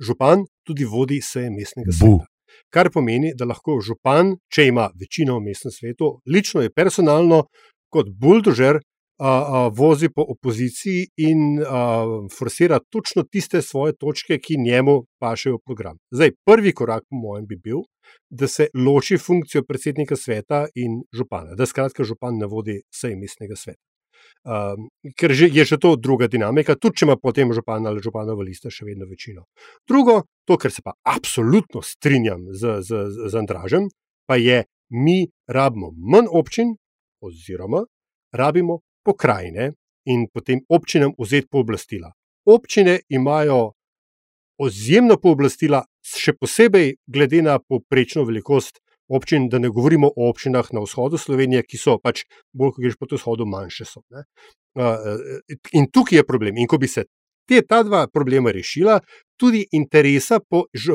župan 0.00 0.46
tudi 0.64 0.88
vodi 0.88 1.20
seje 1.20 1.50
mestnega 1.52 1.92
sveta. 1.92 2.24
Kar 2.72 2.88
pomeni, 2.88 3.34
da 3.36 3.44
lahko 3.44 3.76
župan, 3.84 4.38
če 4.48 4.70
ima 4.72 4.88
večino 4.96 5.36
v 5.36 5.50
mestnem 5.50 5.72
svetu, 5.72 6.20
lično 6.24 6.64
je 6.64 6.72
personalno 6.72 7.44
kot 7.92 8.08
buldožer, 8.08 8.80
a, 9.18 9.68
vozi 9.72 10.08
po 10.08 10.22
opoziciji 10.22 11.06
in 11.16 11.60
a, 11.60 12.04
forsira 12.38 12.78
točno 12.90 13.22
tiste 13.22 13.62
svoje 13.62 13.96
točke, 13.96 14.38
ki 14.38 14.58
njemu 14.58 15.02
pašejo 15.20 15.56
v 15.56 15.64
program. 15.64 15.98
Zdaj, 16.10 16.30
prvi 16.44 16.72
korak, 16.72 17.04
po 17.10 17.16
mojem, 17.16 17.46
bi 17.46 17.56
bil, 17.56 17.82
da 18.30 18.48
se 18.48 18.68
loči 18.74 19.18
funkcijo 19.18 19.62
predsednika 19.68 20.16
sveta 20.16 20.66
in 20.74 21.02
župana, 21.12 21.54
da 21.54 21.66
skratka 21.66 22.04
župan 22.04 22.38
ne 22.38 22.46
vodi 22.46 22.80
sej 22.94 23.16
mestnega 23.16 23.56
sveta. 23.56 23.82
Um, 24.46 24.88
ker 25.18 25.34
že, 25.34 25.48
je 25.50 25.64
že 25.64 25.76
to 25.78 25.96
druga 25.98 26.28
dinamika, 26.30 26.76
tudi 26.78 27.02
če 27.02 27.06
ima 27.06 27.16
potem 27.18 27.50
župan 27.52 27.86
ali 27.86 28.02
županova 28.02 28.42
lista 28.46 28.70
še 28.70 28.86
vedno 28.86 29.06
večino. 29.10 29.46
Drugo, 29.88 30.22
to, 30.46 30.54
kar 30.54 30.70
se 30.70 30.82
pa 30.86 30.94
absolutno 31.02 31.82
strinjam 31.82 32.46
z, 32.54 32.78
z, 32.86 33.06
z 33.26 33.34
Andražem, 33.34 33.90
pa 34.26 34.38
je, 34.38 34.64
mi 34.94 35.26
rabimo 35.50 35.90
manj 35.98 36.30
občin, 36.30 36.76
oziroma 37.22 37.82
rabimo 38.30 38.85
pokrajine 39.06 39.70
in 40.10 40.26
potem 40.32 40.62
občinam 40.68 41.14
vzeti 41.18 41.48
pooblastila. 41.50 42.10
Občine 42.46 43.00
imajo 43.08 43.72
izjemno 44.66 45.18
pooblastila, 45.22 45.82
še 46.06 46.36
posebej 46.38 46.94
glede 47.06 47.42
na 47.42 47.58
poprečno 47.58 48.24
velikost 48.24 48.80
občin, 49.08 49.48
da 49.48 49.58
ne 49.58 49.68
govorimo 49.68 50.08
o 50.16 50.28
občinah 50.30 50.66
na 50.72 50.82
vzhodu 50.82 51.18
Slovenije, 51.18 51.62
ki 51.66 51.78
so 51.78 51.98
pač 52.02 52.24
bolj, 52.52 52.74
ko 52.74 52.82
greš 52.82 52.96
po 52.98 53.08
vzhodu, 53.10 53.46
manjše 53.46 53.86
so. 53.86 54.02
Ne. 54.10 54.24
In 55.78 55.90
tukaj 55.92 56.20
je 56.20 56.26
problem. 56.26 56.58
In 56.58 56.66
ko 56.66 56.78
bi 56.78 56.88
se 56.90 57.06
te 57.46 57.62
ta 57.62 57.82
dva 57.86 58.06
problema 58.10 58.50
rešila, 58.50 58.98
tudi 59.36 59.66
interesa 59.72 60.40
po 60.40 60.64
ž, 60.74 60.92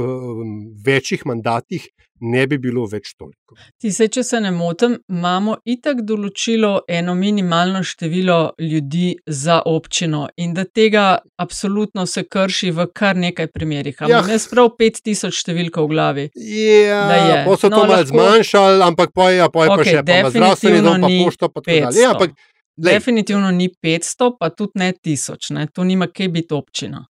večjih 0.85 1.25
mandatih 1.25 1.87
ne 2.23 2.47
bi 2.47 2.57
bilo 2.57 2.85
več 2.85 3.15
toliko. 3.17 3.55
Ti 3.81 3.89
se, 3.91 4.07
če 4.07 4.23
se 4.23 4.39
ne 4.39 4.51
motim, 4.51 4.99
imamo 5.09 5.55
itak 5.65 6.03
določilo 6.03 6.81
eno 6.87 7.15
minimalno 7.15 7.81
število 7.83 8.35
ljudi 8.61 9.07
za 9.27 9.61
občino 9.65 10.27
in 10.37 10.53
da 10.53 10.63
tega 10.65 11.05
absolutno 11.37 12.05
se 12.05 12.23
krši 12.23 12.71
v 12.71 12.85
kar 12.93 13.17
nekaj 13.17 13.47
primerih. 13.47 13.95
Ampak 13.99 14.11
Ja. 14.11 14.21
ne 14.27 14.37
sprav 14.37 14.69
5000 14.77 15.33
številko 15.33 15.81
v 15.81 15.89
glavi. 15.89 16.29
Ja, 16.35 17.43
pa 17.43 17.55
so 17.55 17.61
to 17.63 17.69
No, 17.69 17.77
malo 17.79 17.93
lahko- 17.95 18.07
zmanjšali, 18.07 18.81
ampak 18.83 19.09
pa 19.13 19.29
je, 19.31 19.49
pa 19.49 19.59
je 19.59 19.67
pa 19.67 19.73
Okej, 19.73 19.91
še 19.91 20.03
pa 20.05 20.29
zdravstveni 20.29 20.81
dom, 20.81 21.01
pa 21.01 21.07
pošto, 21.25 21.49
pa 21.49 21.61
tako 21.61 21.79
dalje. 21.81 21.99
Ja, 21.99 22.11
ampak, 22.11 22.31
glej, 22.77 22.93
Definitivno 22.93 23.49
ni 23.51 23.67
500, 23.73 24.37
pa 24.39 24.49
tudi 24.51 24.71
ne 24.75 24.93
1000. 24.93 25.51
Ne? 25.51 25.67
To 25.67 25.83
nima 25.83 26.05
kaj 26.07 26.29
biti 26.29 26.53
občina. 26.53 27.07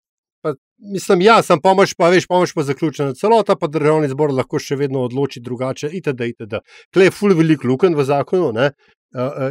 Mislim, 0.78 1.20
ja, 1.20 1.42
sem 1.42 1.60
pomoč, 1.60 1.94
pa 1.98 2.08
veš, 2.08 2.26
pomoč 2.26 2.52
pa 2.54 2.62
zaključena 2.62 3.14
celota, 3.14 3.56
pa 3.56 3.66
državni 3.66 4.08
zbor 4.08 4.32
lahko 4.32 4.58
še 4.58 4.76
vedno 4.76 5.02
odloči 5.06 5.40
drugače, 5.40 5.90
itd. 5.92 6.20
itd. 6.34 6.60
Klej 6.94 7.10
je 7.10 7.10
ful 7.10 7.34
velik 7.34 7.64
luken 7.64 7.94
v 7.98 8.04
zakonu, 8.04 8.52
ne? 8.52 8.70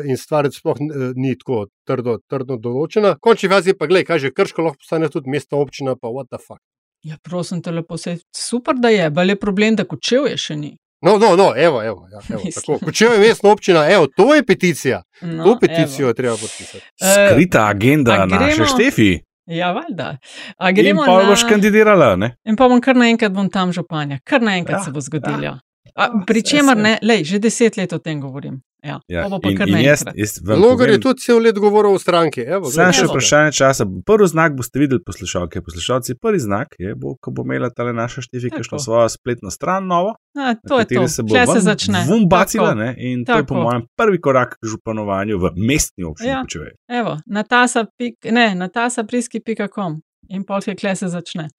In 0.06 0.18
stvar 0.18 0.46
sploh 0.54 0.78
uh, 0.78 1.12
ni 1.18 1.34
tako 1.34 1.66
trdo, 1.88 2.20
trdo 2.30 2.60
določena. 2.62 3.16
Končni 3.20 3.50
fazi 3.50 3.74
pa, 3.74 3.88
gledaj, 3.90 4.06
kaže, 4.06 4.32
krško 4.32 4.62
lahko 4.62 4.78
postane 4.84 5.10
tudi 5.10 5.32
mestna 5.34 5.58
občina, 5.58 5.96
pa 5.98 6.08
what 6.14 6.30
the 6.30 6.38
fuck. 6.38 6.62
Ja, 7.04 7.18
prosim 7.24 7.62
te 7.62 7.72
lepo, 7.72 7.98
se 7.98 8.18
super, 8.36 8.76
da 8.78 8.90
je, 8.90 9.10
bal 9.10 9.30
je 9.30 9.36
problem, 9.40 9.76
da 9.76 9.86
kočev 9.86 10.28
je 10.30 10.38
še 10.38 10.56
ni. 10.58 10.76
No, 11.02 11.18
no, 11.18 11.36
no, 11.38 11.52
evo, 11.58 11.82
evo, 11.84 12.08
ja, 12.12 12.22
evo 12.34 12.42
tako. 12.56 12.92
Če 12.92 13.06
je 13.06 13.20
mestna 13.22 13.52
občina, 13.54 13.84
evo, 13.90 14.08
to 14.10 14.34
je 14.36 14.46
peticija. 14.46 15.02
No, 15.22 15.44
to 15.44 15.58
peticijo 15.62 16.08
evo. 16.08 16.10
je 16.10 16.14
treba 16.14 16.38
podpisati. 16.38 16.84
Eh, 17.02 17.30
Skrita 17.34 17.68
agenda 17.70 18.14
a 18.14 18.26
naše 18.26 18.56
gremo- 18.62 18.70
Štefi. 18.74 19.12
Ja, 19.48 19.72
valjda. 19.72 20.18
A 20.60 20.70
In 20.70 20.76
gremo 20.76 21.04
pa 21.06 21.24
na... 21.24 21.30
boš 21.30 21.44
kandidirala, 21.50 22.16
ne? 22.16 22.36
In 22.46 22.56
pa 22.56 22.68
bom 22.68 22.82
kar 22.82 22.96
naenkrat 22.96 23.32
bom 23.32 23.50
tam 23.50 23.72
županja, 23.74 24.20
kar 24.24 24.42
naenkrat 24.42 24.74
Ja, 24.74 24.80
ja, 24.80 24.84
se 24.84 24.92
bo 24.92 25.02
zgodilo. 25.02 25.44
ja. 25.44 25.60
A, 25.98 26.04
Ja, 26.04 26.24
pri 26.28 26.44
čemer 26.46 26.78
ne, 26.78 26.98
lej, 27.02 27.24
že 27.26 27.40
deset 27.42 27.78
let 27.78 27.94
o 27.94 27.98
tem 27.98 28.22
govorim. 28.22 28.62
Ja, 28.84 29.00
Ja, 29.08 29.26
in, 29.26 29.68
in 29.68 29.78
jaz, 29.82 30.04
jaz 30.16 30.38
Logar 30.46 30.90
je 30.90 31.00
tudi 31.02 31.20
cel 31.20 31.42
let 31.42 31.58
govoril 31.58 31.92
o 31.92 32.00
stranki. 32.00 32.42
Evo, 32.42 32.70
Samo 32.70 32.94
še 32.94 33.08
vprašanje 33.10 33.52
časa. 33.52 33.88
Prvi 34.06 34.28
znak 34.30 34.54
boste 34.56 34.80
videli, 34.80 35.02
poslušalke, 35.04 35.62
poslušalci. 35.66 36.16
Prvi 36.22 36.40
znak 36.40 36.78
je, 36.80 36.94
bo, 36.96 37.16
ko 37.18 37.34
bo 37.34 37.42
imela 37.42 37.72
ta 37.74 37.84
naša 37.84 38.22
števika 38.22 38.62
Tako. 38.62 38.80
svojo 38.80 39.10
spletno 39.10 39.52
stran 39.52 39.90
novo, 39.90 40.14
A, 40.38 40.54
to 40.62 40.80
je 40.80 40.86
to, 40.86 41.08
se 41.08 41.26
bo 41.26 41.34
Kle 41.34 41.48
se 41.48 41.60
začne. 41.60 42.06
vun 42.08 42.30
bacila. 42.30 42.70
Tako. 42.70 42.80
Ne? 42.80 42.94
In 43.00 43.26
to 43.26 43.42
je 43.42 43.44
po 43.44 43.56
Tako. 43.56 43.64
mojem 43.64 43.88
prvi 43.98 44.22
korak 44.22 44.56
k 44.56 44.70
županovanju 44.70 45.40
v 45.40 45.52
mestni 45.58 46.06
občini. 46.06 46.30
Ja. 46.30 46.42
Kočevje. 46.42 46.78
Evo, 46.88 47.18
natasa, 47.26 47.86
pik, 47.98 48.30
ne, 48.32 48.54
natasapriski.com 48.56 50.02
in 50.30 50.44
polke 50.44 50.76
kle 50.76 50.96
se 50.96 51.08
začne. 51.08 51.50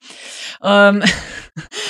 Um, 0.61 1.01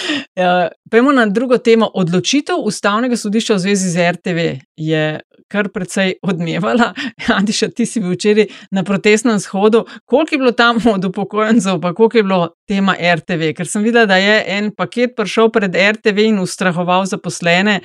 Pejmo 0.91 1.13
na 1.13 1.27
drugo 1.27 1.59
temo. 1.59 1.91
Odločitev 1.95 2.63
ustavnega 2.65 3.17
sodišča 3.17 3.55
v 3.55 3.59
zvezi 3.59 3.91
z 3.91 4.13
RTV 4.13 4.39
je 4.77 5.21
kar 5.49 5.69
precej 5.73 6.19
odmevala. 6.23 6.93
Antiša, 7.39 7.71
ti 7.77 7.87
si 7.87 8.01
bil 8.01 8.13
včeraj 8.13 8.47
na 8.71 8.85
protestnem 8.85 9.41
shodu. 9.41 9.85
Koliko 10.05 10.35
je 10.35 10.39
bilo 10.39 10.53
tam 10.53 10.79
od 10.93 11.05
upokojencev, 11.05 11.81
pa 11.81 11.95
koliko 11.95 12.17
je 12.17 12.23
bilo 12.23 12.49
tema 12.69 12.95
RTV? 13.15 13.53
Ker 13.57 13.69
sem 13.69 13.83
videla, 13.83 14.07
da 14.07 14.17
je 14.17 14.45
en 14.59 14.71
paket 14.77 15.17
prišel 15.17 15.51
pred 15.53 15.75
RTV 15.75 16.29
in 16.29 16.39
ustrahoval 16.45 17.07
zaposlene, 17.09 17.81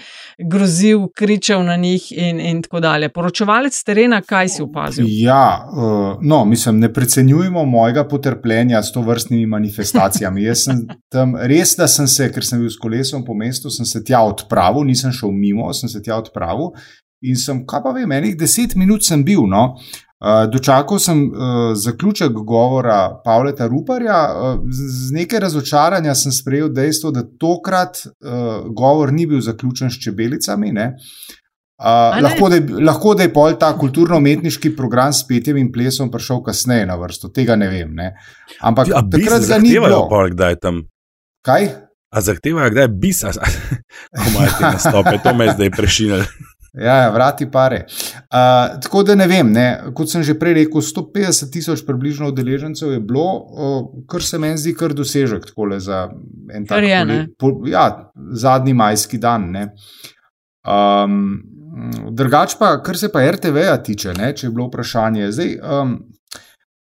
grozil, 0.52 1.08
kričal 1.16 1.64
na 1.66 1.76
njih 1.76 2.12
in, 2.12 2.40
in 2.40 2.62
tako 2.62 2.80
dalje. 2.84 3.10
Poročevalec 3.10 3.84
terena, 3.84 4.22
kaj 4.22 4.50
si 4.50 4.64
opazil? 4.64 5.08
Ja, 5.08 5.64
uh, 5.72 6.18
no, 6.22 6.44
mislim, 6.46 6.80
ne 6.80 6.94
precenjujemo 6.94 7.66
mojega 7.66 8.04
potrpljenja 8.08 8.84
s 8.84 8.92
to 8.92 9.02
vrstnimi 9.02 9.46
manifestacijami. 9.46 10.44
Jaz 10.44 10.66
sem 10.68 10.84
tam 11.12 11.36
res, 11.40 11.78
da 11.80 11.88
sem 11.88 12.08
se, 12.14 12.30
ker 12.34 12.46
sem 12.46 12.62
bil 12.62 12.70
s 12.70 12.80
kolesom 12.80 13.26
po 13.26 13.36
mestu, 13.38 13.72
sem 13.74 13.88
se 13.90 14.04
tja 14.06 14.22
odpravil, 14.28 14.86
nisem 14.88 15.14
šel 15.16 15.34
mimo, 15.34 15.72
sem 15.74 15.90
se 15.90 16.02
tja 16.04 16.22
odpravil 16.22 16.74
in 17.24 17.38
sem, 17.40 17.62
kaj 17.68 17.84
pa 17.86 17.94
vem, 17.96 18.12
enih 18.12 18.36
deset 18.40 18.76
minut 18.76 19.06
sem 19.08 19.24
bil. 19.24 19.46
No. 19.50 19.78
Uh, 20.24 20.46
dočakal 20.48 21.02
sem 21.04 21.26
uh, 21.28 21.74
zaključek 21.76 22.32
govora 22.48 23.10
Pavleta 23.26 23.68
Ruparja, 23.68 24.20
uh, 24.32 24.60
z, 24.72 25.12
nekaj 25.16 25.42
razočaranja 25.44 26.16
sem 26.16 26.32
sprejel 26.32 26.70
dejstvo, 26.72 27.12
da 27.12 27.26
tokrat 27.28 28.06
govor 28.72 29.12
ni 29.12 29.28
bil 29.28 29.42
zaključen 29.44 29.92
s 29.92 30.00
čebelicami. 30.04 30.72
Ne. 30.72 30.94
Uh, 31.84 32.22
lahko, 32.24 32.48
da 32.50 32.56
je, 32.56 32.84
lahko 32.88 33.16
da 33.20 33.28
je 33.28 33.34
pol 33.36 33.58
ta 33.60 33.74
kulturno-umetniški 33.76 34.72
program 34.78 35.12
s 35.12 35.26
petjem 35.28 35.58
in 35.60 35.72
plesom 35.74 36.12
prišel 36.12 36.40
kasneje 36.46 36.86
na 36.88 36.96
vrsto, 37.02 37.28
tega 37.34 37.58
ne 37.60 37.68
vem. 37.68 37.92
Ne. 37.98 38.14
Ampak 38.64 38.94
A 38.96 39.02
bis 39.04 39.26
takrat 39.26 39.48
ga 39.50 39.58
ni 39.60 39.74
bilo. 39.76 40.06
tam. 40.62 40.86
Kaj? 41.44 41.68
A 42.14 42.22
zahtevajo, 42.22 42.70
kdaj 42.70 42.88
bis, 43.02 43.24
a, 43.26 43.34
a, 43.34 43.52
ko 44.18 44.26
imajo 44.30 44.58
te 44.60 44.66
nastope, 44.70 45.18
to 45.24 45.34
me 45.34 45.50
je 45.50 45.56
zdaj 45.58 45.72
prešinilo. 45.74 46.26
Ja, 46.74 46.96
ja, 46.96 47.10
vrati 47.14 47.46
pare. 47.52 47.86
Uh, 47.86 48.82
tako 48.82 49.04
da 49.06 49.16
ne 49.16 49.28
vem, 49.30 49.52
ne. 49.54 49.66
kot 49.94 50.10
sem 50.10 50.24
že 50.26 50.34
prej 50.40 50.56
rekel, 50.58 50.82
150 50.82 51.52
tisoč 51.54 51.84
približno 51.86 52.32
udeležencev 52.34 52.96
je 52.96 53.00
bilo, 53.00 53.26
uh, 53.38 54.06
kar 54.10 54.26
se 54.26 54.40
meni 54.42 54.58
zdi 54.58 54.74
kar 54.78 54.94
dosežek 54.98 55.46
takole 55.52 55.78
za 55.80 56.08
en 56.54 56.66
tak 56.66 56.82
je, 56.82 56.98
poli- 56.98 57.14
ne. 57.14 57.28
po, 57.38 57.52
ja, 57.70 57.86
zadnji 58.34 58.74
majski 58.74 59.22
dan. 59.22 59.52
Ne. 59.54 59.68
Um, 60.66 61.44
drugač 62.10 62.58
pa, 62.58 62.80
kar 62.84 62.98
se 62.98 63.12
pa 63.14 63.22
RTV-ja 63.32 63.78
tiče, 63.84 64.14
ne, 64.18 64.34
če 64.34 64.48
je 64.48 64.52
bilo 64.52 64.68
vprašanje. 64.72 65.30
Zdaj, 65.32 65.56
um, 65.62 65.96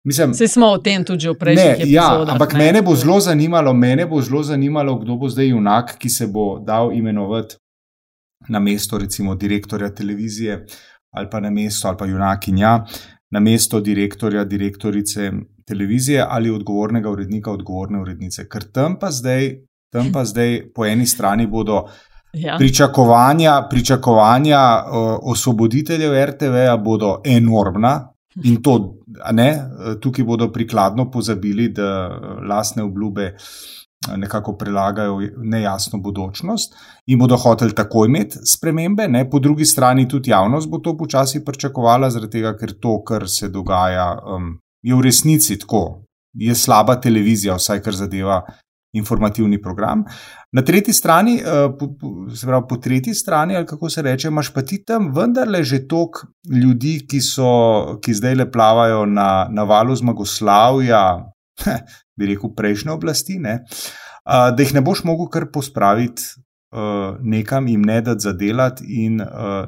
mislim, 0.03 0.31
Vse 0.31 0.47
smo 0.47 0.65
o 0.67 0.77
tem 0.77 1.03
tudi 1.03 1.27
v 1.27 1.31
Ne, 1.31 1.37
prejšnjih 1.37 1.91
ja, 1.91 2.03
epizodah. 2.05 2.33
ampak 2.33 2.53
ne. 2.53 2.59
mene 2.59 2.81
bo 2.81 2.95
zelo 2.95 3.19
zanimalo, 3.19 3.73
mene 3.73 4.05
bo 4.05 4.21
zelo 4.21 4.43
zanimalo, 4.43 4.95
kdo 4.99 5.15
bo 5.15 5.29
zdaj 5.29 5.47
junak, 5.47 5.97
ki 5.97 6.09
se 6.09 6.27
bo 6.27 6.59
dal 6.59 6.91
imenovati 6.93 7.55
na 8.49 8.59
mesto, 8.59 8.97
recimo, 8.97 9.35
direktorja 9.35 9.89
televizije 9.91 10.65
ali 11.11 11.29
pa 11.29 11.39
na 11.39 11.49
mesto, 11.49 11.87
ali 11.87 11.97
pa 11.97 12.05
junakinja, 12.05 12.85
na 13.31 13.39
mesto 13.39 13.79
direktorja, 13.79 14.43
direktorice 14.43 15.31
televizije 15.65 16.25
ali 16.29 16.49
odgovornega 16.49 17.09
urednika, 17.09 17.51
odgovorne 17.51 18.01
urednice. 18.01 18.47
Ker 18.49 18.63
tam 18.63 18.99
pa 18.99 19.11
zdaj, 19.11 19.55
tam 19.89 20.11
pa 20.11 20.25
zdaj 20.25 20.71
po 20.75 20.85
eni 20.85 21.05
strani 21.05 21.47
bodo 21.47 21.85
Ja. 22.35 22.55
pričakovanja, 22.57 23.67
pričakovanja 23.69 24.57
uh, 24.81 24.93
osvoboditeljev 25.23 26.25
RTV-ja 26.25 26.77
bodo 26.77 27.21
enormna. 27.25 28.09
In 28.43 28.61
to, 28.61 28.95
ne, 29.31 29.69
tukaj 30.01 30.25
bodo 30.25 30.51
prikladno 30.51 31.11
pozabili, 31.11 31.69
da 31.69 31.89
eh, 32.07 32.45
lastne 32.49 32.83
obljube 32.83 33.23
eh, 33.23 34.17
nekako 34.17 34.57
prelagajo 34.57 35.19
nejasno 35.37 35.99
bodočnost 35.99 36.75
in 37.05 37.19
bodo 37.19 37.37
hoteli 37.37 37.75
takoj 37.75 38.07
imeti 38.07 38.39
spremembe. 38.55 39.07
Ne. 39.07 39.29
Po 39.29 39.39
drugi 39.39 39.65
strani 39.65 40.07
tudi 40.07 40.31
javnost 40.31 40.69
bo 40.69 40.79
to 40.79 40.97
počasi 40.97 41.45
pričakovala, 41.45 42.09
tega, 42.31 42.57
ker 42.57 42.73
to, 42.79 43.01
kar 43.03 43.29
se 43.29 43.49
dogaja, 43.49 44.17
um, 44.35 44.57
je 44.81 44.95
v 44.95 45.01
resnici 45.01 45.59
tako. 45.59 46.03
Je 46.33 46.55
slaba 46.55 46.95
televizija, 46.95 47.55
vsaj 47.55 47.81
kar 47.81 47.93
zadeva 47.93 48.41
informativni 48.93 49.61
program. 49.61 50.03
Na 50.51 50.61
tretji 50.61 50.93
strani, 50.93 51.39
eh, 51.39 51.69
po, 51.79 51.87
po, 51.99 52.29
se 52.35 52.47
pravi, 52.47 52.65
po 52.69 52.77
tretji 52.77 53.13
strani, 53.13 53.55
ali 53.55 53.65
kako 53.65 53.89
se 53.89 54.01
reče, 54.01 54.27
imaš 54.27 54.53
pa 54.53 54.61
ti 54.61 54.83
tam 54.85 55.11
vendarle 55.15 55.63
že 55.63 55.87
toliko 55.87 56.27
ljudi, 56.49 56.99
ki, 57.09 57.21
so, 57.21 57.97
ki 58.01 58.13
zdaj 58.13 58.35
le 58.35 58.51
plavajo 58.51 59.05
na, 59.05 59.47
na 59.49 59.63
valu 59.63 59.95
zmagoslavja, 59.95 61.03
bi 62.17 62.29
rekel, 62.29 62.53
prejšnje 62.55 62.91
oblasti, 62.91 63.39
ne, 63.39 63.63
a, 64.23 64.51
da 64.51 64.63
jih 64.63 64.73
ne 64.73 64.81
boš 64.81 65.03
mogel 65.03 65.27
kar 65.29 65.49
pospraviti 65.51 66.23
uh, 66.71 67.17
nekam, 67.19 67.67
jim 67.67 67.81
ne 67.81 68.01
dati 68.01 68.23
zadelati 68.23 68.85
in 69.03 69.19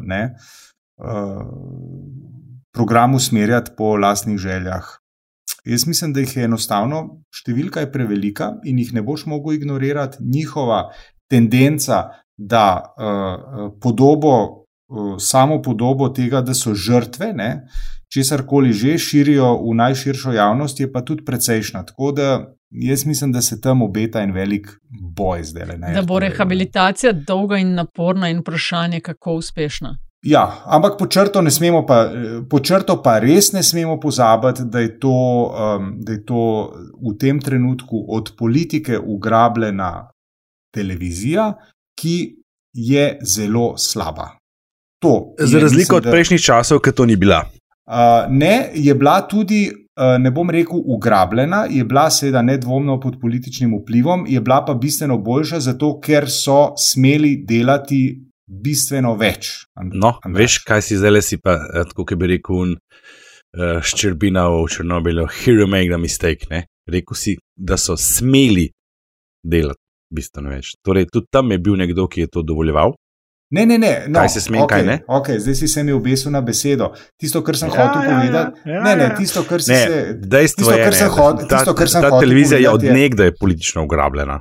ne, 0.02 0.22
program 2.74 3.16
usmerjati 3.16 3.72
po 3.78 3.98
lastnih 3.98 4.38
željah. 4.38 4.88
Jaz 5.66 5.88
mislim, 5.88 6.13
da 6.13 6.22
jih 6.22 6.36
je 6.38 6.45
enostavno 6.45 7.01
številka 7.34 7.82
je 7.82 7.91
prevelika 7.91 8.51
in 8.66 8.80
jih 8.80 8.93
ne 8.93 9.01
boš 9.01 9.26
mogel 9.26 9.57
ignorirati. 9.57 10.22
Njihova 10.22 10.91
tendenca, 11.32 12.03
da 12.38 12.68
uh, 12.84 13.72
podobo, 13.82 14.36
uh, 14.88 15.16
samo 15.20 15.61
podobo 15.61 16.09
tega, 16.13 16.41
da 16.45 16.53
so 16.53 16.76
žrtve, 16.76 17.32
ne, 17.34 17.49
česar 18.13 18.45
koli 18.45 18.74
že 18.74 18.97
širijo 19.01 19.55
v 19.63 19.74
najširšo 19.82 20.36
javnost, 20.36 20.80
je 20.80 20.91
pa 20.91 21.01
tudi 21.01 21.26
precejšna. 21.26 21.86
Tako 21.86 22.11
da 22.11 22.30
jaz 22.70 23.05
mislim, 23.05 23.32
da 23.32 23.41
se 23.41 23.61
tam 23.61 23.82
obeta 23.82 24.22
en 24.22 24.32
velik 24.32 24.68
boj 25.18 25.43
zdaj. 25.43 25.78
Da 25.93 26.01
bo 26.01 26.20
rehabilitacija 26.20 27.13
dolga 27.13 27.57
in 27.57 27.74
naporna 27.74 28.30
in 28.30 28.39
vprašanje, 28.39 28.99
kako 28.99 29.39
uspešna. 29.41 29.97
Ja, 30.24 30.63
ampak 30.66 30.97
po 30.97 31.05
črto, 31.07 31.43
pa, 31.88 32.09
po 32.49 32.59
črto 32.59 32.97
pa 33.03 33.20
res 33.20 33.51
ne 33.53 33.63
smemo 33.63 33.99
pozabiti, 33.99 34.63
da 34.66 34.80
je, 34.80 34.99
to, 34.99 35.13
um, 35.53 35.91
da 36.01 36.11
je 36.11 36.26
to 36.26 36.74
v 36.97 37.13
tem 37.20 37.39
trenutku 37.39 38.05
od 38.09 38.32
politike 38.38 38.99
ugrabljena 38.99 40.09
televizija, 40.74 41.53
ki 41.93 42.36
je 42.74 43.20
zelo 43.22 43.78
slaba. 43.78 44.34
To, 45.03 45.36
Za 45.39 45.59
razliko 45.59 45.95
mislim, 45.95 45.97
od 45.97 46.11
prejšnjih 46.11 46.41
časov, 46.41 46.80
ki 46.80 46.91
to 46.91 47.05
ni 47.05 47.16
bila. 47.16 47.45
Uh, 47.86 48.26
ne, 48.30 48.72
je 48.74 48.95
bila 48.95 49.20
tudi, 49.30 49.70
uh, 49.70 50.18
ne 50.18 50.32
bom 50.32 50.49
rekel, 50.49 50.82
ugrabljena, 50.86 51.68
je 51.70 51.84
bila 51.86 52.09
seveda 52.09 52.41
nedvomno 52.41 52.99
pod 52.99 53.20
političnim 53.22 53.78
vplivom, 53.78 54.26
je 54.28 54.41
bila 54.41 54.63
pa 54.66 54.74
bistveno 54.74 55.18
boljša, 55.18 55.59
zato 55.59 55.99
ker 56.01 56.26
so 56.30 56.74
smeli 56.78 57.43
delati 57.47 58.26
bistveno 58.46 59.16
več. 59.20 59.66
No, 59.93 60.16
Andrej. 60.24 60.46
veš, 60.46 60.58
kaj 60.68 60.84
si 60.86 61.00
zdaj 61.00 61.14
le 61.14 61.22
si 61.26 61.39
pa, 61.41 61.58
eh, 61.58 61.86
tako 61.89 62.06
kot 62.06 62.20
bi 62.22 62.30
rekel, 62.36 62.62
un, 62.62 62.76
uh, 63.58 63.80
ščerbina 63.82 64.48
v 64.54 64.66
Černobilu, 64.72 65.28
hero 65.41 65.68
make 65.68 65.89
the 65.89 66.00
mistake. 66.02 66.50
Ne? 66.52 66.66
Rekl 66.91 67.18
si, 67.18 67.38
da 67.56 67.78
so 67.82 67.98
smeli 67.98 68.70
delati 69.43 69.82
bistveno 70.14 70.54
več. 70.54 70.76
Torej, 70.86 71.10
tudi 71.12 71.32
tam 71.34 71.52
je 71.52 71.60
bil 71.60 71.80
nekdo, 71.80 72.08
ki 72.08 72.26
je 72.26 72.32
to 72.38 72.46
dovoljeval. 72.46 72.96
Ne, 73.56 73.66
ne, 73.70 73.78
ne. 73.78 73.91
No, 74.10 74.20
kaj 74.20 74.32
se 74.34 74.41
smej, 74.41 74.64
okay, 74.64 74.82
kaj 74.82 74.86
ne? 74.88 74.96
Okay, 75.20 75.38
zdaj 75.39 75.56
si 75.60 75.68
se 75.70 75.84
mi 75.86 75.93
obesil 75.93 76.34
na 76.34 76.41
besedo. 76.41 76.89
Tisto, 77.22 77.43
kar 77.46 77.58
sem 77.58 77.70
ja, 77.70 77.76
hotel 77.78 78.02
ja, 78.02 78.16
povedati. 78.18 78.64
Ja, 78.66 78.74
ja, 78.74 78.82
ne, 78.84 78.96
ne, 79.02 79.10
tisto, 79.20 79.43
kar 79.46 79.62
si 79.62 79.72
ne, 79.72 79.82
se. 79.86 80.00
Dejstvo 80.34 80.66
tisto, 80.66 80.74
je, 80.74 80.88
kar 80.88 80.98
sem 80.98 81.12
hotel. 81.14 81.48
Ta, 81.52 81.62
ta 82.02 82.12
televizija 82.20 82.60
je 82.60 82.72
od 82.74 82.88
nekdaj 82.98 83.36
politično 83.39 83.86
ugrabljena. 83.86 84.39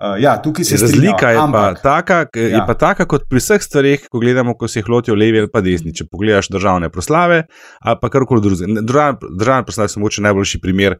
Uh, 0.00 0.22
ja, 0.22 0.38
tukaj 0.42 0.64
se 0.64 0.76
Razlika 0.80 1.16
strinjam, 1.16 1.34
je, 1.34 1.38
ampak, 1.38 1.82
pa 1.82 1.82
taka, 1.82 2.18
ja. 2.34 2.46
je 2.48 2.60
pa 2.66 2.74
taka, 2.74 3.04
kot 3.04 3.26
pri 3.28 3.40
vseh 3.42 3.60
stvareh, 3.60 4.06
ko 4.08 4.22
gledamo, 4.22 4.54
ko 4.56 4.68
se 4.68 4.80
jih 4.80 4.88
lotijo 4.88 5.14
levi 5.14 5.42
ali 5.42 5.50
pa 5.52 5.60
desni. 5.60 5.92
Če 5.92 6.06
pogledaš 6.08 6.48
državne 6.48 6.88
proslave 6.88 7.42
ali 7.80 8.00
pa 8.00 8.08
karkoli 8.08 8.40
drugega. 8.40 8.80
Državne, 8.80 9.34
državne 9.36 9.68
proslave 9.68 9.92
so 9.92 10.00
mogoče 10.00 10.24
najboljši 10.24 10.60
primer, 10.64 10.96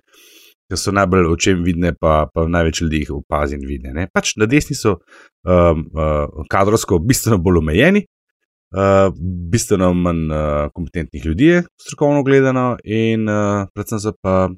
ki 0.68 0.76
so 0.76 0.92
najbolj 0.92 1.32
očem 1.32 1.64
vidne, 1.64 1.94
pa, 1.96 2.26
pa 2.28 2.44
največ 2.44 2.82
ljudi 2.84 3.00
jih 3.06 3.16
opazi 3.22 3.56
in 3.56 3.64
vidi. 3.64 3.94
Pač 4.12 4.34
na 4.36 4.44
desni 4.44 4.76
so 4.76 4.98
um, 4.98 5.86
uh, 5.96 6.44
kadrovsko 6.52 7.00
bistveno 7.00 7.40
bolj 7.40 7.62
omejeni, 7.64 8.04
uh, 8.76 9.08
bistveno 9.54 9.94
manj 9.96 10.26
uh, 10.28 10.66
kompetentnih 10.76 11.24
ljudi, 11.24 11.54
strokovno 11.80 12.20
gledano, 12.28 12.74
in 12.84 13.24
uh, 13.24 13.64
predvsem 13.72 14.04
so 14.04 14.12
pa 14.20 14.50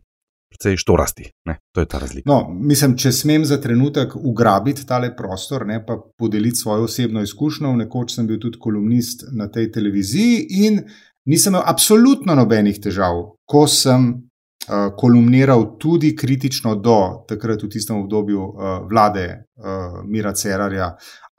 precej 0.52 0.76
štorasti. 0.80 1.30
Ne? 1.48 1.58
To 1.74 1.82
je 1.82 1.88
ta 1.88 1.98
razlika. 2.02 2.28
No, 2.28 2.44
mislim, 2.52 2.96
če 3.00 3.12
smem 3.12 3.46
za 3.48 3.58
trenutek 3.60 4.14
ugrabiti 4.16 4.84
tale 4.86 5.12
prostor, 5.16 5.64
ne 5.66 5.80
pa 5.86 5.96
podeliti 6.18 6.60
svojo 6.60 6.84
osebno 6.88 7.22
izkušnjo. 7.24 7.72
Nekoč 7.82 8.16
sem 8.18 8.28
bil 8.28 8.40
tudi 8.42 8.60
kolumnist 8.60 9.24
na 9.32 9.48
tej 9.50 9.70
televiziji 9.72 10.66
in 10.66 10.82
nisem 11.28 11.54
imel 11.54 11.64
absolutno 11.66 12.34
nobenih 12.36 12.80
težav, 12.82 13.22
ko 13.48 13.64
sem 13.70 14.08
uh, 14.12 14.92
kolumniral 14.98 15.72
tudi 15.80 16.12
kritično 16.16 16.74
do 16.74 16.98
takrat 17.28 17.62
v 17.62 17.72
tistem 17.72 18.02
obdobju 18.02 18.42
uh, 18.42 18.76
vlade 18.90 19.26
uh, 19.32 20.02
Mira 20.04 20.34
Cerarja 20.34 20.92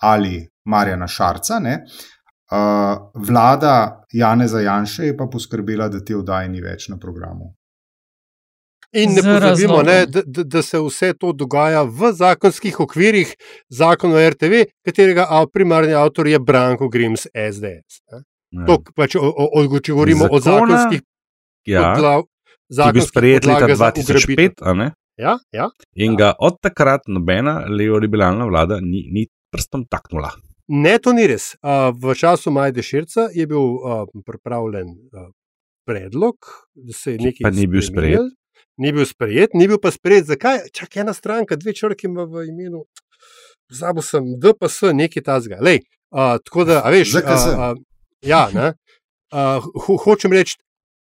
ali 0.03 0.41
Marjana 0.66 1.07
Šarca. 1.07 1.59
Ne? 1.59 1.84
Uh, 2.53 3.28
vlada 3.28 4.03
Janeza 4.11 4.59
Janša 4.61 5.03
je 5.03 5.18
pa 5.18 5.28
poskrbela, 5.32 5.88
da 5.89 6.03
te 6.03 6.16
oddaje 6.16 6.49
ni 6.49 6.61
več 6.61 6.89
na 6.89 6.97
programu. 6.97 7.53
In 8.93 9.13
ne 9.13 9.21
pozabimo, 9.21 9.81
ne, 9.81 10.05
da, 10.05 10.21
da 10.25 10.61
se 10.61 10.77
vse 10.79 11.13
to 11.17 11.31
dogaja 11.33 11.81
v 11.83 12.11
zakonskih 12.13 12.79
okvirih, 12.79 13.31
zakon 13.69 14.13
o 14.13 14.19
RTV, 14.29 14.67
katerega 14.85 15.25
primarni 15.53 15.95
avtor 15.97 16.27
je 16.29 16.39
Branko 16.39 16.89
Grims, 16.93 17.25
SDS. 17.33 18.03
To, 18.67 18.77
pač, 18.95 19.15
o, 19.17 19.25
o, 19.25 19.47
o, 19.63 19.79
če 19.81 19.95
govorimo 19.95 20.27
Zakona, 20.27 20.37
o 20.37 20.41
zakonskih 20.45 21.01
ja, 21.65 21.87
podlav, 21.95 22.27
ki 22.69 22.85
je 22.85 22.93
bil 22.93 23.07
sprejet 23.07 23.47
leta 23.49 23.69
2005, 23.71 24.61
ja, 25.17 25.33
ja, 25.49 25.69
in 25.97 26.13
ga 26.19 26.35
od 26.37 26.59
takrat 26.61 27.09
nobena 27.09 27.63
levo-liberalna 27.65 28.45
vlada 28.45 28.77
ni, 28.77 29.07
ni 29.09 29.25
prstom 29.49 29.87
taknula. 29.89 30.35
Ne, 30.69 30.99
to 31.01 31.15
ni 31.17 31.25
res. 31.27 31.55
V 31.97 32.13
času 32.15 32.53
Majde 32.53 32.85
Širca 32.85 33.25
je 33.33 33.49
bil 33.49 33.81
pripravljen 34.21 34.93
predlog, 35.89 36.37
da 36.77 36.93
se 36.93 37.17
je 37.17 37.25
nekaj. 37.25 37.49
Pa 37.49 37.51
ni 37.57 37.65
bil 37.67 37.81
sprejet 37.81 38.31
ni 38.78 38.91
bil 38.93 39.05
sprejet, 39.05 39.53
ni 39.53 39.67
bil 39.67 39.80
pa 39.82 39.91
sprejet. 39.91 40.28
Zakaj? 40.30 40.67
Čak 40.74 40.97
ena 41.03 41.13
stranka, 41.13 41.57
dve 41.59 41.74
črke 41.74 42.07
ima 42.07 42.26
v 42.30 42.47
imenu. 42.49 42.86
Zabo 43.74 44.03
sem, 44.05 44.36
DPS, 44.39 44.93
nekaj 44.93 45.24
tazga. 45.26 45.57
Lej, 45.61 45.82
uh, 46.13 46.38
tako 46.43 46.67
da, 46.69 46.82
a 46.86 46.91
veš, 46.93 47.15
uh, 47.17 47.24
uh, 47.24 47.71
ja, 48.21 48.45
ne, 48.53 48.74
uh, 49.34 49.65
ho, 49.86 49.97
hočem 50.03 50.36
reči, 50.36 50.57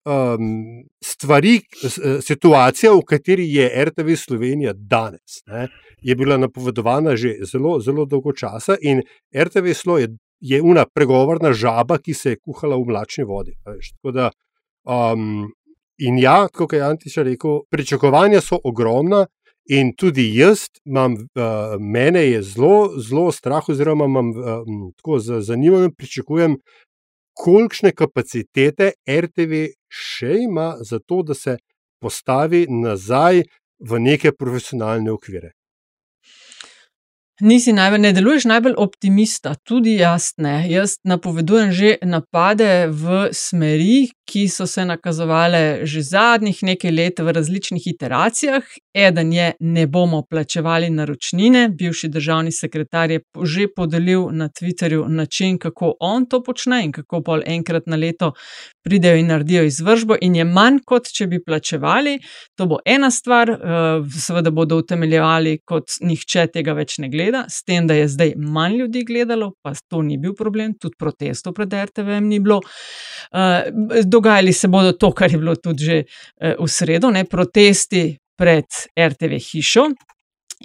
um, 0.05 0.83
stvari, 1.03 1.59
situacija, 2.21 2.93
v 2.93 3.05
kateri 3.07 3.47
je 3.53 3.85
RTV 3.85 4.15
Slovenija 4.15 4.73
danes, 4.73 5.41
ne, 5.47 5.67
je 6.01 6.15
bila 6.15 6.37
napovedovana 6.37 7.15
že 7.15 7.35
zelo, 7.45 7.79
zelo 7.79 8.05
dolgo 8.05 8.33
časa 8.33 8.77
in 8.81 9.03
RTV 9.35 9.73
Slo 9.73 9.97
je, 9.97 10.09
je 10.39 10.61
una 10.61 10.85
pregovorna 10.85 11.53
žaba, 11.53 11.97
ki 11.97 12.13
se 12.13 12.35
je 12.35 12.39
kuhala 12.41 12.77
v 12.77 12.87
mlačni 12.89 13.23
vodi. 13.23 13.53
Veš, 13.65 13.91
tako 13.97 14.15
da, 14.15 14.31
um, 14.85 15.51
In 16.01 16.17
ja, 16.17 16.47
kot 16.49 16.73
je 16.73 16.81
Antiša 16.81 17.23
rekel, 17.23 17.61
pričakovanja 17.69 18.41
so 18.41 18.57
ogromna, 18.63 19.25
in 19.69 19.93
tudi 19.95 20.25
jaz, 20.35 20.65
imam, 20.85 21.13
uh, 21.13 21.75
mene 21.79 22.23
je 22.25 22.41
zelo, 22.43 22.89
zelo 22.97 23.31
strah, 23.31 23.69
oziroma 23.69 24.05
imam 24.09 24.29
uh, 24.29 24.65
tako 24.97 25.19
zanimivo 25.19 25.83
in 25.83 25.93
pričakujem, 25.93 26.57
kolikšne 27.37 27.93
kapacitete 27.95 28.91
RTV 29.07 29.65
še 29.87 30.35
ima 30.43 30.75
za 30.81 30.99
to, 30.99 31.21
da 31.23 31.37
se 31.37 31.57
postavi 32.01 32.65
nazaj 32.69 33.43
v 33.79 33.99
neke 33.99 34.31
profesionalne 34.31 35.11
okvire. 35.11 35.53
Nisi 37.41 37.73
najbolj, 37.73 38.01
ne 38.01 38.11
deluješ 38.13 38.45
najbolj 38.45 38.75
optimista, 38.77 39.55
tudi 39.65 39.95
jaz 39.97 40.33
ne. 40.37 40.59
Jaz 40.69 40.99
napovedujem 41.03 41.71
že 41.73 41.95
napade 42.05 42.85
v 42.85 43.31
smeri, 43.33 44.11
ki 44.31 44.47
so 44.47 44.67
se 44.67 44.85
nakazovale 44.85 45.85
že 45.85 46.01
zadnjih 46.01 46.63
nekaj 46.63 46.91
let 46.91 47.19
v 47.19 47.31
različnih 47.35 47.87
iteracijah. 47.87 48.63
Eden 48.93 49.33
je, 49.33 49.53
ne 49.59 49.87
bomo 49.87 50.21
plačevali 50.29 50.89
naročnine. 50.89 51.69
Bivši 51.69 52.07
državni 52.09 52.51
sekretar 52.51 53.11
je 53.11 53.19
že 53.43 53.67
podelil 53.75 54.29
na 54.31 54.49
Twitterju 54.49 55.07
način, 55.07 55.57
kako 55.59 55.93
on 55.99 56.25
to 56.25 56.43
počne 56.43 56.83
in 56.85 56.91
kako 56.91 57.21
pol 57.21 57.41
enkrat 57.45 57.87
na 57.87 57.95
leto 57.95 58.33
pridejo 58.83 59.17
in 59.17 59.27
naredijo 59.27 59.63
izvržbo, 59.63 60.15
in 60.21 60.35
je 60.35 60.45
manj, 60.45 60.79
kot 60.85 61.07
če 61.13 61.27
bi 61.27 61.39
plačevali. 61.43 62.17
To 62.57 62.65
bo 62.65 62.79
ena 62.85 63.11
stvar, 63.11 63.49
eh, 63.49 63.57
seveda 64.19 64.51
bodo 64.51 64.77
utemeljevali, 64.77 65.59
kot 65.65 65.97
nihče 66.01 66.47
tega 66.53 66.73
več 66.73 66.97
ne 66.97 67.09
gleda, 67.09 67.45
s 67.49 67.63
tem, 67.63 67.87
da 67.87 67.93
je 67.93 68.07
zdaj 68.07 68.33
manj 68.37 68.77
ljudi 68.81 69.03
gledalo, 69.03 69.51
pa 69.61 69.73
to 69.89 70.01
ni 70.01 70.17
bil 70.17 70.33
problem, 70.37 70.73
tudi 70.73 70.95
protestov 70.99 71.53
pred 71.53 71.73
RTV-jem 71.73 72.27
ni 72.27 72.39
bilo. 72.39 72.61
Eh, 73.33 73.71
dogajali 74.21 74.53
se 74.53 74.67
bodo 74.67 74.93
to, 74.93 75.11
kar 75.11 75.31
je 75.31 75.37
bilo 75.37 75.55
tudi 75.55 75.83
že 75.83 75.97
eh, 76.03 76.55
v 76.59 76.67
sredo, 76.67 77.09
ne 77.11 77.25
protesti 77.25 78.17
pred 78.37 78.65
RTV 78.99 79.41
hišo. 79.51 79.89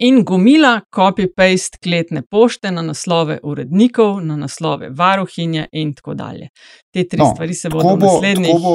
In 0.05 0.21
gomila, 0.29 0.83
copy-paste, 0.93 1.79
kletne 1.81 2.21
pošte 2.23 2.69
na 2.71 2.83
naslove 2.85 3.39
urednikov, 3.43 4.21
na 4.21 4.37
naslove 4.37 4.91
varuhinja, 4.93 5.71
in 5.73 5.95
tako 5.97 6.15
dalje. 6.15 6.51
Te 6.93 7.07
tri 7.09 7.23
no, 7.23 7.31
stvari 7.33 7.55
se 7.55 7.71
bodo 7.73 7.95
v 7.95 8.03
naslednjih. 8.05 8.67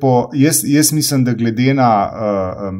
Po, 0.00 0.30
jaz, 0.34 0.64
jaz 0.66 0.90
mislim, 0.92 1.24
da 1.24 1.32
glede 1.32 1.74
na 1.74 2.10
uh, 2.10 2.74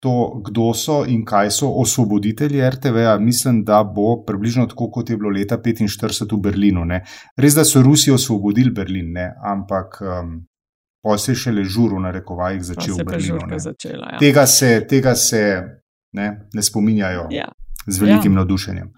to, 0.00 0.42
kdo 0.44 0.74
so 0.74 1.04
in 1.08 1.22
kaj 1.24 1.50
so 1.50 1.70
osvoboditelji 1.80 2.60
RTV, 2.70 3.14
mislim, 3.20 3.62
da 3.64 3.84
bo 3.84 4.24
približno 4.26 4.66
tako, 4.66 4.90
kot 4.90 5.10
je 5.10 5.16
bilo 5.16 5.30
leta 5.30 5.56
1945 5.58 6.34
v 6.34 6.40
Berlinu. 6.40 6.84
Ne. 6.84 7.04
Res, 7.36 7.54
da 7.54 7.64
so 7.64 7.82
Rusi 7.82 8.10
osvobodili 8.10 8.74
Berlin, 8.74 9.12
ne, 9.14 9.30
ampak 9.54 10.02
um, 10.02 10.34
pa 11.04 11.18
se 11.18 11.32
je 11.32 11.36
šele 11.36 11.64
žuru 11.64 12.00
na 12.00 12.10
rekovajih 12.10 12.62
začel 12.64 12.96
v 12.96 13.04
Berlinu. 13.04 13.58
Začela, 13.58 14.08
ja. 14.12 14.18
tega, 14.18 14.46
se, 14.46 14.86
tega 14.88 15.14
se 15.14 15.62
ne, 16.12 16.48
ne 16.54 16.62
spominjajo 16.62 17.26
ja. 17.30 17.48
z 17.86 18.00
velikim 18.00 18.32
ja. 18.32 18.36
navdušenjem. 18.36 18.88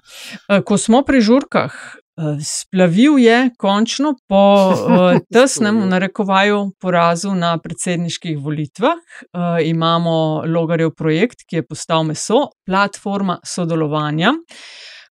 Eh, 0.48 0.62
ko 0.62 0.78
smo 0.78 1.02
pri 1.02 1.20
žurkah, 1.20 1.74
eh, 1.74 2.38
splavil 2.46 3.18
je 3.18 3.50
končno 3.58 4.14
po 4.28 4.44
eh, 4.70 5.18
tesnem, 5.34 5.82
v 5.82 5.90
narekovaju, 5.90 6.62
porazu 6.80 7.34
na 7.34 7.56
predsedniških 7.58 8.38
volitvah. 8.38 9.02
Imamo 9.64 10.44
Logarjev 10.46 10.94
projekt, 10.94 11.42
ki 11.48 11.62
je 11.62 11.66
postal 11.66 12.06
meso, 12.06 12.46
platforma 12.66 13.40
sodelovanja. 13.44 14.36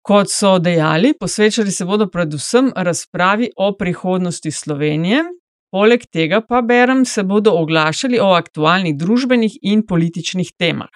Kot 0.02 0.32
so 0.34 0.58
dejali, 0.60 1.14
posvečali 1.14 1.72
se 1.72 1.86
bodo 1.86 2.08
predvsem 2.10 2.72
razpravi 2.76 3.52
o 3.56 3.76
prihodnosti 3.78 4.52
Slovenije, 4.52 5.24
poleg 5.72 6.04
tega 6.12 6.42
pa 6.42 6.62
berem, 6.62 7.06
se 7.06 7.24
bodo 7.24 7.54
oglašali 7.64 8.20
o 8.20 8.34
aktualnih 8.36 8.98
družbenih 9.00 9.58
in 9.62 9.86
političnih 9.88 10.52
temah. 10.60 10.92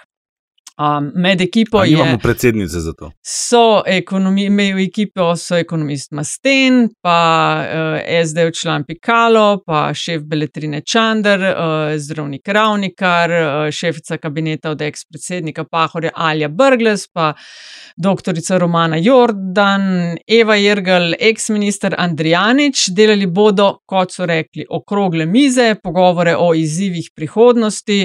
Um, 0.78 1.11
med 1.15 1.41
ekipo 1.41 1.78
Ali 1.78 1.91
je. 1.91 1.93
imamo 1.93 2.17
predsednice 2.17 2.80
za 2.80 2.93
to? 2.93 3.11
So 3.21 3.84
ekonomi, 3.88 4.49
v 4.49 4.84
ekipo 4.84 5.36
so 5.36 5.55
ekonomist 5.55 6.11
Masten, 6.11 6.89
pa 7.01 7.19
uh, 7.63 8.26
SD 8.26 8.38
član 8.61 8.84
Pikalo, 8.84 9.63
pa 9.65 9.93
šef 9.93 10.21
Beletrine 10.21 10.82
Čander, 10.82 11.39
uh, 11.39 11.55
zdravnik 11.97 12.47
Ravnikar, 12.47 13.32
uh, 13.32 13.71
šefica 13.71 14.17
kabineta 14.17 14.71
od 14.71 14.82
ex-predsednika 14.82 15.63
Pahorja 15.63 16.11
Alja 16.15 16.47
Brgles, 16.47 17.07
pa 17.07 17.34
doktorica 17.97 18.57
Romana 18.57 18.97
Jordan, 18.97 20.17
Eva 20.28 20.55
Jergal, 20.55 21.13
ex-minister 21.19 21.95
Andrijanič. 21.97 22.89
Delali 22.91 23.28
bodo, 23.28 23.78
kot 23.86 24.11
so 24.11 24.26
rekli, 24.26 24.65
okrogle 24.69 25.26
mize, 25.26 25.76
pogovore 25.84 26.36
o 26.36 26.51
izzivih 26.53 27.09
prihodnosti. 27.15 28.01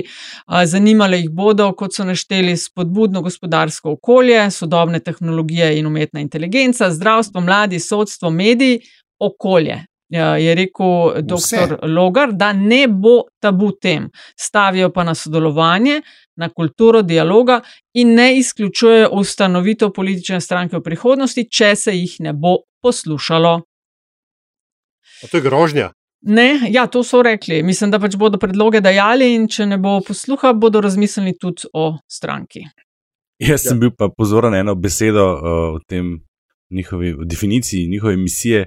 Uh, 0.47 0.63
zanimale 0.65 1.19
jih 1.19 1.31
bodo, 1.35 1.73
kot 1.75 1.99
so 1.99 2.07
našteli, 2.07 2.60
spodbudno 2.61 3.23
gospodarsko 3.23 3.97
okolje, 3.97 4.51
sodobne 4.51 5.01
tehnologije 5.01 5.79
in 5.79 5.87
umetna 5.87 6.21
inteligenca, 6.21 6.91
zdravstvo, 6.91 7.41
mladi, 7.41 7.81
sodstvo, 7.81 8.31
mediji, 8.31 8.81
okolje. 9.19 9.85
Ja, 10.11 10.37
je 10.37 10.55
rekel 10.55 11.23
dr. 11.23 11.77
Logar, 11.87 12.33
da 12.33 12.53
ne 12.53 12.89
bo 12.89 13.23
tabu 13.43 13.71
tem. 13.73 14.09
Stavijo 14.39 14.91
pa 14.93 15.05
na 15.05 15.15
sodelovanje, 15.15 16.01
na 16.37 16.49
kulturo 16.49 17.03
dialoga 17.03 17.61
in 17.95 18.15
ne 18.15 18.37
izključujejo 18.39 19.11
ustanovitev 19.13 19.93
politične 19.95 20.41
stranke 20.41 20.77
v 20.77 20.83
prihodnosti, 20.83 21.47
če 21.51 21.77
se 21.77 21.95
jih 21.95 22.17
ne 22.27 22.33
bo 22.33 22.57
poslušalo. 22.83 23.55
A 25.23 25.27
to 25.31 25.37
je 25.37 25.43
grožnja. 25.43 25.93
Ne, 26.23 26.61
ja, 26.69 26.87
to 26.87 27.03
so 27.05 27.23
rekli. 27.23 27.63
Mislim, 27.63 27.91
da 27.91 27.99
pač 28.01 28.17
bodo 28.21 28.39
predloge 28.39 28.83
dajali, 28.85 29.31
in 29.35 29.47
če 29.49 29.67
ne 29.71 29.79
bo 29.81 29.99
posluha, 30.05 30.53
bodo 30.53 30.83
razmislili 30.85 31.33
tudi 31.41 31.71
o 31.73 31.95
stranki. 32.09 32.67
Jaz 33.41 33.65
sem 33.65 33.79
ja. 33.79 33.87
bil 33.87 33.95
pa 33.97 34.11
pozoren 34.13 34.53
na 34.53 34.61
eno 34.61 34.75
besedo 34.77 35.25
uh, 35.33 35.63
v 35.79 35.81
tem 35.89 36.19
njihovi 36.71 37.15
v 37.23 37.25
definiciji 37.25 37.89
njihove 37.89 38.17
misije, 38.21 38.67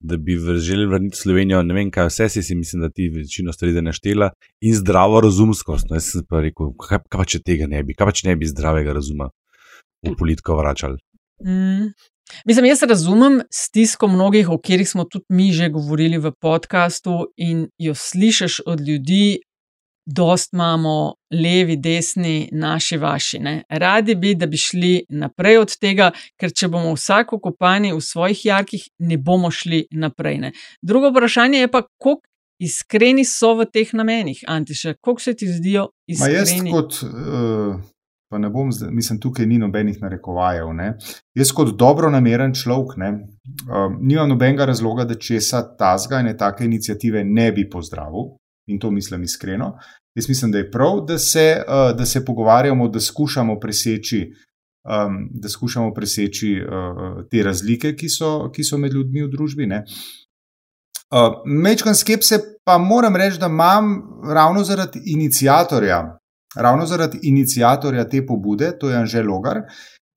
da 0.00 0.16
bi 0.16 0.36
želeli 0.36 0.86
vrniti 0.86 1.16
Slovenijo. 1.16 1.62
Ne 1.62 1.74
vem, 1.74 1.90
kaj 1.90 2.08
vse 2.08 2.28
si, 2.28 2.54
mislim, 2.54 2.82
da 2.82 2.90
ti 2.90 3.08
večino 3.08 3.52
stvari 3.52 3.82
naštela 3.82 4.30
in 4.60 4.74
zdravo 4.74 5.20
razumskost. 5.20 5.88
No, 5.88 5.96
jaz 5.96 6.12
sem 6.12 6.24
pa 6.28 6.40
rekel, 6.40 6.72
kaj, 6.76 7.00
kaj 7.08 7.18
pa 7.18 7.24
če 7.24 7.42
tega 7.44 7.68
ne 7.68 7.82
bi, 7.82 7.96
kaj 7.96 8.06
pa 8.06 8.16
če 8.16 8.28
ne 8.28 8.36
bi 8.36 8.48
zdravega 8.48 8.92
razuma 8.96 9.30
v 10.04 10.14
politiko 10.16 10.56
vračali. 10.56 11.00
Mm. 11.44 11.92
Mislim, 12.44 12.64
jaz 12.64 12.82
razumem 12.82 13.40
stisko 13.52 14.08
mnogih, 14.08 14.48
o 14.50 14.58
katerih 14.58 14.88
smo 14.88 15.04
tudi 15.04 15.24
mi 15.28 15.52
že 15.52 15.68
govorili 15.68 16.18
v 16.18 16.32
podkastu, 16.40 17.26
in 17.36 17.68
jo 17.78 17.94
slišiš 17.94 18.60
od 18.66 18.80
ljudi, 18.80 19.40
dost 20.06 20.52
imamo 20.52 21.14
levi, 21.30 21.76
desni, 21.76 22.48
naši, 22.52 22.96
vaši. 22.96 23.38
Ne? 23.38 23.62
Radi 23.68 24.14
bi, 24.14 24.34
da 24.34 24.46
bi 24.46 24.56
šli 24.56 25.04
naprej 25.08 25.58
od 25.58 25.76
tega, 25.78 26.10
ker 26.40 26.52
če 26.52 26.68
bomo 26.68 26.94
vsak 26.96 27.32
okopani 27.32 27.92
v 27.92 28.00
svojih 28.00 28.44
jarkih, 28.44 28.88
ne 28.98 29.18
bomo 29.18 29.50
šli 29.50 29.84
naprej. 29.90 30.38
Ne? 30.38 30.52
Drugo 30.82 31.12
vprašanje 31.12 31.58
je 31.58 31.70
pa, 31.70 31.84
koliko 31.98 32.26
iskreni 32.60 33.24
so 33.24 33.54
v 33.56 33.68
teh 33.72 33.94
namenih, 33.96 34.42
Antiša, 34.48 34.94
koliko 35.00 35.22
se 35.22 35.34
ti 35.34 35.48
zdijo 35.48 35.88
iskreni. 36.06 36.34
Ma 36.34 36.38
jaz 36.38 36.52
kot. 36.72 37.02
Uh 37.02 37.80
pa 38.30 38.38
ne 38.38 38.48
bom, 38.50 38.70
mislim, 38.90 39.18
tukaj 39.20 39.46
ni 39.46 39.58
nobenih 39.58 39.98
narekovajev. 40.02 40.68
Ne. 40.74 40.92
Jaz, 41.34 41.50
kot 41.52 41.74
dobro 41.78 42.10
nameren 42.10 42.54
človek, 42.54 42.94
ne, 42.96 43.08
um, 43.66 43.96
nimam 44.00 44.30
nobenega 44.30 44.68
razloga, 44.70 45.04
da 45.04 45.18
česa 45.18 45.64
tazga 45.78 46.20
in 46.22 46.30
take 46.38 46.64
inicijative 46.64 47.24
ne 47.24 47.50
bi 47.52 47.66
pozdravil 47.70 48.36
in 48.70 48.78
to 48.78 48.90
mislim 48.90 49.22
iskreno. 49.22 49.72
Jaz 50.14 50.28
mislim, 50.28 50.52
da 50.52 50.58
je 50.58 50.70
prav, 50.70 51.00
da 51.08 51.18
se, 51.18 51.62
uh, 51.66 51.96
da 51.98 52.06
se 52.06 52.24
pogovarjamo, 52.24 52.88
da 52.88 53.00
skušamo 53.00 53.58
preseči. 53.60 54.30
Um, 54.80 55.28
da 55.30 55.48
skušamo 55.48 55.92
preseči 55.94 56.54
uh, 56.62 57.18
te 57.30 57.42
razlike, 57.42 57.92
ki 57.96 58.08
so, 58.08 58.48
ki 58.54 58.64
so 58.64 58.78
med 58.78 58.94
ljudmi 58.94 59.26
v 59.26 59.28
družbi. 59.28 59.66
Uh, 59.68 61.42
Mečkam 61.44 61.94
skepse, 61.94 62.38
pa 62.64 62.78
moram 62.78 63.16
reči, 63.16 63.38
da 63.38 63.46
imam 63.52 64.00
ravno 64.24 64.64
zaradi 64.64 65.02
inicijatorja 65.04 66.19
ravno 66.56 66.86
zaradi 66.86 67.18
inicijatorja 67.22 68.08
te 68.08 68.26
pobude, 68.26 68.72
to 68.78 68.90
je 68.90 68.96
Anžel 68.96 69.26
Logar, 69.26 69.62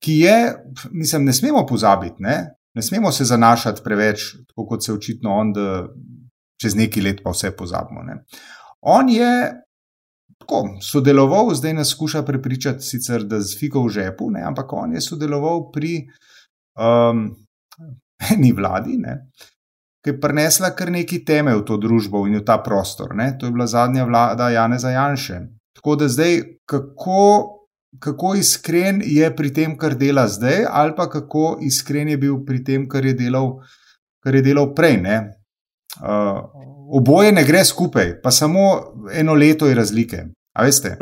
ki 0.02 0.18
je, 0.18 0.54
mislim, 0.90 1.24
ne 1.24 1.32
smemo 1.32 1.66
pozabiti, 1.66 2.16
ne, 2.18 2.38
ne 2.74 2.82
smemo 2.82 3.12
se 3.12 3.24
zanašati 3.24 3.82
preveč, 3.84 4.32
tako 4.48 4.66
kot 4.66 4.84
se 4.84 4.92
očitno 4.92 5.32
on, 5.32 5.52
da 5.52 5.86
čez 6.60 6.76
neki 6.76 7.02
let 7.02 7.22
pa 7.24 7.30
vse 7.30 7.54
pozabimo. 7.56 8.02
Ne. 8.02 8.24
On 8.80 9.08
je 9.08 9.52
tako 10.38 10.68
sodeloval, 10.82 11.54
zdaj 11.54 11.74
nas 11.74 11.90
skuša 11.90 12.22
prepričati, 12.22 12.84
sicer, 12.84 13.24
da 13.24 13.40
z 13.40 13.58
fiko 13.58 13.84
v 13.86 13.88
žepu, 13.88 14.30
ne, 14.30 14.42
ampak 14.44 14.72
on 14.72 14.92
je 14.92 15.00
sodeloval 15.00 15.70
pri 15.72 16.04
um, 16.76 17.30
eni 18.34 18.52
vladi. 18.52 18.98
Ne. 18.98 19.18
Ki 20.04 20.12
je 20.12 20.20
prinesla 20.20 20.74
kar 20.76 20.90
neki 20.92 21.22
teme 21.24 21.54
v 21.56 21.62
to 21.64 21.78
družbo 21.80 22.26
in 22.28 22.36
v 22.36 22.44
ta 22.44 22.58
prostor. 22.60 23.14
Ne? 23.16 23.30
To 23.40 23.46
je 23.46 23.52
bila 23.52 23.66
zadnja 23.66 24.04
vlada 24.04 24.50
Janeza 24.52 24.90
Janša, 24.92 25.38
Tako 25.74 25.96
da 25.96 26.08
zdaj, 26.08 26.40
kako, 26.66 27.20
kako 27.98 28.34
iskren 28.34 29.02
je 29.04 29.36
pri 29.36 29.52
tem, 29.54 29.76
kar 29.78 29.94
dela 29.94 30.28
zdaj, 30.28 30.64
ali 30.70 30.94
pa 30.96 31.08
kako 31.10 31.58
iskren 31.62 32.08
je 32.08 32.18
bil 32.18 32.38
pri 32.46 32.64
tem, 32.64 32.88
kar 32.88 33.04
je 33.04 33.14
delal, 33.14 33.58
kar 34.24 34.34
je 34.34 34.42
delal 34.42 34.74
prej. 34.74 35.02
Uh, 35.04 36.40
oboje 36.98 37.32
ne 37.32 37.44
gre 37.44 37.64
skupaj, 37.64 38.20
pa 38.22 38.30
samo 38.30 38.60
eno 39.12 39.34
leto 39.34 39.66
je 39.66 39.74
razlike. 39.74 40.24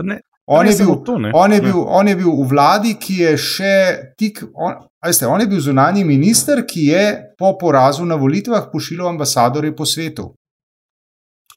Ne, 0.02 0.20
on, 0.46 0.66
je 0.66 0.76
bil, 0.78 0.94
to, 1.04 1.18
on, 1.34 1.52
je 1.52 1.60
bil, 1.60 1.84
on 1.86 2.08
je 2.08 2.16
bil 2.16 2.30
v 2.30 2.48
vladi, 2.48 2.96
ki 3.00 3.18
je 3.20 3.36
še 3.38 3.76
tik. 4.18 4.42
On, 4.54 4.74
veste, 5.04 5.26
on 5.26 5.40
je 5.40 5.46
bil 5.46 5.60
zunanji 5.60 6.04
minister, 6.04 6.64
ki 6.66 6.86
je 6.88 7.04
po 7.38 7.54
porazu 7.60 8.04
na 8.04 8.18
volitvah 8.20 8.68
pošiljal 8.72 9.12
ambasadore 9.12 9.72
po 9.76 9.86
svetu. 9.86 10.32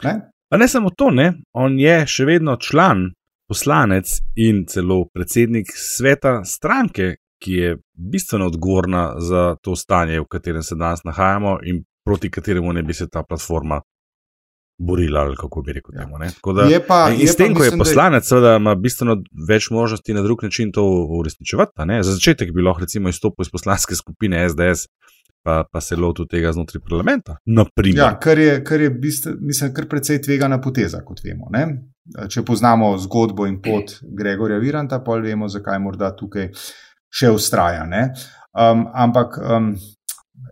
Ne? 0.03 0.19
Pa 0.55 0.59
ne 0.59 0.67
samo 0.67 0.89
to, 0.89 1.09
ne? 1.11 1.33
on 1.51 1.73
je 1.79 1.95
še 2.07 2.23
vedno 2.29 2.53
član, 2.55 3.09
poslanec 3.51 4.13
in 4.39 4.61
celo 4.71 5.01
predsednik 5.11 5.73
sveta 5.75 6.45
stranke, 6.47 7.09
ki 7.43 7.57
je 7.57 7.73
bistveno 8.13 8.47
odgovorna 8.47 9.01
za 9.19 9.41
to 9.59 9.75
stanje, 9.75 10.21
v 10.21 10.29
katerem 10.31 10.63
se 10.63 10.77
danes 10.79 11.03
nahajamo 11.03 11.57
in 11.67 11.81
proti 12.07 12.31
kateremu 12.31 12.71
ne 12.71 12.85
bi 12.87 12.95
se 12.95 13.09
ta 13.11 13.25
platforma 13.27 13.81
borila, 14.79 15.25
ali 15.25 15.35
kako 15.35 15.61
bi 15.61 15.75
rekel. 15.75 15.97
Temu, 15.99 16.23
da, 16.55 16.69
je 16.71 16.79
pa, 16.87 17.01
in 17.11 17.27
s 17.27 17.35
tem, 17.35 17.51
ko 17.51 17.67
je 17.67 17.75
poslanec, 17.75 18.23
seveda 18.23 18.55
ima 18.55 18.77
bistveno 18.79 19.17
več 19.49 19.67
možnosti 19.75 20.15
na 20.15 20.23
drug 20.23 20.47
način 20.47 20.71
to 20.71 20.87
uresničevati. 21.19 21.99
Za 21.99 22.15
začetek 22.15 22.55
bi 22.55 22.63
lahko 22.63 22.87
recimo 22.87 23.11
izstopil 23.11 23.43
iz 23.43 23.51
poslanske 23.51 23.99
skupine 23.99 24.47
SDS 24.49 24.87
pa, 25.45 25.63
pa 25.71 25.81
se 25.81 25.95
lotil 25.95 26.25
tega 26.29 26.51
znotraj 26.55 26.81
parlamenta. 26.81 27.37
Ja, 28.01 28.15
kar 28.21 28.39
je, 28.41 28.55
kar 28.65 28.81
je 28.81 28.89
bistvo, 28.89 29.35
mislim, 29.41 29.73
kar 29.77 29.85
precej 29.89 30.21
tvegana 30.25 30.57
poteza, 30.61 31.03
kot 31.05 31.21
vemo. 31.23 31.51
Ne? 31.53 31.65
Če 32.33 32.41
poznamo 32.45 32.95
zgodbo 33.01 33.45
in 33.49 33.59
pot 33.61 33.99
Gregorja 34.17 34.57
Viranta, 34.61 35.03
pa 35.05 35.19
vemo, 35.21 35.49
zakaj 35.51 35.77
morda 35.83 36.09
tukaj 36.17 36.49
še 37.13 37.29
ustraja. 37.33 37.85
Um, 37.85 38.87
ampak 38.93 39.37
um, 39.37 39.75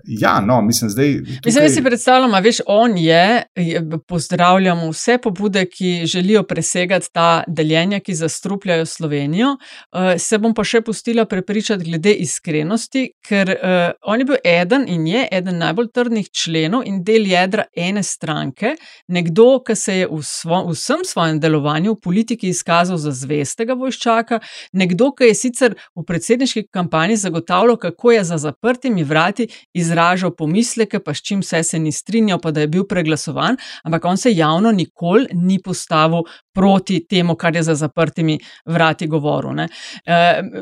Ja, 0.08 0.42
no, 0.42 0.62
mislim, 0.62 0.90
zdaj. 0.90 1.18
Tukaj... 1.20 1.40
Mislim, 1.46 1.64
da 1.64 1.70
si 1.70 1.84
predstavljamo, 1.84 2.40
veš, 2.40 2.58
on 2.66 2.98
je, 2.98 3.44
je, 3.56 3.84
pozdravljamo 4.08 4.90
vse 4.90 5.18
pobude, 5.18 5.66
ki 5.66 6.06
želijo 6.06 6.44
presegati 6.44 7.08
ta 7.12 7.44
deljenja, 7.48 8.00
ki 8.00 8.16
zastrupljajo 8.16 8.86
Slovenijo. 8.86 9.48
Uh, 9.48 10.00
se 10.18 10.38
bom 10.38 10.54
pa 10.54 10.64
še 10.64 10.82
pustila 10.82 11.26
prepričati 11.26 11.84
glede 11.84 12.12
iskrenosti, 12.14 13.06
ker 13.28 13.50
uh, 13.50 13.94
on 14.02 14.20
je 14.20 14.26
bil 14.26 14.36
eden 14.44 14.84
in 14.88 15.08
je 15.08 15.28
eden 15.32 15.58
najbolj 15.58 15.88
trdnih 15.94 16.28
členov 16.32 16.84
in 16.86 17.00
del 17.04 17.28
jedra 17.28 17.66
ene 17.76 18.04
stranke, 18.04 18.76
nekdo, 19.08 19.62
ki 19.64 19.76
se 19.76 19.98
je 20.02 20.12
v 20.12 20.20
svo, 20.24 20.66
vsem 20.72 21.06
svojem 21.08 21.40
delovanju 21.40 21.96
v 21.96 22.02
politiki 22.04 22.52
izkazal 22.52 22.98
za 22.98 23.12
zvestega 23.16 23.74
vojščaka, 23.80 24.42
nekdo, 24.74 25.14
ki 25.16 25.32
je 25.32 25.40
sicer 25.46 25.80
v 25.96 26.04
predsedniški 26.08 26.68
kampanji 26.72 27.16
zagotavljal, 27.24 27.78
kako 27.78 28.12
je 28.12 28.24
za 28.24 28.38
zaprtimi 28.38 29.04
vrati 29.04 29.48
izražal 29.94 30.34
pomisleke, 30.36 31.00
pa 31.00 31.14
s 31.14 31.22
čim 31.22 31.42
vse 31.42 31.64
se 31.64 31.80
ni 31.80 31.92
strinjal, 31.92 32.40
pa 32.42 32.52
da 32.52 32.62
je 32.62 32.68
bil 32.68 32.86
preglasovan, 32.90 33.58
ampak 33.84 34.06
on 34.06 34.18
se 34.18 34.34
javno 34.34 34.72
nikoli 34.72 35.28
ni 35.34 35.60
postavil 35.62 36.24
proti 36.54 37.06
temu, 37.08 37.36
kar 37.36 37.56
je 37.56 37.64
za 37.64 37.76
zaprtimi 37.76 38.40
vrati 38.66 39.08
govoril. 39.08 39.60
E, 39.60 39.68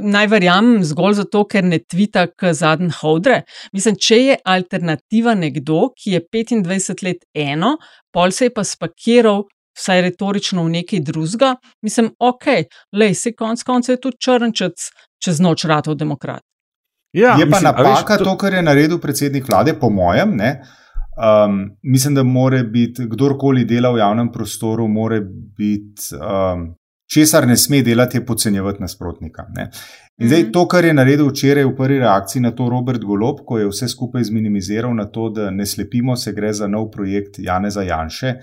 naj 0.01 0.27
verjamem 0.27 0.83
zgolj 0.83 1.21
zato, 1.23 1.45
ker 1.47 1.63
ne 1.63 1.79
tvita 1.79 2.27
k 2.27 2.53
zadnjim 2.53 2.91
hodre. 3.01 3.41
Mislim, 3.73 3.95
če 3.95 4.19
je 4.19 4.37
alternativa 4.45 5.35
nekdo, 5.35 5.91
ki 5.95 6.17
je 6.17 6.21
25 6.33 7.03
let 7.05 7.25
eno, 7.33 7.77
pol 8.11 8.31
se 8.31 8.49
je 8.49 8.53
pa 8.53 8.63
spakiral. 8.63 9.47
Vsaj 9.71 10.01
retorično 10.03 10.65
v 10.65 10.69
neki 10.73 10.97
drugega, 10.99 11.53
mislim, 11.81 12.09
ok, 12.19 12.45
le, 12.91 13.13
se 13.15 13.31
konc 13.31 13.63
koncev 13.63 13.93
je 13.95 14.01
tudi 14.03 14.19
črnčec 14.19 14.89
čez 15.23 15.39
noč 15.39 15.63
ratov 15.63 15.95
demokrat. 15.95 16.43
Ja, 17.13 17.35
je 17.39 17.45
mislim, 17.45 17.51
pa 17.51 17.59
napaka 17.59 18.13
veš, 18.13 18.19
to... 18.19 18.25
to, 18.25 18.37
kar 18.37 18.53
je 18.53 18.61
naredil 18.61 18.99
predsednik 18.99 19.49
vlade, 19.49 19.73
po 19.79 19.89
mojem. 19.89 20.37
Um, 20.39 21.77
mislim, 21.83 22.15
da 22.15 22.23
mora 22.23 22.63
biti 22.63 23.07
kdorkoli 23.07 23.65
dela 23.65 23.91
v 23.91 23.99
javnem 23.99 24.31
prostoru, 24.31 24.87
mora 24.87 25.19
biti 25.57 26.15
um, 26.15 26.69
česar 27.13 27.47
ne 27.47 27.57
sme 27.57 27.81
delati, 27.81 28.17
je 28.17 28.25
podcenjevati 28.25 28.81
nasprotnika. 28.81 29.45
Ne. 29.55 29.69
In 30.21 30.27
zdaj 30.27 30.51
to, 30.51 30.67
kar 30.67 30.85
je 30.85 30.93
naredil 30.93 31.27
včeraj 31.29 31.65
v 31.65 31.75
prvi 31.75 31.99
reakciji 31.99 32.41
na 32.41 32.51
to 32.55 32.69
Robert 32.69 33.03
Golob, 33.03 33.43
ko 33.45 33.59
je 33.59 33.67
vse 33.67 33.89
skupaj 33.91 34.23
zminimiziral 34.23 34.95
na 34.95 35.05
to, 35.11 35.29
da 35.29 35.49
ne 35.51 35.65
slepimo, 35.65 36.15
se 36.15 36.31
gre 36.31 36.53
za 36.53 36.67
nov 36.67 36.91
projekt 36.91 37.39
Janeza 37.39 37.81
Janše, 37.81 38.35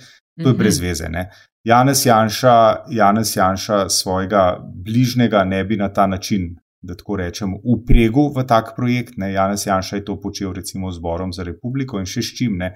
to 0.43 0.49
je 0.49 0.55
brez 0.55 0.81
veze. 0.81 1.09
Ne. 1.09 1.31
Janez 1.65 2.07
Janša, 2.07 2.55
Janez 2.91 3.37
Janša 3.37 3.89
svojega 3.89 4.59
bližnjega 4.85 5.45
ne 5.45 5.65
bi 5.65 5.77
na 5.77 5.89
ta 5.93 6.07
način, 6.07 6.57
da 6.83 6.95
tako 6.95 7.17
rečem, 7.17 7.55
upregu 7.65 8.29
v 8.35 8.45
tak 8.47 8.75
projekt. 8.77 9.17
Ne. 9.17 9.33
Janez 9.33 9.67
Janša 9.67 9.97
je 9.97 10.05
to 10.05 10.21
počel 10.21 10.53
recimo 10.53 10.93
z 10.93 11.03
Borom 11.03 11.33
za 11.33 11.43
republiko 11.43 11.99
in 11.99 12.07
še 12.07 12.23
s 12.23 12.35
čim 12.39 12.59
ne. 12.59 12.75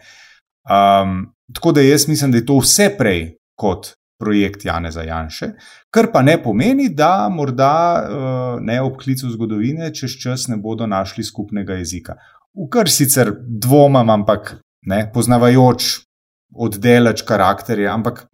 Um, 0.62 1.32
tako 1.54 1.72
da 1.72 1.82
jaz 1.82 2.08
mislim, 2.08 2.30
da 2.30 2.38
je 2.38 2.46
to 2.46 2.58
vse 2.62 2.90
prej 2.98 3.34
kot 3.58 3.94
projekt 4.22 4.64
Janeza 4.64 5.02
Janše, 5.02 5.52
kar 5.90 6.12
pa 6.12 6.22
ne 6.22 6.36
pomeni, 6.42 6.88
da 6.94 7.28
morda 7.28 7.74
uh, 7.98 8.60
ne 8.62 8.78
ob 8.82 9.00
klicu 9.02 9.30
zgodovine 9.30 9.90
čez 9.94 10.14
čas 10.22 10.46
ne 10.48 10.56
bodo 10.62 10.86
našli 10.86 11.24
skupnega 11.26 11.80
jezika. 11.80 12.14
V 12.54 12.68
kar 12.70 12.90
sicer 12.90 13.32
dvomam, 13.42 14.10
ampak 14.10 14.56
ne, 14.86 15.06
poznavajoč 15.14 15.88
oddelač 16.54 17.22
karakterje, 17.28 17.88
ampak 17.88 18.26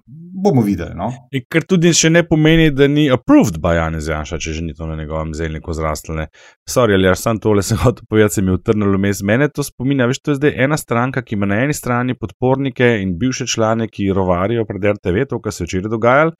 bomo 0.42 0.62
videli. 0.62 0.94
No? 0.94 1.10
In 1.34 1.44
ker 1.50 1.64
tudi 1.68 1.90
še 1.96 2.10
ne 2.12 2.22
pomeni, 2.26 2.70
da 2.74 2.88
ni 2.90 3.08
approved 3.12 3.58
by 3.62 3.74
Janez 3.78 4.08
Janša, 4.10 4.38
če 4.42 4.54
že 4.58 4.64
ni 4.66 4.74
to 4.76 4.86
na 4.86 4.96
njegovem 4.98 5.34
zelniku 5.34 5.74
zrastlene. 5.74 6.28
Sorry, 6.68 6.94
ali 6.94 7.08
jaz 7.10 7.24
sem 7.24 7.40
tole 7.42 7.64
se 7.68 7.78
hotel 7.78 8.06
povedati, 8.08 8.38
se 8.38 8.42
mi 8.42 8.52
je 8.52 8.60
utrnilo 8.60 9.00
mes. 9.02 9.22
Mene 9.26 9.50
to 9.50 9.66
spominja, 9.66 10.08
veš, 10.10 10.22
to 10.22 10.34
je 10.34 10.40
zdaj 10.40 10.56
ena 10.64 10.78
stranka, 10.80 11.22
ki 11.26 11.38
ima 11.38 11.50
na 11.50 11.62
eni 11.66 11.76
strani 11.76 12.16
podpornike 12.18 12.96
in 13.02 13.18
bivše 13.18 13.48
člane, 13.50 13.88
ki 13.90 14.10
rovarijo 14.14 14.66
pred 14.68 14.90
RTV, 14.94 15.28
to, 15.30 15.42
kar 15.42 15.54
se 15.54 15.64
je 15.64 15.70
včeraj 15.70 15.94
dogajalo. 15.94 16.36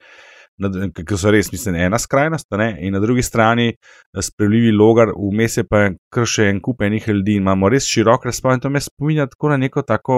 Ki 0.59 1.15
so 1.15 1.31
res, 1.31 1.53
mislim, 1.53 1.77
ena 1.79 1.95
skrajnost, 1.95 2.49
ne? 2.59 2.73
in 2.83 2.91
na 2.91 2.99
drugi 2.99 3.23
strani 3.23 3.69
sprejemljivi 4.11 4.73
logar, 4.75 5.13
vmes 5.15 5.55
je 5.55 5.63
pa 5.63 5.85
kar 6.11 6.27
še 6.27 6.49
en 6.51 6.59
kup 6.59 6.83
enih 6.83 7.07
ljudi 7.07 7.37
in 7.39 7.45
imamo 7.45 7.69
res 7.71 7.87
širok 7.87 8.27
razpon. 8.27 8.59
To 8.59 8.71
me 8.71 8.81
spominja 8.83 9.29
tako 9.31 9.53
na 9.53 9.61
neko 9.61 9.85
tako 9.87 10.17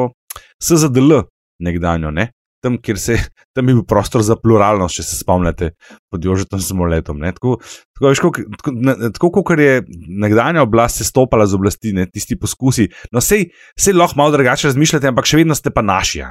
SZDL, 0.57 1.21
nekdanjo, 1.61 2.11
ne? 2.11 2.31
tam, 2.61 2.77
kjer 2.77 2.99
se, 2.99 3.17
tam 3.55 3.69
je 3.69 3.75
bil 3.75 3.83
prostor 3.87 4.23
za 4.25 4.37
pluralnost, 4.39 4.99
če 4.99 5.05
se 5.05 5.19
spomnite, 5.19 5.71
pod 6.11 6.25
Jožetom 6.25 6.61
Smoletom. 6.61 7.23
Tako, 7.35 7.57
tako, 7.97 8.13
tako, 8.13 8.43
tako, 8.61 9.11
tako 9.17 9.31
kot 9.41 9.59
je 9.59 9.81
nekdanja 10.21 10.63
oblast 10.63 11.01
se 11.01 11.07
stopala 11.07 11.47
z 11.47 11.57
oblasti, 11.57 11.95
ne? 11.97 12.07
tisti 12.09 12.39
poskusi. 12.39 12.89
No, 13.11 13.21
sej, 13.21 13.49
sej 13.79 13.97
lahko 13.97 14.21
malo 14.21 14.37
drugače 14.37 14.69
razmišljate, 14.71 15.09
ampak 15.11 15.29
še 15.29 15.41
vedno 15.41 15.57
ste 15.57 15.73
pa 15.73 15.83
naši. 15.85 16.21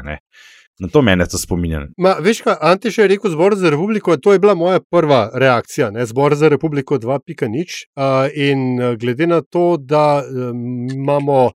Na 0.81 0.89
to 0.89 1.03
mene 1.05 1.27
to 1.29 1.37
spominja. 1.37 1.83
Ma, 2.01 2.15
veš, 2.25 2.39
kaj 2.47 2.55
Antiš 2.65 3.03
je 3.03 3.09
rekel, 3.11 3.33
zbor 3.35 3.53
za 3.59 3.69
republiko, 3.73 4.15
to 4.17 4.33
je 4.33 4.41
bila 4.41 4.55
moja 4.57 4.81
prva 4.81 5.27
reakcija, 5.35 5.91
ne? 5.93 6.07
zbor 6.09 6.39
za 6.41 6.49
republiko 6.49 6.97
2.0. 6.97 7.67
Uh, 8.01 8.31
in 8.33 8.81
glede 8.97 9.29
na 9.29 9.43
to, 9.43 9.75
da 9.77 10.23
um, 10.25 10.89
imamo 10.95 11.51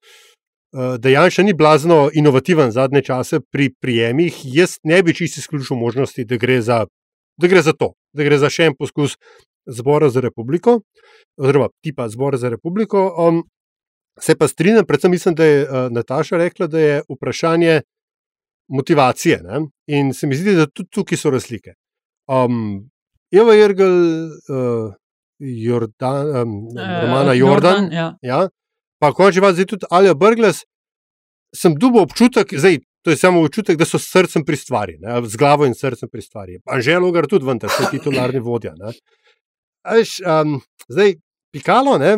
da 0.99 1.09
Janša 1.09 1.43
ni 1.43 1.53
blazno 1.53 2.09
inovativen 2.13 2.71
zadnje 2.71 3.01
čase 3.01 3.39
pri 3.51 3.69
prijemih, 3.81 4.41
jaz 4.43 4.77
ne 4.83 5.03
bi 5.03 5.13
čisto 5.13 5.39
izključil 5.39 5.77
možnosti, 5.77 6.25
da 6.25 6.37
gre, 6.37 6.61
za, 6.61 6.85
da 7.37 7.47
gre 7.47 7.61
za 7.61 7.73
to, 7.73 7.93
da 8.13 8.23
gre 8.23 8.37
za 8.37 8.49
še 8.49 8.71
en 8.71 8.75
poskus 8.79 9.17
zbora 9.65 10.09
za 10.09 10.21
republiko, 10.21 10.79
oziroma 11.37 11.69
tipa 11.83 12.09
zbora 12.09 12.37
za 12.37 12.49
republiko. 12.49 13.05
Um, 13.27 13.43
se 14.19 14.35
pa 14.35 14.47
strinjam, 14.47 14.85
predvsem 14.85 15.11
mislim, 15.11 15.35
da 15.35 15.45
je 15.45 15.61
uh, 15.63 15.91
Nataša 15.91 16.37
rekla, 16.37 16.67
da 16.67 16.79
je 16.79 17.01
vprašanje 17.09 17.81
motivacije. 18.67 19.39
Ne? 19.43 19.61
In 19.87 20.13
se 20.13 20.27
mi 20.27 20.35
zdi, 20.35 20.55
da 20.55 20.65
tudi 20.65 20.89
tukaj 20.89 21.17
so 21.17 21.29
razlike. 21.29 21.73
Um, 22.27 22.89
Eva 23.31 23.53
Jrgel, 23.53 24.25
uh, 24.25 24.93
Jordan, 25.39 26.27
um, 26.27 26.51
Romana 26.77 27.33
Jordan, 27.33 27.83
Jordan 27.83 27.91
ja. 27.91 28.17
Ja, 28.21 28.47
pa 29.03 29.11
končni 29.11 29.41
vas 29.43 29.57
zdaj 29.57 29.67
tudi 29.67 29.87
Alja 29.91 30.13
Brgles, 30.15 30.63
sem 31.55 31.75
dobil 31.75 32.05
občutek, 32.05 32.53
zdaj, 32.55 32.79
to 33.03 33.11
je 33.11 33.19
samo 33.19 33.41
občutek, 33.43 33.75
da 33.77 33.85
so 33.85 33.99
s 33.99 34.07
srcem 34.07 34.45
pri 34.47 34.55
stvari, 34.57 34.95
ne, 35.01 35.19
z 35.27 35.39
glavo 35.39 35.67
in 35.67 35.75
srcem 35.75 36.09
pri 36.09 36.23
stvari. 36.23 36.61
Anželo 36.71 37.11
ga 37.11 37.25
tudi 37.27 37.49
vendar, 37.49 37.73
so 37.73 37.89
titularni 37.91 38.39
vodja. 38.39 38.71
Veš, 39.83 40.21
um, 40.23 40.61
zdaj, 40.87 41.17
pikalo, 41.51 41.97
ne. 41.99 42.15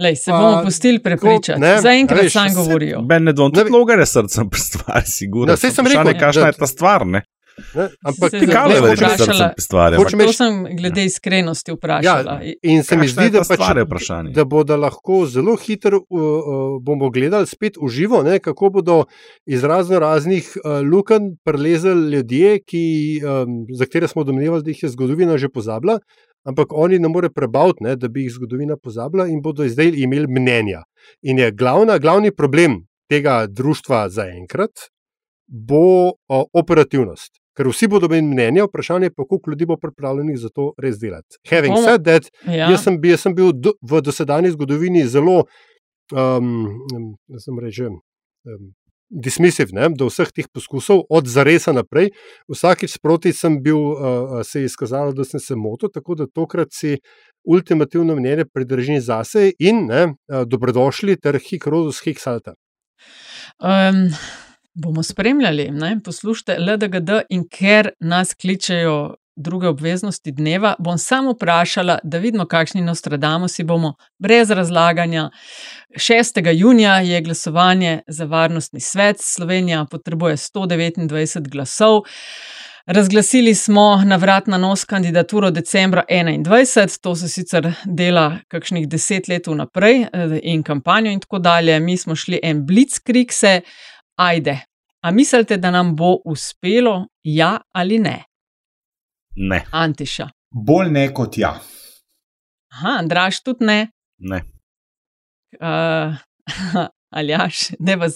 Lej, 0.00 0.16
se 0.16 0.32
bomo 0.32 0.64
pustili 0.64 1.02
prepričati. 1.02 1.60
Zaenkrat 1.82 2.32
sam 2.32 2.54
govorijo. 2.54 3.02
Ben 3.04 3.28
ne 3.28 3.36
dvom, 3.36 3.52
tudi 3.52 3.72
logar 3.72 4.00
je 4.00 4.08
srcem 4.08 4.48
pri 4.50 4.60
stvari, 4.60 5.06
sigurno. 5.06 5.52
No, 5.52 5.56
sem 5.60 5.86
rekel, 5.86 6.16
kakšna 6.20 6.48
je 6.52 6.58
ta 6.64 6.68
stvar, 6.68 7.06
ne. 7.06 7.26
Ne? 7.74 7.88
Ampak 8.04 8.30
kaj 8.30 8.40
je 8.40 8.80
bilo 8.80 8.92
vprašanje? 8.92 10.26
To 10.26 10.32
sem 10.32 10.58
glede 10.76 11.04
iskrenosti 11.08 11.72
vprašala. 11.72 12.34
Ja, 12.44 12.54
in 12.62 12.82
se 12.84 12.96
mi 13.00 13.08
zdi, 13.08 13.30
da, 13.32 13.40
pač, 13.48 14.10
da 14.34 14.44
bodo 14.44 14.76
lahko 14.76 15.22
zelo 15.30 15.56
hitro 15.56 16.02
uh, 16.02 16.20
uh, 16.20 16.76
bomo 16.84 17.08
gledali 17.10 17.48
spet 17.48 17.80
v 17.80 17.88
živo, 17.88 18.20
ne? 18.26 18.38
kako 18.44 18.70
bodo 18.78 18.98
iz 19.46 19.64
razno 19.64 19.98
raznih 19.98 20.50
uh, 20.56 20.80
lukenj 20.84 21.32
prelezali 21.44 22.10
ljudje, 22.16 22.58
ki, 22.60 22.84
um, 23.24 23.62
za 23.72 23.88
katere 23.88 24.08
smo 24.08 24.24
domnevali, 24.24 24.62
da 24.62 24.70
jih 24.70 24.82
je 24.82 24.92
zgodovina 24.92 25.38
že 25.38 25.48
pozabila. 25.48 25.98
Ampak 26.46 26.70
oni 26.70 26.98
ne 27.02 27.08
more 27.10 27.30
prebaviti, 27.32 27.82
ne, 27.82 27.96
da 27.96 28.08
bi 28.08 28.22
jih 28.22 28.36
zgodovina 28.36 28.76
pozabila, 28.76 29.26
in 29.26 29.40
bodo 29.42 29.66
zdaj 29.66 29.96
imeli 29.96 30.28
mnenja. 30.30 30.84
In 31.26 31.40
je 31.42 31.50
glavna, 31.50 31.98
glavni 31.98 32.30
problem 32.30 32.84
tega 33.10 33.46
društva 33.50 34.04
zaenkrat, 34.14 34.86
bo 35.48 36.12
o, 36.28 36.44
operativnost. 36.52 37.40
Ker 37.56 37.68
vsi 37.72 37.88
bodo 37.88 38.08
imeli 38.10 38.26
mnenje, 38.26 38.66
vprašanje 38.66 39.10
pa, 39.16 39.24
koliko 39.24 39.50
ljudi 39.50 39.66
bo 39.66 39.76
pripravljenih 39.80 40.38
za 40.38 40.50
to 40.52 40.72
res 40.82 40.98
delati. 41.00 41.38
Having 41.50 41.78
said 41.84 42.04
that, 42.04 42.28
ja. 42.44 42.70
jaz, 42.70 42.84
sem, 42.84 42.98
jaz 43.04 43.24
sem 43.24 43.34
bil 43.34 43.52
do, 43.52 43.72
v 43.80 44.02
dosedanji 44.04 44.52
zgodovini 44.52 45.06
zelo, 45.08 45.44
um, 46.12 46.50
ne 46.92 47.40
znam 47.40 47.62
reči, 47.64 47.88
um, 47.88 48.66
dismissiv 49.08 49.72
ne, 49.72 49.88
do 49.96 50.10
vseh 50.10 50.28
teh 50.34 50.48
poskusov, 50.52 51.06
od 51.08 51.28
zaresa 51.30 51.72
naprej. 51.72 52.10
Vsakič 52.52 52.98
sproti 52.98 53.32
sem 53.32 53.60
bil, 53.62 53.78
uh, 53.78 54.40
se 54.44 54.60
je 54.60 54.70
izkazalo, 54.70 55.16
da 55.16 55.24
sem 55.24 55.40
se 55.40 55.56
motil, 55.56 55.92
tako 55.94 56.18
da 56.18 56.26
tokrat 56.26 56.74
si 56.76 56.98
ultimativno 57.46 58.18
mnenje 58.18 58.50
pridržim 58.52 59.00
zase 59.00 59.52
in 59.58 59.86
ne, 59.88 60.06
uh, 60.12 60.44
dobrodošli 60.44 61.16
ter 61.16 61.38
hikrozus 61.40 62.02
hik 62.04 62.20
salta. 62.20 62.58
Um 63.62 64.10
bomo 64.76 65.02
spremljali. 65.02 65.70
Ne? 65.70 66.00
Poslušajte, 66.04 66.58
LDGD 66.58 67.10
in 67.30 67.48
ker 67.48 67.90
nas 68.00 68.34
kličejo 68.34 69.14
druge 69.36 69.68
obveznosti 69.68 70.32
dneva, 70.32 70.74
bom 70.78 70.98
samo 70.98 71.32
vprašala, 71.32 71.98
da 72.02 72.18
vidimo, 72.18 72.46
kakšni 72.46 72.80
Nostradamusi 72.80 73.64
bomo 73.64 73.94
brez 74.18 74.50
razlaganja. 74.50 75.30
6. 75.96 76.52
junija 76.54 77.00
je 77.00 77.20
glasovanje 77.20 78.00
za 78.08 78.24
varnostni 78.24 78.80
svet. 78.80 79.16
Slovenija 79.20 79.86
potrebuje 79.90 80.36
129 80.36 81.48
glasov. 81.48 82.02
Razglasili 82.86 83.54
smo 83.54 84.02
na 84.04 84.16
vrat 84.16 84.46
na 84.46 84.58
nos 84.58 84.84
kandidaturo 84.84 85.50
decembra 85.50 86.04
2021, 86.08 87.00
to 87.00 87.16
se 87.16 87.28
sicer 87.28 87.72
dela 87.84 88.38
kakšnih 88.48 88.88
deset 88.88 89.28
let 89.28 89.46
vnaprej 89.46 90.02
eh, 90.02 90.38
in 90.42 90.62
kampanjo 90.62 91.10
in 91.10 91.20
tako 91.20 91.38
dalje. 91.38 91.80
Mi 91.80 91.96
smo 91.96 92.14
šli 92.16 92.40
en 92.42 92.66
blitzkrieg 92.66 93.32
se, 93.32 93.60
ajde. 94.16 94.60
A 95.00 95.10
mislite, 95.10 95.56
da 95.56 95.70
nam 95.70 95.96
bo 95.96 96.16
uspelo, 96.24 97.06
ja 97.22 97.60
ali 97.72 97.98
ne? 97.98 98.24
Ne. 99.36 99.64
Antiša. 99.70 100.28
Bolj 100.50 100.90
ne 100.90 101.14
kot 101.14 101.38
ja. 101.38 101.60
Aha, 102.72 102.96
Andraš 102.98 103.42
tudi 103.42 103.64
ne. 103.64 103.88
Ne. 104.18 104.42
Uh, 105.60 106.14
Aljaš, 107.10 107.68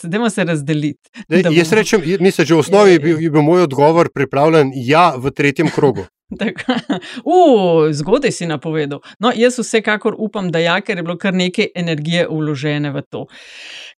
dajmo 0.03 0.30
se 0.30 0.44
razdeliti. 0.44 1.11
Ne, 1.28 1.42
jaz 1.51 1.72
rečem, 1.72 2.03
mislim, 2.20 2.46
že 2.46 2.55
v 2.55 2.59
osnovi 2.59 2.92
je 2.92 3.01
bil, 3.01 3.30
bil 3.30 3.42
moj 3.42 3.62
odgovor 3.62 4.11
pripravljen 4.14 4.72
ja 4.74 5.14
v 5.16 5.30
tretjem 5.30 5.70
krogu. 5.70 6.05
Uh, 6.31 7.91
zgodaj 8.01 8.33
si 8.33 8.47
napovedal. 8.47 9.01
No, 9.18 9.33
jaz 9.35 9.59
vsekakor 9.59 10.14
upam, 10.18 10.51
da 10.51 10.59
ja, 10.59 10.81
ker 10.81 10.97
je 10.97 11.07
bilo 11.07 11.18
kar 11.18 11.35
nekaj 11.35 11.72
energije 11.74 12.26
vložene 12.31 12.93
v 12.95 13.03
to. 13.11 13.26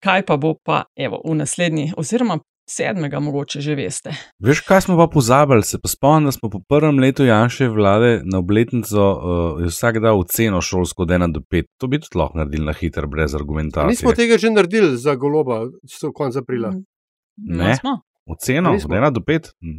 Kaj 0.05 0.27
pa 0.27 0.37
bo 0.37 0.55
pa 0.55 0.85
evo, 0.97 1.21
v 1.25 1.35
naslednji, 1.43 1.93
oziroma 1.97 2.41
sedmega, 2.71 3.21
mogoče 3.21 3.61
že 3.61 3.75
veste. 3.75 4.13
Veš, 4.39 4.63
kaj 4.67 4.87
smo 4.87 4.97
pa 4.99 5.09
pozabili? 5.11 5.63
Se 5.67 5.79
pa 5.83 5.89
spomnim, 5.89 6.31
da 6.31 6.33
smo 6.33 6.51
po 6.51 6.61
prvem 6.69 6.99
letu 6.99 7.25
Janša 7.25 7.69
vlade 7.69 8.21
na 8.25 8.39
obletnico 8.39 9.03
uh, 9.11 9.67
vsak 9.67 9.99
dal 9.99 10.21
oceno 10.21 10.61
šolsko 10.61 11.03
od 11.03 11.09
1 11.09 11.33
do 11.33 11.41
5. 11.41 11.65
To 11.81 11.87
bi 11.87 12.01
tudi 12.01 12.19
lahko 12.19 12.39
naredili 12.39 12.65
na 12.67 12.73
hiter, 12.73 13.07
brez 13.07 13.35
argumentacije. 13.35 13.91
Mi 13.91 13.97
smo 13.97 14.13
tega 14.13 14.39
že 14.39 14.51
naredili 14.51 14.97
za 14.97 15.15
goloba, 15.15 15.65
so 15.89 16.13
konc 16.13 16.37
aprila. 16.37 16.71
Mm. 16.71 17.57
Ne, 17.59 17.77
no, 17.85 18.01
oceno 18.27 18.75
od 18.75 18.91
1 18.91 19.11
do 19.11 19.21
5. 19.21 19.51
Hm, 19.61 19.79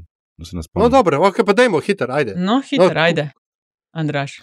no, 0.76 0.90
dobro, 0.90 1.22
ok, 1.28 1.44
pa 1.46 1.54
dajmo 1.54 1.80
hiter, 1.80 2.12
ajde. 2.12 2.36
No, 2.38 2.62
hiter, 2.70 2.96
no, 2.96 3.02
ajde. 3.02 3.32
Andraš. 3.94 4.42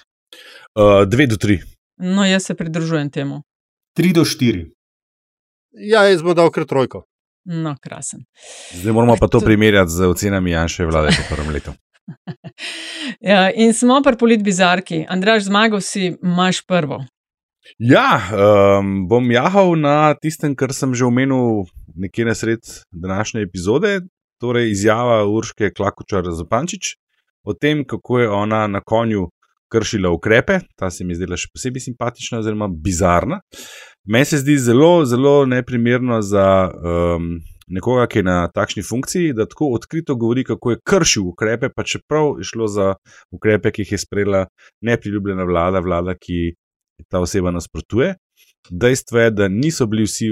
2 0.77 1.03
uh, 1.03 1.29
do 1.29 1.37
3. 1.37 1.59
No, 1.99 2.25
jaz 2.25 2.45
se 2.45 2.55
pridružujem 2.55 3.11
temu. 3.11 3.43
3 3.99 4.13
do 4.13 4.25
4. 4.25 4.71
Ja, 5.73 6.05
jaz 6.09 6.23
bom 6.23 6.37
dal 6.37 6.51
kar 6.51 6.65
trojko. 6.65 7.05
No, 7.49 7.77
krasen. 7.81 8.25
Zdaj 8.75 8.93
moramo 8.93 9.17
pa 9.21 9.29
to 9.29 9.41
primerjati 9.41 9.91
z 9.91 10.09
ocenami 10.09 10.51
Janša 10.51 10.87
vlade 10.87 11.17
po 11.17 11.35
prvem 11.35 11.53
letu. 11.55 11.73
Ja, 13.21 13.51
in 13.51 13.73
smo 13.73 14.01
pri 14.05 14.17
politbizarki. 14.17 15.05
Andraš, 15.09 15.47
zmagal 15.49 15.81
si, 15.81 16.13
imaš 16.23 16.61
prvo. 16.67 17.03
Ja, 17.79 18.21
um, 18.81 19.07
bom 19.09 19.31
jahal 19.31 19.77
na 19.77 20.15
tistem, 20.17 20.55
kar 20.57 20.73
sem 20.73 20.95
že 20.97 21.05
omenil 21.05 21.69
nekje 21.97 22.25
na 22.25 22.35
sred 22.35 22.65
današnje 22.93 23.43
epizode, 23.45 24.01
torej 24.41 24.71
izjava 24.71 25.25
Urške 25.27 25.73
Klakočar 25.77 26.31
Zapančič 26.31 26.97
o 27.45 27.55
tem, 27.55 27.85
kako 27.85 28.19
je 28.19 28.31
ona 28.31 28.67
na 28.67 28.81
konju 28.81 29.29
kršila 29.73 30.11
ukrepe. 30.11 30.61
Ta 30.77 30.91
se 30.91 31.05
mi 31.05 31.17
zdela 31.17 31.37
še 31.37 31.51
posebej 31.53 31.85
simpatična, 31.85 32.41
oziroma 32.43 32.69
bizarna. 32.69 33.41
Meni 34.09 34.29
se 34.29 34.41
zdi 34.41 34.57
zelo, 34.59 35.05
zelo 35.05 35.45
neprimerno 35.47 36.23
za 36.25 36.47
um, 36.69 37.35
nekoga, 37.69 38.07
ki 38.09 38.23
je 38.23 38.29
na 38.29 38.37
takšni 38.55 38.85
funkciji, 38.85 39.35
da 39.37 39.47
tako 39.49 39.73
odkrito 39.77 40.17
govori, 40.17 40.45
kako 40.49 40.73
je 40.73 40.81
kršil 40.85 41.29
ukrepe, 41.33 41.69
pa 41.75 41.85
čeprav 41.85 42.39
je 42.41 42.49
šlo 42.49 42.69
za 42.73 42.95
ukrepe, 43.35 43.73
ki 43.73 43.85
jih 43.85 43.93
je 43.93 44.01
sprejela 44.05 44.47
nepriljubljena 44.85 45.45
vlada, 45.49 45.85
vlada, 45.85 46.17
ki 46.17 46.55
ta 47.09 47.21
oseba 47.21 47.53
nasprotuje. 47.55 48.15
Dejstvo 48.71 49.19
je, 49.19 49.31
da 49.31 49.49
niso 49.49 49.87
bili 49.87 50.05
vsi 50.05 50.29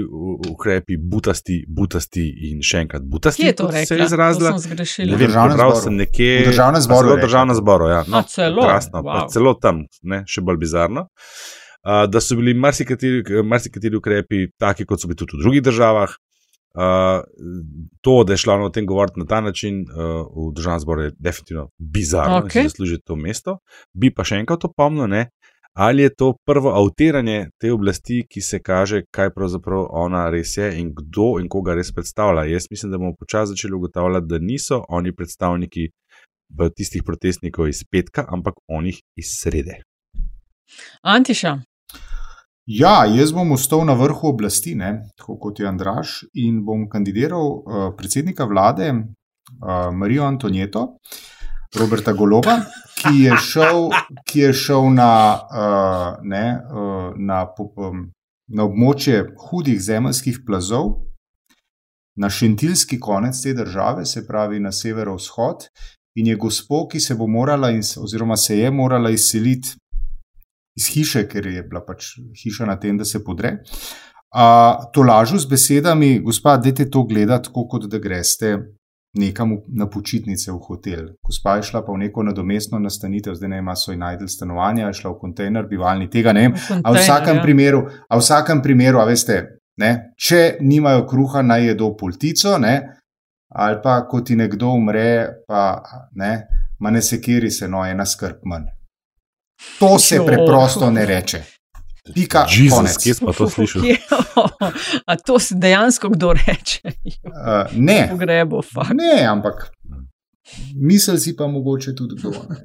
ukrepi 0.49 0.97
butasti, 0.97 1.63
butasti 1.67 2.25
in 2.49 2.61
še 2.65 2.83
enkrat 2.85 3.05
butasti. 3.05 3.43
Kje 3.43 3.47
je 3.49 3.55
to 3.55 3.69
rekla? 3.71 3.85
Se 3.85 3.95
je 3.95 4.05
izrazila. 4.05 4.51
Ne 5.09 5.17
vem, 5.17 5.31
prebral 5.31 5.75
sem 5.81 5.95
nekje. 5.97 6.33
V 6.43 6.51
državnem 6.51 6.81
zboru. 6.85 7.11
Zelo 7.11 7.21
državnem 7.21 7.57
zboru, 7.61 7.89
ja. 7.93 8.03
No, 8.11 8.21
celo. 8.29 8.67
Krasno, 8.67 9.01
wow. 9.05 9.25
celo 9.33 9.55
tam, 9.61 9.85
ne, 10.03 10.21
še 10.29 10.45
bolj 10.45 10.61
bizarno. 10.61 11.07
Uh, 11.87 12.05
da 12.11 12.21
so 12.21 12.35
bili 12.37 12.53
marsikateri, 12.57 13.41
marsikateri 13.47 13.97
ukrepi 13.97 14.47
taki, 14.59 14.85
kot 14.85 15.01
so 15.01 15.09
bili 15.09 15.21
tudi 15.23 15.37
v 15.37 15.43
drugih 15.45 15.67
državah. 15.69 16.15
Uh, 16.77 17.23
to, 18.05 18.19
da 18.27 18.35
je 18.35 18.37
šlo 18.43 18.59
o 18.67 18.69
tem 18.69 18.85
govoriti 18.85 19.17
na 19.19 19.25
ta 19.25 19.39
način 19.41 19.79
uh, 19.81 20.27
v 20.29 20.51
državnem 20.53 20.81
zboru, 20.83 21.07
je 21.07 21.11
definitivno 21.17 21.69
bizarno, 21.77 22.41
da 22.41 22.45
Okay. 22.45 22.67
si 22.67 22.69
zasluži 22.69 22.99
to 23.01 23.15
mesto. 23.15 23.57
Bi 23.93 24.11
pa 24.13 24.21
še 24.27 24.43
enkrat 24.43 24.67
opomnil, 24.67 25.07
ali 25.77 26.03
je 26.03 26.15
to 26.15 26.33
prvo 26.45 26.69
avtiranje 26.69 27.49
te 27.61 27.71
oblasti, 27.73 28.23
ki 28.29 28.41
se 28.41 28.59
kaže, 28.59 29.03
kaj 29.11 29.29
pravzaprav 29.35 29.85
ona 29.89 30.29
res 30.29 30.57
je 30.57 30.71
in 30.79 30.89
kdo 30.95 31.37
in 31.41 31.49
koga 31.49 31.75
res 31.77 31.93
predstavlja. 31.93 32.47
Jaz 32.49 32.65
mislim, 32.71 32.91
da 32.91 32.97
bomo 32.97 33.13
počasi 33.19 33.53
začeli 33.53 33.75
ugotavljati, 33.75 34.27
da 34.27 34.39
niso 34.39 34.81
oni 34.89 35.13
predstavniki 35.15 35.89
v 36.59 36.69
tistih 36.75 37.03
protestnikov 37.05 37.69
iz 37.69 37.83
petka, 37.91 38.25
ampak 38.27 38.57
onih 38.67 39.01
iz 39.15 39.37
srede. 39.41 39.81
Antiša, 41.01 41.59
Ja, 42.67 43.05
jaz 43.07 43.29
bom 43.31 43.53
ostal 43.55 43.85
na 43.87 43.93
vrhu 43.95 44.27
oblasti, 44.27 44.73
ne, 44.75 44.89
tako 45.15 45.37
kot 45.39 45.59
je 45.59 45.67
Andraš, 45.69 46.17
in 46.35 46.65
bom 46.67 46.81
kandidiral 46.91 47.45
uh, 47.47 47.75
predsednika 47.95 48.43
vlade 48.43 48.89
uh, 48.91 49.87
Marijo 49.95 50.25
Antonieto, 50.27 50.81
Roberta 51.75 52.13
Goloba, 52.13 52.61
ki 52.97 53.23
je 53.23 53.37
šel, 53.37 53.89
ki 54.25 54.39
je 54.39 54.53
šel 54.53 54.89
na, 54.93 55.11
uh, 55.35 56.23
ne, 56.23 56.45
uh, 56.71 57.11
na, 57.17 57.43
um, 57.75 58.07
na 58.47 58.63
območje 58.63 59.25
hudih 59.49 59.81
zemeljskih 59.81 60.41
plazov, 60.47 60.93
na 62.17 62.29
šentilski 62.29 62.99
konec 62.99 63.41
te 63.41 63.53
države, 63.53 64.05
se 64.05 64.25
pravi 64.27 64.59
na 64.59 64.71
severovzhod, 64.71 65.67
in 66.17 66.31
je 66.31 66.35
gospod, 66.35 66.87
ki 66.91 66.99
se 66.99 67.15
bo 67.15 67.27
morala, 67.27 67.69
oziroma 68.01 68.37
se 68.37 68.57
je 68.57 68.71
morala 68.71 69.11
izseliti 69.13 69.75
iz 70.77 70.87
hiše, 70.93 71.27
ker 71.29 71.45
je 71.45 71.63
bila 71.63 71.83
pač 71.85 72.15
hiša 72.41 72.65
na 72.65 72.79
tem, 72.79 72.97
da 72.97 73.05
se 73.05 73.23
podre. 73.23 73.57
Uh, 74.27 74.89
to 74.93 75.03
lažu 75.05 75.37
z 75.39 75.49
besedami, 75.49 76.17
gospod, 76.19 76.63
dajte 76.63 76.89
to 76.89 77.03
gledati, 77.03 77.49
tako 77.49 77.67
kot 77.67 77.85
da 77.91 77.99
greste 77.99 78.55
nekam 79.17 79.57
na 79.67 79.87
počitnice 79.89 80.51
v 80.51 80.57
hotel. 80.67 81.05
Gospa 81.25 81.57
je 81.57 81.63
šla 81.69 81.81
pa 81.85 81.91
v 81.93 81.97
neko 82.05 82.23
nadomestno 82.23 82.79
nastanitev, 82.79 83.35
zdaj 83.35 83.49
ne 83.49 83.57
ima 83.63 83.75
svoj 83.75 83.97
najdel 83.97 84.27
stanovanja, 84.27 84.87
je 84.87 84.99
šla 85.01 85.11
v 85.11 85.19
kontejner, 85.21 85.67
bivalni, 85.67 86.09
tega 86.09 86.33
ne 86.33 86.47
vem. 86.47 86.55
A 86.83 86.91
v 86.91 87.01
vsakem 87.01 87.39
ja. 87.39 87.43
primeru, 87.43 87.81
a 88.09 88.17
v 88.17 88.21
vsakem 88.21 88.61
primeru, 88.61 89.01
a 89.01 89.05
veste, 89.09 89.39
ne, 89.77 89.91
če 90.17 90.57
nimajo 90.61 91.05
kruha, 91.09 91.41
naj 91.41 91.67
jedo 91.71 91.91
poltico, 91.97 92.57
ne, 92.57 92.75
ali 93.55 93.81
pa 93.83 93.99
ko 94.07 94.21
ti 94.21 94.35
nekdo 94.35 94.71
umre, 94.77 95.43
pa 95.47 95.81
ne, 96.15 96.31
ma 96.79 96.91
ne 96.91 97.01
sekiri 97.01 97.51
se, 97.51 97.67
no, 97.67 97.85
ena 97.85 98.05
skrb 98.05 98.43
manj. 98.45 98.69
To 99.79 99.99
se 99.99 100.15
Jo. 100.15 100.25
preprosto 100.25 100.91
ne 100.91 101.05
reče. 101.05 101.56
Pika, 102.13 102.45
Jezus, 102.49 102.73
konec. 102.73 102.97
kje 102.97 103.13
smo 103.13 103.33
to 103.33 103.49
slišali? 103.49 103.97
A 105.09 105.15
to 105.15 105.39
si 105.39 105.55
dejansko 105.55 106.09
kdo 106.09 106.33
reče? 106.33 106.81
Uh, 107.25 107.67
ne, 107.73 108.09
fakt. 108.73 108.93
ne, 108.93 109.25
ampak 109.25 109.71
misel 110.75 111.17
si 111.17 111.35
pa 111.35 111.47
mogoče 111.47 111.95
tudi 111.95 112.15
kdo. 112.15 112.31
Ne. 112.49 112.55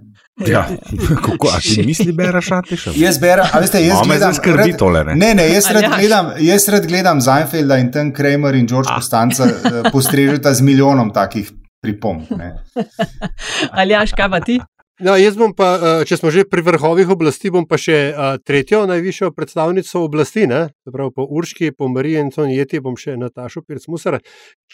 Ja, 0.48 0.68
kako, 1.26 1.48
a 1.48 1.60
ti 1.60 1.82
misli, 1.82 2.12
bereš, 2.12 2.50
atiš? 2.50 2.86
Jaz 2.94 3.18
berem, 3.18 3.46
a 3.52 3.58
veste, 3.58 3.80
jaz 3.80 3.94
Malo 3.94 4.04
me 4.04 4.14
gledam. 4.14 4.34
skrbi 4.34 4.58
rad- 4.62 4.78
tole, 4.78 5.04
ne? 5.04 5.14
Ne, 5.14 5.34
ne, 5.34 5.48
jaz 5.48 5.66
rad 5.66 5.84
Aljaž. 5.84 5.98
gledam, 5.98 6.30
jaz 6.40 6.68
rad 6.68 6.86
gledam 6.86 7.20
Zeinfelda 7.20 7.76
in 7.78 7.92
tam 7.92 8.12
Kramer 8.12 8.54
in 8.54 8.66
George 8.66 8.88
Costanza 8.90 9.44
eh, 9.44 9.90
postrežeta 9.92 10.54
z 10.54 10.60
milijonom 10.60 11.12
takih 11.12 11.52
pripomb. 11.82 12.22
ne. 12.30 12.54
Aljaš, 13.80 14.12
kaj 14.12 14.28
pa 14.30 14.40
ti? 14.40 14.60
No, 15.00 15.16
jaz 15.16 15.36
bom 15.40 15.54
pa, 15.56 15.68
eh, 15.80 16.04
če 16.04 16.18
smo 16.20 16.30
že 16.30 16.44
pri 16.44 16.62
vrhovih 16.62 17.08
oblasti, 17.08 17.50
bom 17.50 17.64
pa 17.66 17.78
še 17.80 17.96
eh, 18.12 18.36
tretjo 18.44 18.84
najvišjo 18.86 19.32
predstavnico 19.32 20.04
oblasti, 20.04 20.46
ne? 20.46 20.68
Se 20.84 20.92
pravi 20.92 21.14
po 21.16 21.24
Urški, 21.24 21.72
po 21.72 21.88
Mariji 21.88 22.20
in 22.20 22.30
Tonjeti, 22.30 22.80
bom 22.80 22.96
še 22.96 23.16
Natašo 23.16 23.64
Pircmusar, 23.64 24.20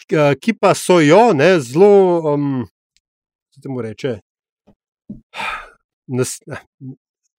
ki 0.09 0.53
pa 0.59 0.73
so 0.75 0.99
jo 0.99 1.31
ne, 1.33 1.55
zelo, 1.63 2.19
um, 2.33 2.67
kako 3.55 3.63
se 3.63 3.69
mu 3.69 3.81
reče, 3.81 4.19
nas, 6.07 6.35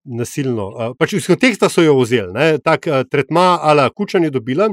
nasilno, 0.05 0.71
eh, 0.79 0.93
pač 0.99 1.15
iz 1.19 1.27
konteksta 1.29 1.69
so 1.69 1.83
jo 1.83 1.95
vzeli, 2.01 2.33
ne? 2.33 2.59
tak 2.59 2.87
eh, 2.87 3.05
tretma 3.11 3.59
ala 3.63 3.91
Kučan 3.91 4.25
je 4.25 4.31
dobila, 4.31 4.69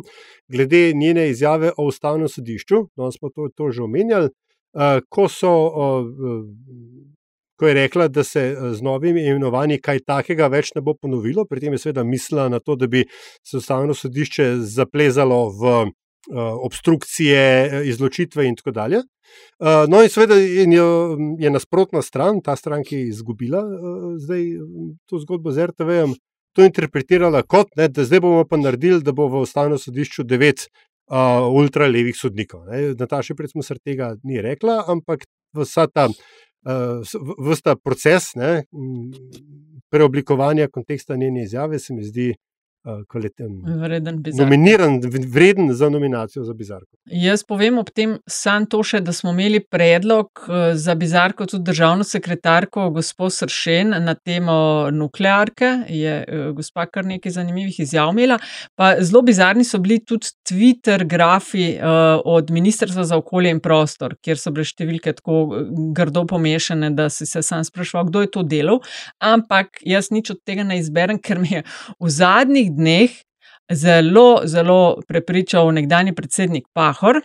glede 0.49 0.93
njene 0.93 1.30
izjave 1.30 1.72
o 1.78 1.88
ustavnem 1.88 2.30
sodišču, 2.30 2.88
danes 2.97 3.20
smo 3.20 3.30
to, 3.30 3.49
to 3.55 3.72
že 3.72 3.84
omenjali, 3.84 4.30
eh, 4.76 4.99
ko 5.10 5.28
so. 5.28 5.53
Eh, 7.58 7.60
ko 7.60 7.68
je 7.68 7.74
rekla, 7.74 8.08
da 8.08 8.24
se 8.24 8.39
eh, 8.39 8.74
z 8.74 8.82
novimi 8.82 9.26
imenovanji 9.26 9.80
kaj 9.82 9.99
takega 10.05 10.47
več 10.47 10.72
ne 10.76 10.82
bo 10.82 10.93
ponovilo. 10.93 11.45
Pri 11.45 11.60
tem 11.60 11.74
je 11.74 11.80
seveda 11.80 12.03
mislila 12.03 12.49
na 12.49 12.60
to, 12.60 12.76
da 12.76 12.88
bi 12.88 13.05
se 13.43 13.58
ustavno 13.58 13.93
sodišče 13.93 14.55
zaplezalo 14.62 15.49
v 15.49 15.74
uh, 15.82 15.91
obstrukcije, 16.64 17.41
eh, 17.66 17.88
izločitve 17.89 18.45
in 18.47 18.55
tako 18.55 18.72
dalje. 18.72 19.03
No, 19.60 19.99
in 20.03 20.10
seveda 20.10 20.36
je, 20.39 21.49
nasprotna 21.51 22.01
stran, 22.01 22.39
ta 22.41 22.55
stran, 22.55 22.84
ki 22.84 22.95
je 22.95 23.08
izgubila 23.10 23.60
zdaj 24.24 24.45
to 25.05 25.20
zgodbo 25.20 25.51
z 25.51 25.66
RTV-jem, 25.68 26.14
to 26.55 26.64
interpretirala 26.64 27.41
kot, 27.43 27.74
ne, 27.76 27.89
da 27.91 28.05
zdaj 28.08 28.22
bomo 28.24 28.45
pa 28.47 28.58
naredili, 28.58 29.01
da 29.03 29.12
bo 29.12 29.28
v 29.28 29.41
ustavnem 29.43 29.76
sodišču 29.78 30.24
devet 30.24 30.70
uh, 31.12 31.43
ultralevih 31.51 32.16
sodnikov. 32.16 32.70
Ne. 32.72 32.93
Nataša 32.95 33.36
Predsmusar 33.36 33.84
tega 33.84 34.14
ni 34.24 34.39
rekla, 34.41 34.86
ampak 34.88 35.28
vsa 35.58 35.89
ta 35.91 36.08
uh, 36.08 36.16
vsta 37.51 37.76
proces 37.76 38.34
ne, 38.36 38.63
m, 38.72 39.11
preoblikovanja 39.89 40.68
konteksta 40.68 41.15
njene 41.15 41.43
izjave 41.43 41.80
se 41.80 41.93
mi 41.93 42.03
zdi. 42.03 42.34
Vreden 43.82 44.22
bizar. 44.24 44.46
Nominiran, 44.46 45.00
v- 45.04 45.26
vreden 45.34 45.74
za 45.74 45.90
nominacijo 45.90 46.44
za 46.44 46.54
bizarko. 46.54 46.88
Jaz 47.06 47.44
povem 47.44 47.78
ob 47.78 47.90
tem 47.90 48.18
sam 48.28 48.66
to 48.66 48.84
še, 48.84 49.02
da 49.02 49.14
smo 49.14 49.32
imeli 49.32 49.60
predlog 49.60 50.28
eh, 50.48 50.76
za 50.76 50.96
bizarko 50.96 51.46
tudi 51.46 51.64
državno 51.64 52.04
sekretarko 52.04 52.90
gospod 52.96 53.34
Sršen 53.34 53.90
na 54.04 54.14
temo 54.16 54.88
nuklearke. 54.92 55.72
Je 55.90 56.14
eh, 56.28 56.52
gospa 56.56 56.86
kar 56.86 57.06
nekaj 57.06 57.32
zanimivih 57.32 57.80
izjav 57.80 58.12
imela. 58.14 58.40
Pa 58.76 58.94
zelo 59.02 59.22
bizarni 59.22 59.64
so 59.64 59.80
bili 59.84 60.00
tudi 60.06 60.32
Twitter 60.50 61.04
grafi 61.08 61.70
eh, 61.76 61.84
od 62.26 62.52
Ministrstva 62.52 63.04
za 63.04 63.18
okolje 63.18 63.50
in 63.52 63.60
prostor, 63.60 64.16
kjer 64.24 64.40
so 64.40 64.52
bile 64.52 64.66
številke 64.66 65.14
tako 65.20 65.42
eh, 65.60 65.68
grdo 65.96 66.26
pomešane, 66.30 66.92
da 66.96 67.10
si 67.10 67.26
se 67.26 67.42
sam 67.44 67.64
spraševal, 67.68 68.08
kdo 68.10 68.22
je 68.26 68.32
to 68.32 68.44
delal. 68.44 68.80
Ampak 69.20 69.82
jaz 69.84 70.12
nič 70.12 70.32
od 70.32 70.42
tega 70.46 70.64
ne 70.64 70.80
izberem, 70.80 71.20
ker 71.26 71.40
me 71.40 71.52
je 71.58 71.64
v 72.00 72.10
zadnjih 72.10 72.72
dneh 72.78 73.10
zelo, 73.74 74.46
zelo 74.46 75.02
prepričal 75.08 75.74
nekdani 75.76 76.16
predsednik 76.16 76.70
Pahor. 76.74 77.22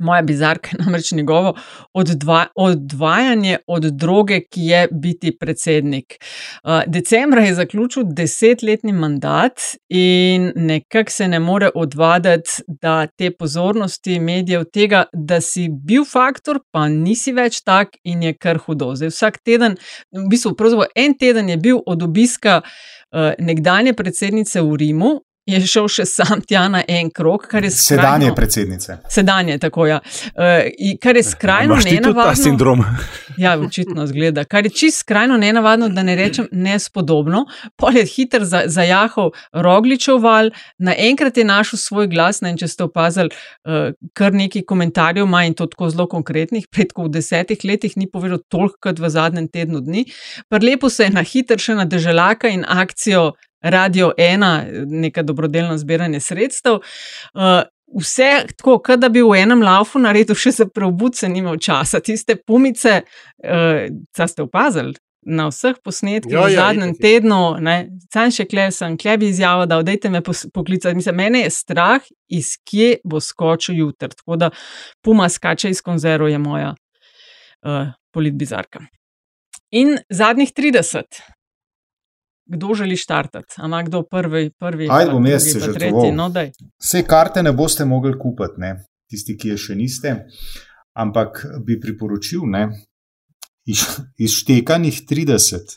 Moja 0.00 0.22
bizarka 0.22 0.70
je 0.72 0.84
namreč 0.84 1.12
njegovo 1.12 1.54
oddva, 1.92 2.46
odvajanje 2.54 3.58
od 3.66 3.82
droge, 3.82 4.40
ki 4.40 4.60
je 4.60 4.88
biti 4.92 5.32
predsednik. 5.38 6.16
Uh, 6.64 6.82
decembra 6.86 7.42
je 7.42 7.54
zaključil 7.54 8.04
desetletni 8.06 8.92
mandat 8.92 9.60
in 9.88 10.52
nekako 10.56 11.10
se 11.10 11.28
ne 11.28 11.38
more 11.38 11.70
odvaditi, 11.74 12.50
da 12.66 13.06
te 13.06 13.30
pozornosti 13.30 14.20
medijev, 14.20 14.64
tega, 14.72 15.04
da 15.12 15.40
si 15.40 15.68
bil 15.68 16.04
faktor, 16.04 16.60
pa 16.72 16.88
nisi 16.88 17.32
več 17.32 17.60
tak 17.64 17.96
in 18.04 18.22
je 18.22 18.34
kar 18.34 18.58
hudo. 18.58 18.94
Zdaj, 18.96 19.12
vsak 19.12 19.38
teden, 19.44 19.76
v 20.12 20.28
bistvu, 20.30 20.54
en 20.94 21.14
teden 21.18 21.48
je 21.48 21.56
bil 21.56 21.82
od 21.86 22.02
obiska 22.02 22.60
uh, 22.62 23.32
nekdanje 23.38 23.92
predsednice 23.92 24.62
v 24.62 24.76
Rimu, 24.76 25.20
je 25.48 25.60
šel 25.66 25.88
še 25.90 26.04
sam 26.08 26.42
tja 26.46 26.66
na 26.68 26.82
en 26.88 27.10
krok, 27.14 27.46
kar 27.50 27.64
je 27.64 27.70
skrajno, 27.72 28.02
sedanje 28.02 28.32
predsednice. 28.36 28.96
Sedanje, 29.10 29.56
tako 29.58 29.86
ja. 29.88 29.98
Uh, 30.34 30.68
kar 31.02 31.16
je 31.16 31.22
skrajno 31.26 31.78
nenavadno. 31.84 32.26
Ta 32.28 32.34
sindrom. 32.38 32.84
ja, 33.44 33.56
očitno 33.58 34.06
zgleda. 34.10 34.44
Kar 34.44 34.68
je 34.68 34.72
čist 34.82 35.04
skrajno 35.04 35.38
nenavadno, 35.40 35.88
da 35.88 36.04
ne 36.06 36.16
rečem 36.18 36.48
nespodobno. 36.52 37.46
Pol 37.80 37.96
je 37.96 38.04
hiter 38.06 38.44
za, 38.44 38.62
zajahal 38.70 39.32
Rogličev 39.52 40.20
val, 40.22 40.52
naenkrat 40.78 41.40
je 41.40 41.46
našel 41.48 41.80
svoj 41.80 42.10
glas. 42.12 42.42
Ne, 42.44 42.54
če 42.60 42.68
ste 42.68 42.86
opazili, 42.86 43.32
uh, 43.64 43.90
kar 44.16 44.36
nekaj 44.36 44.66
komentarjev 44.68 45.28
ima 45.28 45.44
in 45.48 45.56
to 45.56 45.66
tako 45.70 45.90
zelo 45.90 46.08
konkretnih, 46.10 46.68
predko 46.70 47.08
v 47.08 47.16
desetih 47.18 47.64
letih 47.64 47.96
ni 47.96 48.10
povedal 48.10 48.42
toliko 48.48 48.90
kot 48.90 49.00
v 49.00 49.10
zadnjem 49.10 49.48
tednu 49.48 49.80
dni. 49.84 50.06
Prlepo 50.52 50.90
se 50.90 51.08
je 51.08 51.14
na 51.16 51.24
hiter 51.26 51.60
še 51.60 51.78
na 51.80 51.88
državljaka 51.88 52.52
in 52.52 52.66
akcijo. 52.68 53.32
Radio 53.60 54.12
ena, 54.18 54.64
neka 54.86 55.22
dobrodelna 55.22 55.78
zbiranja 55.78 56.20
sredstev. 56.20 56.80
Uh, 57.34 57.62
vse 58.00 58.44
tako, 58.56 58.96
da 58.96 59.08
bi 59.08 59.22
v 59.22 59.36
enem 59.42 59.62
laufu 59.62 59.98
naredil 59.98 60.38
še 60.38 60.52
za 60.62 60.66
preobud, 60.66 61.16
se 61.16 61.28
nima 61.28 61.56
časa. 61.58 62.00
Tiste 62.00 62.36
pumice, 62.36 63.02
uh, 63.44 64.26
ste 64.26 64.42
opazili. 64.42 64.96
Na 65.20 65.50
vseh 65.50 65.76
posnetkih 65.84 66.32
v 66.32 66.46
zadnjem 66.54 66.94
tednu, 66.96 67.58
sam 68.08 68.30
še 68.32 68.46
klej, 68.48 68.70
sem 68.72 68.94
klej 68.96 69.18
bi 69.20 69.28
izjavil, 69.28 69.66
da 69.68 69.76
odejte 69.82 70.08
me 70.08 70.22
poklicati. 70.24 70.96
Mislim, 70.96 71.18
mene 71.20 71.42
je 71.42 71.50
strah, 71.52 72.06
iz 72.32 72.54
kje 72.64 73.02
bo 73.04 73.20
skočil 73.20 73.82
jutr. 73.82 74.14
Tako 74.16 74.38
da 74.40 74.48
puma 75.04 75.28
skače 75.28 75.74
iz 75.74 75.84
konzerva, 75.84 76.30
je 76.32 76.40
moja 76.40 76.72
uh, 76.72 77.92
politbizarka. 78.16 78.80
In 79.76 79.98
zadnjih 80.08 80.56
30, 80.56 81.20
kdo 82.50 82.74
želi 82.74 82.96
štartati? 82.96 83.54
Ampak 83.58 83.86
kdo 83.86 84.02
prvi, 84.02 84.50
prvi? 84.50 84.88
Ajde, 84.90 85.12
bom 85.12 85.26
jaz 85.26 85.46
se 85.52 85.60
že 85.60 85.72
tretji. 85.72 86.12
No, 86.12 86.30
Vse 86.82 87.02
karte 87.06 87.42
ne 87.42 87.52
boste 87.52 87.84
mogli 87.84 88.18
kupiti, 88.18 88.58
ne? 88.58 88.76
tisti, 89.10 89.34
ki 89.38 89.54
je 89.54 89.58
še 89.58 89.74
niste. 89.74 90.14
Ampak 90.94 91.44
bi 91.66 91.80
priporočil, 91.80 92.46
ne? 92.46 92.68
izštekanih 94.18 95.02
30, 95.06 95.76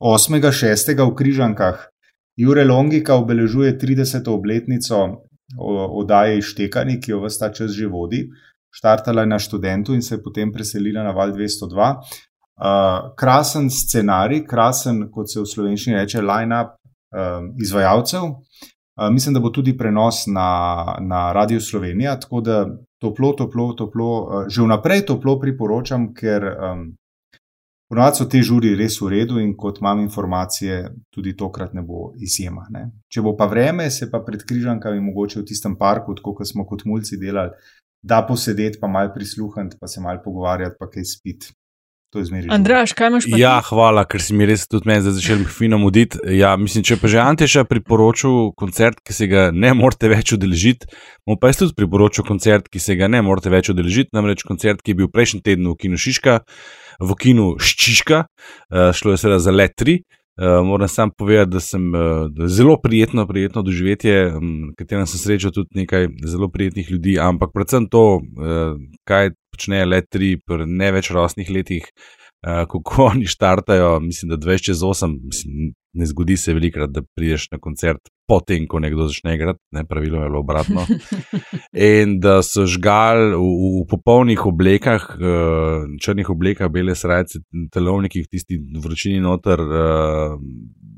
8.6. 0.00 0.92
v 0.96 1.14
Križankah, 1.16 1.88
Jure 2.36 2.64
Longika 2.64 3.14
obeležuje 3.14 3.78
30. 3.78 4.28
obletnico 4.30 5.26
oddaje 6.00 6.38
Ištekani, 6.38 7.00
ki 7.00 7.12
jo 7.12 7.20
vsta 7.26 7.52
čas 7.52 7.70
že 7.76 7.86
vodi. 7.86 8.24
Štartala 8.74 9.22
je 9.22 9.30
na 9.30 9.38
študentu 9.38 9.94
in 9.94 10.02
se 10.02 10.16
je 10.16 10.22
potem 10.22 10.52
preselila 10.52 11.04
na 11.04 11.12
Val 11.12 11.30
202. 11.30 11.94
Uh, 12.54 13.14
krasen 13.18 13.70
scenarij, 13.70 14.44
krasen, 14.46 15.08
kot 15.10 15.26
se 15.32 15.40
v 15.40 15.48
slovenščini 15.50 15.96
reče, 15.98 16.20
line-up 16.22 16.76
uh, 16.78 17.48
izvajalcev. 17.58 18.28
Uh, 18.30 19.08
mislim, 19.10 19.34
da 19.34 19.40
bo 19.42 19.50
tudi 19.50 19.74
prenos 19.74 20.28
na, 20.30 20.94
na 21.02 21.32
Radio 21.34 21.60
Slovenija, 21.60 22.14
tako 22.22 22.40
da 22.46 22.60
toplo, 23.02 23.32
toplo, 23.34 23.72
toplo, 23.74 24.10
uh, 24.22 24.44
že 24.46 24.62
vnaprej 24.62 25.02
toplo 25.08 25.34
priporočam, 25.42 26.12
ker 26.14 26.46
um, 26.52 26.84
ponovadi 27.90 28.20
so 28.20 28.28
te 28.30 28.42
žuri 28.42 28.76
res 28.78 29.00
v 29.02 29.10
redu 29.16 29.42
in 29.42 29.56
kot 29.58 29.82
imam 29.82 30.04
informacije, 30.06 30.78
tudi 31.10 31.34
tokrat 31.34 31.74
ne 31.74 31.82
bo 31.82 32.12
izjema. 32.22 32.68
Ne? 32.70 32.84
Če 33.10 33.26
bo 33.26 33.34
pa 33.34 33.50
vreme, 33.50 33.88
se 33.90 34.06
pa 34.14 34.22
pred 34.22 34.46
križankami, 34.46 35.02
mogoče 35.10 35.42
v 35.42 35.48
tistem 35.50 35.74
parku, 35.74 36.14
tako 36.14 36.36
kot 36.38 36.52
smo 36.54 36.62
kot 36.70 36.86
mulci 36.86 37.18
delali, 37.18 37.50
da 37.98 38.22
posedeti, 38.22 38.78
pa 38.78 38.86
mal 38.86 39.10
prisluhniti, 39.10 39.80
pa 39.80 39.90
se 39.90 40.00
mal 40.00 40.22
pogovarjati, 40.22 40.78
pa 40.78 40.86
kaj 40.86 41.10
spiti. 41.16 41.50
Andraš, 42.54 42.94
kaj 42.96 43.10
imaš 43.10 43.26
pa? 43.30 43.38
Ja, 43.40 43.54
hvala, 43.66 44.04
ker 44.08 44.22
si 44.22 44.36
mi 44.36 44.46
res 44.48 44.66
tudi 44.70 44.88
meni 44.90 45.04
začel 45.04 45.44
fino 45.50 45.78
muditi. 45.82 46.20
Ja, 46.38 46.54
mislim, 46.60 46.84
če 46.86 46.98
pa 47.00 47.10
že 47.10 47.20
Anteša 47.22 47.66
priporočil 47.68 48.52
koncert, 48.58 49.00
ki 49.04 49.16
se 49.16 49.28
ga 49.30 49.48
ne 49.54 49.74
morete 49.76 50.10
več 50.12 50.34
udeležiti, 50.36 50.90
mu 51.28 51.38
pa 51.40 51.52
jaz 51.52 51.62
tudi 51.62 51.76
priporočil 51.78 52.26
koncert, 52.28 52.70
ki 52.72 52.82
se 52.82 52.96
ga 53.00 53.10
ne 53.10 53.22
morete 53.26 53.52
več 53.52 53.72
udeležiti, 53.74 54.14
namreč 54.16 54.46
koncert, 54.46 54.82
ki 54.84 54.94
je 54.94 55.00
bil 55.02 55.12
prejšnji 55.12 55.42
teden 55.44 55.70
v 55.72 55.78
Kinu 55.84 56.00
Šiška, 56.00 56.40
v 57.02 57.18
Kinu 57.20 57.48
Ščiška, 57.58 58.26
uh, 58.26 58.90
šlo 58.94 59.16
je 59.16 59.24
seveda 59.24 59.42
za 59.42 59.54
let 59.54 59.76
3. 59.80 60.02
Uh, 60.34 60.64
moram 60.66 60.88
sam 60.90 61.12
povedati, 61.14 61.50
da 61.50 61.60
sem 61.62 61.84
uh, 61.94 62.26
zelo 62.50 62.74
prijetno, 62.82 63.22
prijetno 63.26 63.62
doživetje, 63.62 64.32
um, 64.34 64.72
katerem 64.78 65.06
sem 65.06 65.20
srečal 65.22 65.54
tudi 65.54 65.78
nekaj 65.78 66.08
zelo 66.26 66.48
prijetnih 66.50 66.90
ljudi, 66.90 67.14
ampak 67.22 67.52
predvsem 67.54 67.86
to, 67.86 68.18
uh, 68.18 68.74
kaj 69.06 69.30
počnejo 69.54 69.86
le 69.92 70.02
tri, 70.02 70.32
ne 70.66 70.90
več 70.96 71.12
rosnih 71.14 71.52
letih, 71.54 71.86
uh, 71.86 72.23
kako 72.44 73.04
oni 73.12 73.26
štartajo. 73.26 74.00
Mislim, 74.00 74.28
da 74.28 74.36
20 74.36 74.62
čez 74.62 74.78
8, 74.78 75.18
mislim, 75.24 75.72
ne 75.92 76.06
zgodi 76.06 76.36
se 76.36 76.54
velikrat, 76.54 76.90
da 76.90 77.02
prideš 77.16 77.48
na 77.50 77.58
koncert, 77.58 78.00
potem 78.28 78.66
ko 78.68 78.78
nekdo 78.78 79.06
začne 79.08 79.34
igrati, 79.34 79.60
ne 79.72 79.84
pravilno 79.84 80.22
je 80.22 80.36
obratno. 80.36 80.86
In 82.00 82.18
da 82.20 82.42
so 82.42 82.66
žgal 82.66 83.36
v, 83.36 83.44
v 83.80 83.84
popolnih 83.90 84.46
oblekah, 84.46 85.06
uh, 85.14 85.86
črnih 86.02 86.30
oblekah, 86.30 86.70
bele 86.72 86.94
srajce, 86.94 87.44
telovnikih, 87.72 88.26
tisti 88.28 88.58
vročini 88.82 89.20
noter. 89.20 89.60
Uh, 89.60 90.40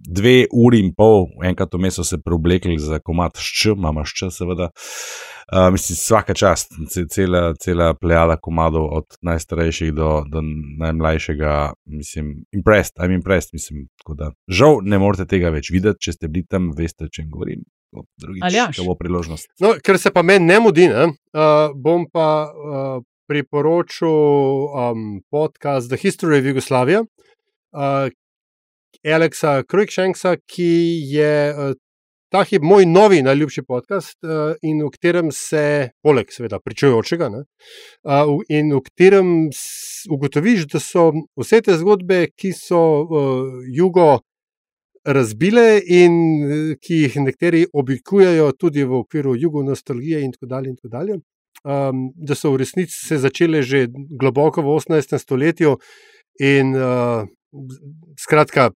Dve 0.06 0.44
uri 0.54 0.78
in 0.84 0.92
pol, 0.94 1.24
enkrat 1.42 1.72
vmes 1.74 1.96
so 1.98 2.04
se 2.06 2.20
preoblekli 2.22 2.76
za 2.78 3.00
komat 3.02 3.40
šč, 3.42 3.72
imamo 3.74 4.04
šč, 4.06 4.28
seveda. 4.30 4.68
Uh, 4.70 5.35
Uh, 5.52 5.70
mislim, 5.72 5.94
vsaka 5.94 6.34
čast, 6.34 6.72
cela, 7.10 7.54
cela 7.54 7.94
plejada 7.94 8.34
komadov, 8.36 8.88
od 8.92 9.04
najstarejših 9.22 9.92
do, 9.94 10.24
do 10.26 10.42
najmlajšega, 10.78 11.72
mislim, 11.86 12.32
impressed, 12.52 12.96
I'm 12.98 13.14
impressed. 13.14 13.54
Mislim, 13.54 13.86
da, 14.18 14.32
žal 14.48 14.80
ne 14.82 14.98
morete 14.98 15.28
tega 15.30 15.52
več 15.54 15.70
videti, 15.70 16.02
če 16.08 16.16
ste 16.16 16.28
bili 16.28 16.48
tam, 16.50 16.72
veste, 16.74 17.06
o 17.06 17.12
čem 17.12 17.30
govorim. 17.30 17.62
Drugič, 18.18 18.82
bo 18.82 18.96
priložnost. 18.98 19.46
No, 19.62 19.76
ker 19.78 20.00
se 20.02 20.10
pa 20.10 20.26
meni 20.26 20.50
ne 20.50 20.58
mudi, 20.60 20.90
ne? 20.90 21.12
Uh, 21.30 21.70
bom 21.78 22.08
pa 22.10 22.50
uh, 22.50 22.98
priporočil 23.30 24.10
um, 24.10 25.08
podcast 25.30 25.86
The 25.92 26.02
History 26.02 26.40
of 26.42 26.50
Jugoslavia. 26.50 27.06
Uh, 27.70 28.10
Aleksa 29.06 29.60
Krujkšenksa, 29.62 30.36
ki 30.50 30.72
je 31.14 31.32
uh, 31.54 31.78
ta 32.32 32.42
hip 32.44 32.62
moj 32.62 32.86
novi 32.86 33.22
najljubši 33.22 33.62
podcast, 33.62 34.16
uh, 34.24 34.54
in 34.62 34.82
v 34.84 34.90
katerem 34.94 35.30
se, 35.32 35.90
poleg 36.02 36.30
seveda 36.34 36.60
pričujočega, 36.60 37.28
ne, 37.32 37.44
uh, 38.04 38.32
in 38.48 38.72
v 38.74 38.82
katerem 38.88 39.34
ugotoviš, 40.10 40.66
da 40.72 40.82
so 40.82 41.10
vse 41.38 41.62
te 41.66 41.76
zgodbe, 41.78 42.26
ki 42.36 42.52
so 42.56 42.82
uh, 43.02 43.60
jugo 43.72 44.20
razbile 45.06 45.78
in 45.86 46.14
ki 46.82 47.04
jih 47.04 47.20
nekateri 47.22 47.62
oblikujejo 47.72 48.50
tudi 48.58 48.82
v 48.82 49.00
okviru 49.04 49.36
jugo 49.38 49.62
nostalgije 49.62 50.24
in 50.24 50.32
tako 50.34 50.46
dalje. 50.50 50.72
In 50.72 50.76
tako 50.76 50.88
dalje. 50.96 51.18
Um, 51.66 52.02
da 52.14 52.34
so 52.34 52.50
v 52.52 52.60
resnici 52.62 52.94
se 52.94 53.18
začele 53.18 53.62
že 53.62 53.86
globoko 53.90 54.62
v 54.62 54.74
18. 54.76 55.18
stoletju, 55.18 55.76
in 56.38 56.74
uh, 56.76 57.24
skratka, 58.20 58.70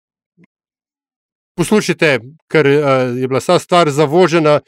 poslušajte, 1.60 2.12
ker 2.51 2.72
uh, 2.72 2.82
je 3.20 3.28
bila 3.28 3.43
vsa 3.43 3.60
stvar 3.60 3.91
zavožena, 3.91 4.60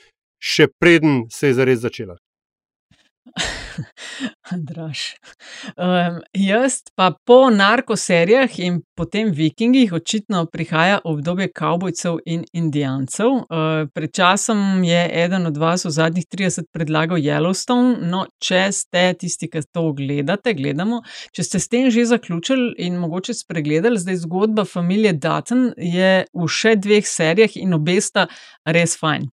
še 0.42 0.68
preden 0.82 1.26
se 1.32 1.52
je 1.52 1.58
zares 1.62 1.80
začela. 1.84 2.20
Draž. 4.68 5.00
Um, 5.78 6.20
jaz 6.34 6.82
pa 6.96 7.12
po 7.26 7.50
narkoserijah 7.50 8.60
in 8.60 8.82
potem 8.98 9.32
vikingih 9.36 9.94
očitno 9.94 10.46
prihaja 10.52 11.00
obdobje 11.04 11.50
kavbojcev 11.56 12.20
in 12.26 12.46
indijancev. 12.54 13.28
Uh, 13.28 13.88
pred 13.94 14.14
časom 14.14 14.84
je 14.84 15.02
eden 15.24 15.46
od 15.46 15.58
vas 15.58 15.86
v 15.86 15.94
zadnjih 15.96 16.26
30 16.26 16.70
predlagal 16.74 17.18
Yellowstone. 17.18 17.98
No, 18.12 18.26
če 18.40 18.68
ste 18.76 19.06
tisti, 19.20 19.50
ki 19.52 19.66
to 19.72 19.92
gledate, 19.98 20.54
gledamo. 20.58 21.02
Če 21.36 21.48
ste 21.48 21.60
s 21.60 21.72
tem 21.72 21.90
že 21.92 22.06
zaključili 22.06 22.74
in 22.86 22.98
mogoče 23.02 23.34
spregledali, 23.34 24.00
zdaj 24.00 24.24
zgodba 24.26 24.66
familije 24.66 25.14
Dutton 25.14 25.72
je 25.78 26.26
v 26.34 26.48
še 26.48 26.76
dveh 26.80 27.08
serijah 27.08 27.56
in 27.60 27.78
obesta 27.78 28.28
res 28.66 28.98
fajn. 29.00 29.30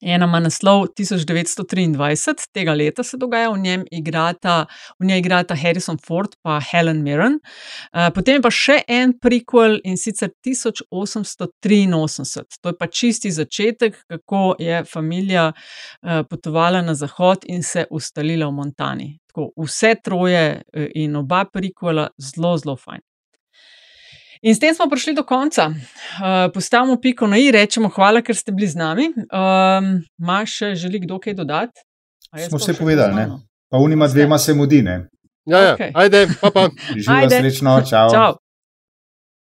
Ena 0.00 0.26
ima 0.26 0.40
naslov 0.40 0.86
1923, 0.98 2.46
tega 2.52 2.74
leta 2.74 3.02
se 3.04 3.16
dogaja, 3.20 3.50
v, 3.50 3.58
njem 3.58 3.84
igrata, 3.90 4.66
v 4.98 5.06
njej 5.06 5.18
igrata 5.18 5.54
Harrison 5.54 5.98
Ford 6.06 6.28
in 6.46 6.60
Helen 6.70 7.02
Mirren. 7.02 7.38
Uh, 7.92 8.08
potem 8.14 8.34
je 8.38 8.42
pa 8.42 8.50
še 8.50 8.82
en 8.88 9.12
prequel 9.12 9.80
in 9.84 9.96
sicer 10.00 10.30
1883, 10.46 11.86
to 12.60 12.68
je 12.72 12.76
pa 12.78 12.86
čisti 12.86 13.30
začetek, 13.30 14.04
kako 14.08 14.54
je 14.58 14.84
familija 14.88 15.52
uh, 15.52 16.22
potovala 16.30 16.82
na 16.82 16.94
zahod 16.94 17.44
in 17.44 17.62
se 17.62 17.86
ustalila 17.90 18.48
v 18.48 18.52
Montani. 18.56 19.18
Tako, 19.28 19.52
vse 19.66 19.94
troje 20.04 20.62
uh, 20.62 20.86
in 20.94 21.16
oba 21.16 21.44
prequela 21.44 22.08
zelo, 22.16 22.56
zelo 22.56 22.76
fajn. 22.76 23.09
In 24.42 24.54
s 24.54 24.58
tem 24.58 24.74
smo 24.74 24.88
prišli 24.88 25.12
do 25.14 25.22
konca. 25.22 25.68
Uh, 25.68 26.48
postavimo 26.54 26.96
piko 27.00 27.26
na 27.26 27.36
i, 27.36 27.50
rečemo 27.52 27.88
hvala, 27.92 28.22
ker 28.24 28.36
ste 28.36 28.52
bili 28.52 28.68
z 28.68 28.76
nami. 28.80 29.10
Um, 29.12 30.00
Maš, 30.18 30.58
želi 30.74 31.00
kdo 31.00 31.18
kaj 31.20 31.34
dodati? 31.34 31.80
Smo 32.48 32.58
vse 32.58 32.74
povedali, 32.74 33.14
ne? 33.14 33.28
Pa 33.70 33.78
unima 33.78 34.08
dvema 34.08 34.38
se 34.38 34.54
mudi, 34.54 34.82
ne? 34.82 35.08
Ja, 35.44 35.58
ja. 35.58 35.76
Okay. 35.76 35.90
ajde, 35.94 36.28
pa 36.40 36.50
pa. 36.50 36.68
Živijo 36.96 37.30
srečno, 37.30 37.82
čau. 37.90 38.10
čau. 38.16 38.34